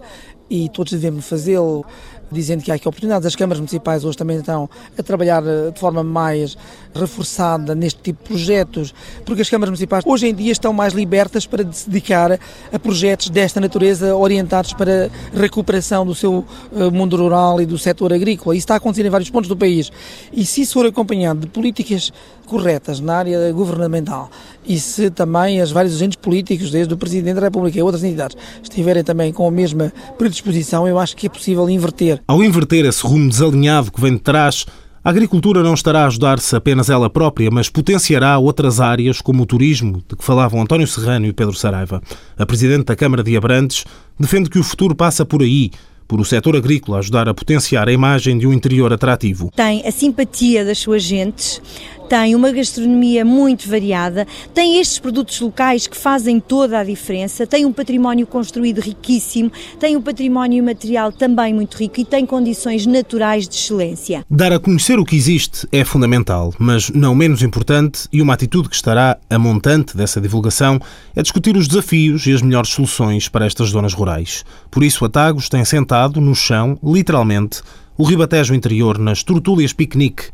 e 0.48 0.68
todos 0.68 0.92
devemos 0.92 1.26
fazê-lo 1.26 1.84
dizendo 2.30 2.62
que 2.62 2.70
há 2.70 2.74
aqui 2.74 2.88
oportunidades. 2.88 3.26
As 3.26 3.36
câmaras 3.36 3.60
municipais 3.60 4.04
hoje 4.04 4.16
também 4.16 4.38
estão 4.38 4.68
a 4.98 5.02
trabalhar 5.02 5.42
eh, 5.46 5.70
de 5.70 5.78
forma 5.78 6.02
mais 6.02 6.56
reforçada 6.94 7.74
neste 7.74 8.00
tipo 8.00 8.22
de 8.22 8.28
projetos, 8.28 8.94
porque 9.24 9.42
as 9.42 9.50
câmaras 9.50 9.70
municipais 9.70 10.04
hoje 10.06 10.28
em 10.28 10.34
dia 10.34 10.52
estão 10.52 10.72
mais 10.72 10.92
libertas 10.94 11.46
para 11.46 11.70
se 11.72 11.88
dedicar 11.88 12.38
a 12.72 12.78
projetos 12.78 13.28
desta 13.28 13.60
natureza 13.60 14.14
orientados 14.14 14.72
para 14.72 15.10
a 15.34 15.38
recuperação 15.38 16.06
do 16.06 16.14
seu 16.14 16.44
eh, 16.74 16.90
mundo 16.90 17.16
rural 17.16 17.60
e 17.60 17.66
do 17.66 17.78
setor 17.78 18.12
agrícola. 18.12 18.54
Isso 18.54 18.64
está 18.64 18.74
a 18.74 18.76
acontecer 18.78 19.06
em 19.06 19.10
vários 19.10 19.30
pontos 19.30 19.48
do 19.48 19.56
país. 19.56 19.90
E 20.32 20.44
se 20.44 20.62
isso 20.62 20.74
for 20.74 20.86
acompanhado 20.86 21.40
de 21.40 21.46
políticas 21.46 22.12
corretas 22.46 23.00
na 23.00 23.16
área 23.16 23.52
governamental 23.52 24.30
e 24.66 24.78
se 24.80 25.10
também 25.10 25.62
os 25.62 25.70
vários 25.70 25.94
agentes 25.94 26.16
políticos, 26.16 26.70
desde 26.70 26.92
o 26.92 26.96
Presidente 26.96 27.36
da 27.36 27.42
República 27.42 27.78
e 27.78 27.82
outras 27.82 28.02
entidades, 28.02 28.36
estiverem 28.62 29.04
também 29.04 29.32
com 29.32 29.46
a 29.46 29.50
mesma 29.50 29.92
predisposição, 30.18 30.88
eu 30.88 30.98
acho 30.98 31.16
que 31.16 31.26
é 31.26 31.30
possível 31.30 31.68
inverter. 31.70 32.20
Ao 32.26 32.42
inverter 32.42 32.84
esse 32.84 33.06
rumo 33.06 33.28
desalinhado 33.28 33.92
que 33.92 34.00
vem 34.00 34.14
de 34.14 34.20
trás, 34.20 34.66
a 35.04 35.10
agricultura 35.10 35.62
não 35.62 35.74
estará 35.74 36.02
a 36.02 36.06
ajudar-se 36.06 36.56
apenas 36.56 36.90
ela 36.90 37.08
própria, 37.08 37.48
mas 37.48 37.68
potenciará 37.68 38.36
outras 38.38 38.80
áreas, 38.80 39.20
como 39.20 39.44
o 39.44 39.46
turismo, 39.46 40.02
de 40.08 40.16
que 40.16 40.24
falavam 40.24 40.60
António 40.60 40.86
Serrano 40.86 41.26
e 41.26 41.32
Pedro 41.32 41.54
Saraiva. 41.54 42.02
A 42.36 42.44
Presidente 42.44 42.86
da 42.86 42.96
Câmara 42.96 43.22
de 43.22 43.36
Abrantes 43.36 43.84
defende 44.18 44.50
que 44.50 44.58
o 44.58 44.64
futuro 44.64 44.96
passa 44.96 45.24
por 45.24 45.42
aí, 45.42 45.70
por 46.08 46.20
o 46.20 46.24
setor 46.24 46.56
agrícola 46.56 46.98
ajudar 46.98 47.28
a 47.28 47.34
potenciar 47.34 47.88
a 47.88 47.92
imagem 47.92 48.38
de 48.38 48.46
um 48.46 48.52
interior 48.52 48.92
atrativo. 48.92 49.50
Tem 49.54 49.86
a 49.86 49.90
simpatia 49.90 50.64
das 50.64 50.78
suas 50.78 51.02
gentes, 51.02 51.60
tem 52.08 52.34
uma 52.34 52.52
gastronomia 52.52 53.24
muito 53.24 53.68
variada, 53.68 54.26
tem 54.54 54.78
estes 54.80 54.98
produtos 54.98 55.40
locais 55.40 55.86
que 55.86 55.96
fazem 55.96 56.38
toda 56.38 56.78
a 56.78 56.84
diferença, 56.84 57.46
tem 57.46 57.66
um 57.66 57.72
património 57.72 58.26
construído 58.26 58.80
riquíssimo, 58.80 59.50
tem 59.80 59.96
um 59.96 60.02
património 60.02 60.62
material 60.62 61.10
também 61.10 61.52
muito 61.52 61.76
rico 61.76 62.00
e 62.00 62.04
tem 62.04 62.24
condições 62.24 62.86
naturais 62.86 63.48
de 63.48 63.56
excelência. 63.56 64.24
Dar 64.30 64.52
a 64.52 64.58
conhecer 64.58 64.98
o 64.98 65.04
que 65.04 65.16
existe 65.16 65.66
é 65.72 65.84
fundamental, 65.84 66.54
mas 66.58 66.90
não 66.90 67.14
menos 67.14 67.42
importante 67.42 68.08
e 68.12 68.22
uma 68.22 68.34
atitude 68.34 68.68
que 68.68 68.76
estará 68.76 69.18
a 69.28 69.38
montante 69.38 69.96
dessa 69.96 70.20
divulgação 70.20 70.80
é 71.14 71.22
discutir 71.22 71.56
os 71.56 71.66
desafios 71.66 72.26
e 72.26 72.32
as 72.32 72.42
melhores 72.42 72.70
soluções 72.70 73.28
para 73.28 73.46
estas 73.46 73.70
zonas 73.70 73.94
rurais. 73.94 74.44
Por 74.70 74.84
isso, 74.84 75.04
a 75.04 75.08
Tagos 75.08 75.48
tem 75.48 75.64
sentado 75.64 76.20
no 76.20 76.34
chão, 76.34 76.78
literalmente, 76.82 77.62
o 77.98 78.04
ribatejo 78.04 78.54
interior 78.54 78.98
nas 78.98 79.22
tortúlias 79.22 79.72
piquenique 79.72 80.24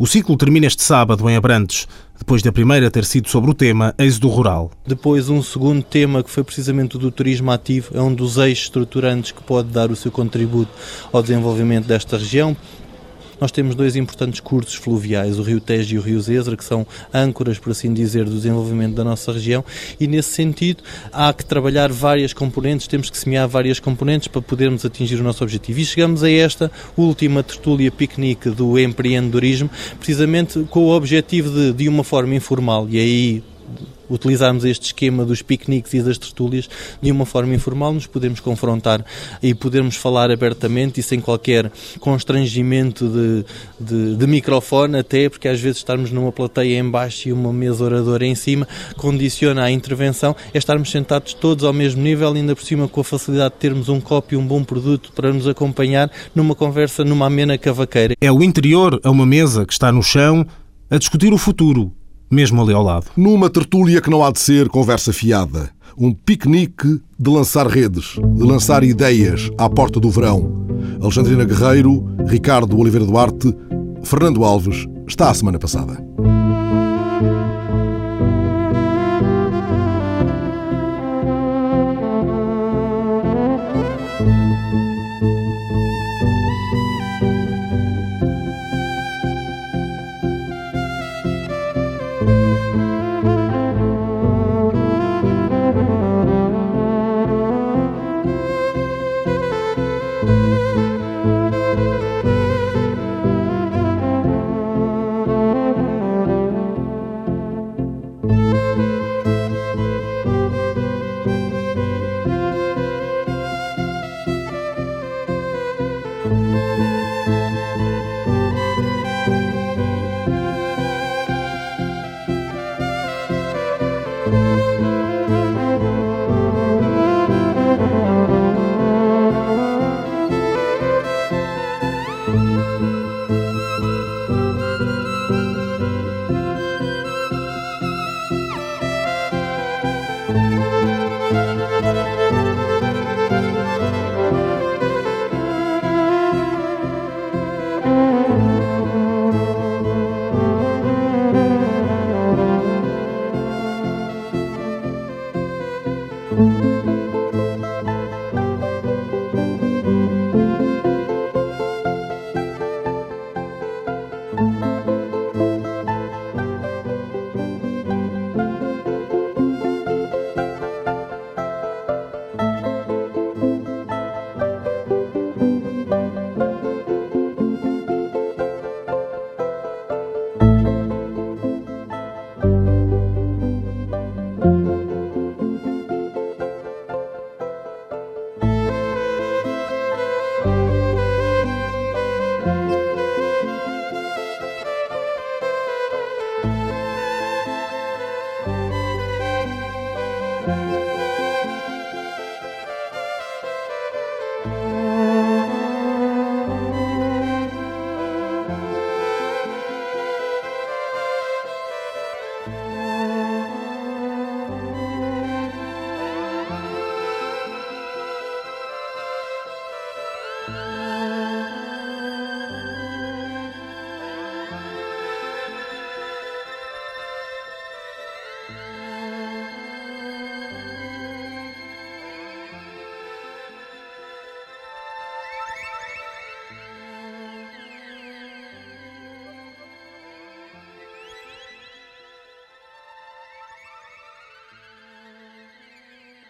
o 0.00 0.06
ciclo 0.06 0.34
termina 0.34 0.66
este 0.66 0.82
sábado 0.82 1.28
em 1.28 1.36
Abrantes, 1.36 1.86
depois 2.18 2.40
da 2.40 2.50
primeira 2.50 2.90
ter 2.90 3.04
sido 3.04 3.28
sobre 3.28 3.50
o 3.50 3.54
tema 3.54 3.94
êxodo 3.98 4.28
rural. 4.28 4.70
Depois, 4.86 5.28
um 5.28 5.42
segundo 5.42 5.82
tema 5.82 6.22
que 6.22 6.30
foi 6.30 6.42
precisamente 6.42 6.96
o 6.96 6.98
do 6.98 7.10
turismo 7.10 7.50
ativo, 7.50 7.90
é 7.92 8.00
um 8.00 8.14
dos 8.14 8.38
eixos 8.38 8.64
estruturantes 8.64 9.30
que 9.30 9.42
pode 9.42 9.68
dar 9.68 9.90
o 9.90 9.96
seu 9.96 10.10
contributo 10.10 10.72
ao 11.12 11.20
desenvolvimento 11.20 11.84
desta 11.84 12.16
região. 12.16 12.56
Nós 13.40 13.50
temos 13.50 13.74
dois 13.74 13.96
importantes 13.96 14.40
cursos 14.40 14.74
fluviais, 14.74 15.38
o 15.38 15.42
Rio 15.42 15.60
Tejo 15.60 15.94
e 15.94 15.98
o 15.98 16.02
Rio 16.02 16.20
Zezra, 16.20 16.56
que 16.56 16.64
são 16.64 16.86
âncoras, 17.12 17.58
por 17.58 17.70
assim 17.70 17.92
dizer, 17.92 18.24
do 18.24 18.32
desenvolvimento 18.32 18.94
da 18.94 19.04
nossa 19.04 19.32
região 19.32 19.64
e, 19.98 20.06
nesse 20.06 20.30
sentido, 20.30 20.82
há 21.12 21.32
que 21.32 21.44
trabalhar 21.44 21.90
várias 21.90 22.32
componentes, 22.32 22.86
temos 22.86 23.08
que 23.08 23.16
semear 23.16 23.48
várias 23.48 23.80
componentes 23.80 24.28
para 24.28 24.42
podermos 24.42 24.84
atingir 24.84 25.20
o 25.20 25.24
nosso 25.24 25.42
objetivo. 25.42 25.80
E 25.80 25.84
chegamos 25.84 26.22
a 26.22 26.30
esta 26.30 26.70
última 26.96 27.42
tertúlia 27.42 27.90
piquenique 27.90 28.50
do 28.50 28.78
empreendedorismo, 28.78 29.70
precisamente 29.98 30.64
com 30.70 30.80
o 30.80 30.90
objetivo 30.90 31.50
de, 31.50 31.72
de 31.72 31.88
uma 31.88 32.04
forma 32.04 32.34
informal, 32.34 32.86
e 32.90 32.98
aí 32.98 33.42
utilizarmos 34.10 34.64
este 34.64 34.86
esquema 34.86 35.24
dos 35.24 35.40
piqueniques 35.40 35.94
e 35.94 36.02
das 36.02 36.18
tertúlias 36.18 36.68
de 37.00 37.10
uma 37.10 37.24
forma 37.24 37.54
informal, 37.54 37.94
nos 37.94 38.06
podemos 38.06 38.40
confrontar 38.40 39.04
e 39.42 39.54
podermos 39.54 39.96
falar 39.96 40.30
abertamente 40.30 41.00
e 41.00 41.02
sem 41.02 41.20
qualquer 41.20 41.70
constrangimento 42.00 43.08
de, 43.08 43.44
de, 43.78 44.16
de 44.16 44.26
microfone, 44.26 44.98
até 44.98 45.28
porque 45.28 45.48
às 45.48 45.60
vezes 45.60 45.78
estarmos 45.78 46.10
numa 46.10 46.32
plateia 46.32 46.78
em 46.78 46.90
baixo 46.90 47.28
e 47.28 47.32
uma 47.32 47.52
mesa 47.52 47.84
oradora 47.84 48.26
em 48.26 48.34
cima 48.34 48.66
condiciona 48.96 49.62
a 49.62 49.70
intervenção, 49.70 50.34
é 50.52 50.58
estarmos 50.58 50.90
sentados 50.90 51.34
todos 51.34 51.64
ao 51.64 51.72
mesmo 51.72 52.02
nível, 52.02 52.32
ainda 52.32 52.54
por 52.54 52.64
cima 52.64 52.88
com 52.88 53.00
a 53.00 53.04
facilidade 53.04 53.54
de 53.54 53.60
termos 53.60 53.88
um 53.88 54.00
copo 54.00 54.34
e 54.34 54.36
um 54.36 54.46
bom 54.46 54.64
produto 54.64 55.12
para 55.12 55.32
nos 55.32 55.46
acompanhar 55.46 56.10
numa 56.34 56.54
conversa, 56.54 57.04
numa 57.04 57.26
amena 57.26 57.56
cavaqueira. 57.56 58.14
É 58.20 58.32
o 58.32 58.42
interior 58.42 59.00
a 59.02 59.10
uma 59.10 59.26
mesa 59.26 59.64
que 59.64 59.72
está 59.72 59.92
no 59.92 60.02
chão 60.02 60.46
a 60.90 60.98
discutir 60.98 61.32
o 61.32 61.38
futuro, 61.38 61.92
mesmo 62.30 62.62
ali 62.62 62.72
ao 62.72 62.82
lado. 62.82 63.06
Numa 63.16 63.50
tertúlia 63.50 64.00
que 64.00 64.10
não 64.10 64.24
há 64.24 64.30
de 64.30 64.40
ser 64.40 64.68
conversa 64.68 65.12
fiada. 65.12 65.70
Um 65.98 66.14
piquenique 66.14 67.00
de 67.18 67.30
lançar 67.30 67.66
redes, 67.66 68.14
de 68.34 68.42
lançar 68.42 68.84
ideias 68.84 69.50
à 69.58 69.68
porta 69.68 69.98
do 69.98 70.08
verão. 70.10 70.66
Alexandrina 71.00 71.44
Guerreiro, 71.44 72.06
Ricardo 72.26 72.78
Oliveira 72.78 73.04
Duarte, 73.04 73.54
Fernando 74.02 74.44
Alves, 74.44 74.86
está 75.06 75.28
a 75.28 75.34
semana 75.34 75.58
passada. 75.58 76.02